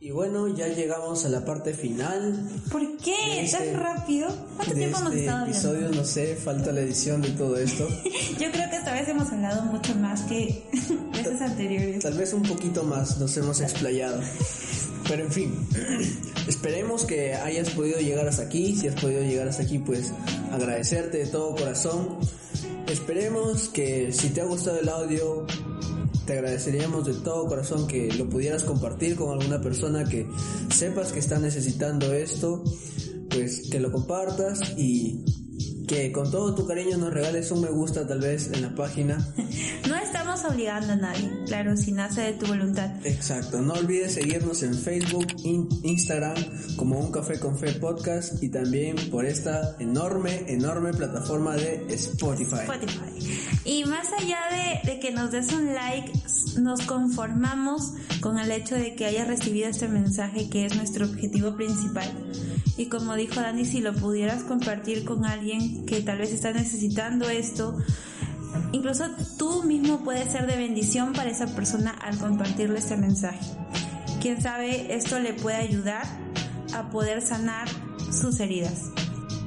Y 0.00 0.10
bueno, 0.10 0.48
ya 0.48 0.68
llegamos 0.68 1.26
a 1.26 1.28
la 1.28 1.44
parte 1.44 1.74
final. 1.74 2.48
¿Por 2.72 2.96
qué? 2.96 3.14
¿Tan 3.50 3.62
este 3.62 3.76
rápido? 3.76 4.28
¿Cuánto 4.56 4.74
tiempo 4.74 4.98
hemos 4.98 5.12
este 5.12 5.26
estado 5.26 5.46
episodio, 5.46 5.88
no 5.90 6.04
sé, 6.04 6.36
falta 6.36 6.72
la 6.72 6.80
edición 6.80 7.20
de 7.20 7.30
todo 7.30 7.58
esto. 7.58 7.86
Yo 8.38 8.50
creo 8.50 8.70
que 8.70 8.76
esta 8.76 8.94
vez 8.94 9.06
hemos 9.06 9.30
hablado 9.30 9.64
mucho 9.64 9.94
más 9.96 10.22
que 10.22 10.64
veces 11.12 11.42
anteriores. 11.42 12.02
Tal 12.02 12.14
vez 12.14 12.32
un 12.32 12.44
poquito 12.44 12.84
más 12.84 13.18
nos 13.18 13.36
hemos 13.36 13.60
explayado. 13.60 14.22
Pero 15.08 15.24
en 15.24 15.32
fin, 15.32 15.68
esperemos 16.48 17.04
que 17.04 17.34
hayas 17.34 17.68
podido 17.70 18.00
llegar 18.00 18.26
hasta 18.28 18.44
aquí. 18.44 18.74
Si 18.76 18.88
has 18.88 18.98
podido 18.98 19.20
llegar 19.22 19.46
hasta 19.46 19.64
aquí, 19.64 19.78
pues 19.78 20.14
agradecerte 20.52 21.18
de 21.18 21.26
todo 21.26 21.54
corazón. 21.54 22.18
Esperemos 22.86 23.68
que 23.68 24.12
si 24.12 24.30
te 24.30 24.40
ha 24.40 24.44
gustado 24.44 24.78
el 24.78 24.88
audio, 24.88 25.46
te 26.28 26.34
agradeceríamos 26.34 27.06
de 27.06 27.14
todo 27.14 27.46
corazón 27.46 27.86
que 27.86 28.12
lo 28.12 28.28
pudieras 28.28 28.62
compartir 28.62 29.16
con 29.16 29.30
alguna 29.30 29.62
persona 29.62 30.04
que 30.04 30.26
sepas 30.68 31.10
que 31.10 31.20
está 31.20 31.38
necesitando 31.38 32.12
esto, 32.12 32.62
pues 33.30 33.70
que 33.70 33.80
lo 33.80 33.90
compartas 33.90 34.74
y 34.76 35.24
que 35.86 36.12
con 36.12 36.30
todo 36.30 36.54
tu 36.54 36.66
cariño 36.66 36.98
nos 36.98 37.14
regales 37.14 37.50
un 37.50 37.62
me 37.62 37.70
gusta 37.70 38.06
tal 38.06 38.20
vez 38.20 38.52
en 38.52 38.60
la 38.60 38.74
página. 38.74 39.26
obligando 40.44 40.92
a 40.92 40.96
nadie, 40.96 41.30
claro, 41.46 41.76
si 41.76 41.92
nace 41.92 42.22
de 42.22 42.32
tu 42.34 42.46
voluntad. 42.46 42.90
Exacto, 43.04 43.60
no 43.60 43.74
olvides 43.74 44.14
seguirnos 44.14 44.62
en 44.62 44.74
Facebook, 44.74 45.26
Instagram 45.44 46.36
como 46.76 46.98
Un 46.98 47.12
Café 47.12 47.38
con 47.38 47.58
Fe 47.58 47.72
Podcast 47.72 48.42
y 48.42 48.48
también 48.48 48.96
por 49.10 49.24
esta 49.24 49.76
enorme, 49.78 50.44
enorme 50.48 50.92
plataforma 50.92 51.56
de 51.56 51.86
Spotify. 51.94 52.60
Spotify. 52.62 53.40
Y 53.64 53.84
más 53.84 54.08
allá 54.12 54.38
de, 54.50 54.92
de 54.92 55.00
que 55.00 55.10
nos 55.10 55.30
des 55.30 55.52
un 55.52 55.74
like, 55.74 56.12
nos 56.60 56.82
conformamos 56.82 57.92
con 58.20 58.38
el 58.38 58.50
hecho 58.50 58.74
de 58.74 58.94
que 58.94 59.06
hayas 59.06 59.28
recibido 59.28 59.68
este 59.68 59.88
mensaje 59.88 60.48
que 60.48 60.66
es 60.66 60.76
nuestro 60.76 61.06
objetivo 61.06 61.56
principal. 61.56 62.10
Y 62.76 62.86
como 62.86 63.16
dijo 63.16 63.40
Dani, 63.40 63.64
si 63.64 63.80
lo 63.80 63.92
pudieras 63.92 64.44
compartir 64.44 65.04
con 65.04 65.24
alguien 65.24 65.84
que 65.84 66.00
tal 66.00 66.18
vez 66.18 66.32
está 66.32 66.52
necesitando 66.52 67.28
esto, 67.28 67.76
incluso 68.72 69.04
tú 69.36 69.62
mismo 69.64 70.00
puedes 70.04 70.30
ser 70.32 70.46
de 70.46 70.56
bendición 70.56 71.12
para 71.12 71.30
esa 71.30 71.46
persona 71.46 71.90
al 71.90 72.18
compartirle 72.18 72.78
este 72.78 72.96
mensaje. 72.96 73.40
Quién 74.20 74.40
sabe, 74.40 74.94
esto 74.94 75.18
le 75.18 75.32
puede 75.34 75.56
ayudar 75.56 76.04
a 76.74 76.90
poder 76.90 77.22
sanar 77.22 77.68
sus 78.12 78.40
heridas. 78.40 78.90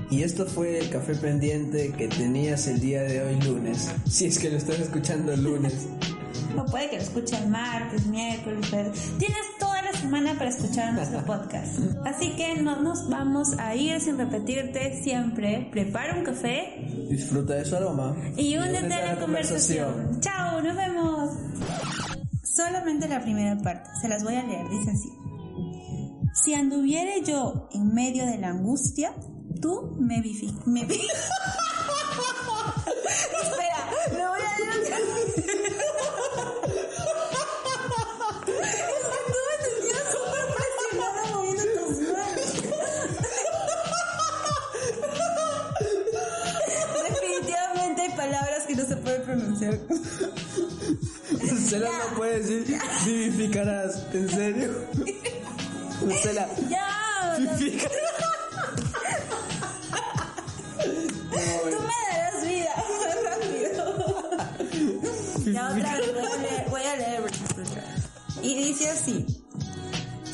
Y 0.10 0.24
esto 0.24 0.46
fue 0.46 0.80
el 0.80 0.90
café 0.90 1.16
pendiente 1.16 1.94
que 1.94 2.08
tenías 2.08 2.68
el 2.68 2.80
día 2.80 3.02
de 3.04 3.24
hoy 3.24 3.42
lunes, 3.42 3.92
si 4.10 4.26
es 4.26 4.38
que 4.40 4.50
lo 4.50 4.58
estás 4.58 4.80
escuchando 4.80 5.32
el 5.32 5.44
lunes. 5.44 5.88
o 6.58 6.66
puede 6.66 6.90
que 6.90 6.98
lo 6.98 7.04
escuchen 7.04 7.50
martes, 7.50 8.06
miércoles, 8.08 8.68
pero 8.70 8.92
tienes 9.18 9.38
toda 9.60 9.71
la 9.71 9.71
semana 10.02 10.34
para 10.34 10.50
escuchar 10.50 10.94
nuestro 10.94 11.24
podcast. 11.26 11.80
Así 12.06 12.32
que 12.36 12.56
no 12.56 12.82
nos 12.82 13.08
vamos 13.08 13.58
a 13.60 13.76
ir 13.76 14.02
sin 14.02 14.18
repetirte 14.18 15.02
siempre. 15.04 15.70
Prepara 15.72 16.18
un 16.18 16.24
café. 16.24 16.88
Disfruta 17.08 17.54
de 17.54 17.66
su 17.66 17.76
aroma. 17.76 18.16
Y 18.36 18.58
únete 18.58 18.94
a 18.94 19.14
la, 19.14 19.20
conversación. 19.22 20.20
Chao, 20.20 20.60
nos 20.62 20.76
vemos. 20.76 21.30
Solamente 22.44 23.08
la 23.08 23.22
primera 23.22 23.58
parte, 23.58 23.90
se 24.02 24.08
las 24.08 24.24
voy 24.24 24.36
a 24.36 24.44
leer, 24.44 24.68
dice 24.70 24.92
así. 24.92 25.10
Si 26.44 26.54
anduviere 26.56 27.22
yo 27.24 27.70
en 27.72 27.94
medio 27.94 28.26
de 28.26 28.40
la 28.40 28.50
angustia, 28.50 29.14
tú 29.62 29.96
me. 30.00 30.24
Me 30.66 30.88
Marcela 51.44 51.90
no 51.90 52.16
puede 52.16 52.40
decir 52.40 52.82
vivificarás, 53.06 54.04
¿en 54.14 54.30
serio? 54.30 54.70
Marcela. 56.06 56.48
Ya. 56.70 57.38
Vivificarás. 57.58 58.02
Tú 60.82 61.80
me 61.80 61.98
darás 62.10 62.38
vida 62.44 62.76
rápido. 63.24 63.82
Ya 65.52 65.64
otra 65.70 65.92
vez 65.98 66.08
voy 66.12 66.24
a 66.24 66.36
leer, 66.38 66.66
voy 66.70 66.82
a 66.82 66.96
leer. 66.96 67.22
Y 68.42 68.56
dice 68.56 68.90
así. 68.90 69.26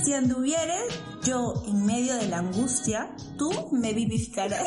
Si 0.03 0.13
anduvieres 0.13 0.83
yo 1.23 1.63
en 1.67 1.85
medio 1.85 2.15
de 2.15 2.29
la 2.29 2.37
angustia, 2.37 3.09
tú 3.37 3.69
me 3.73 3.91
vivificarás. 3.93 4.65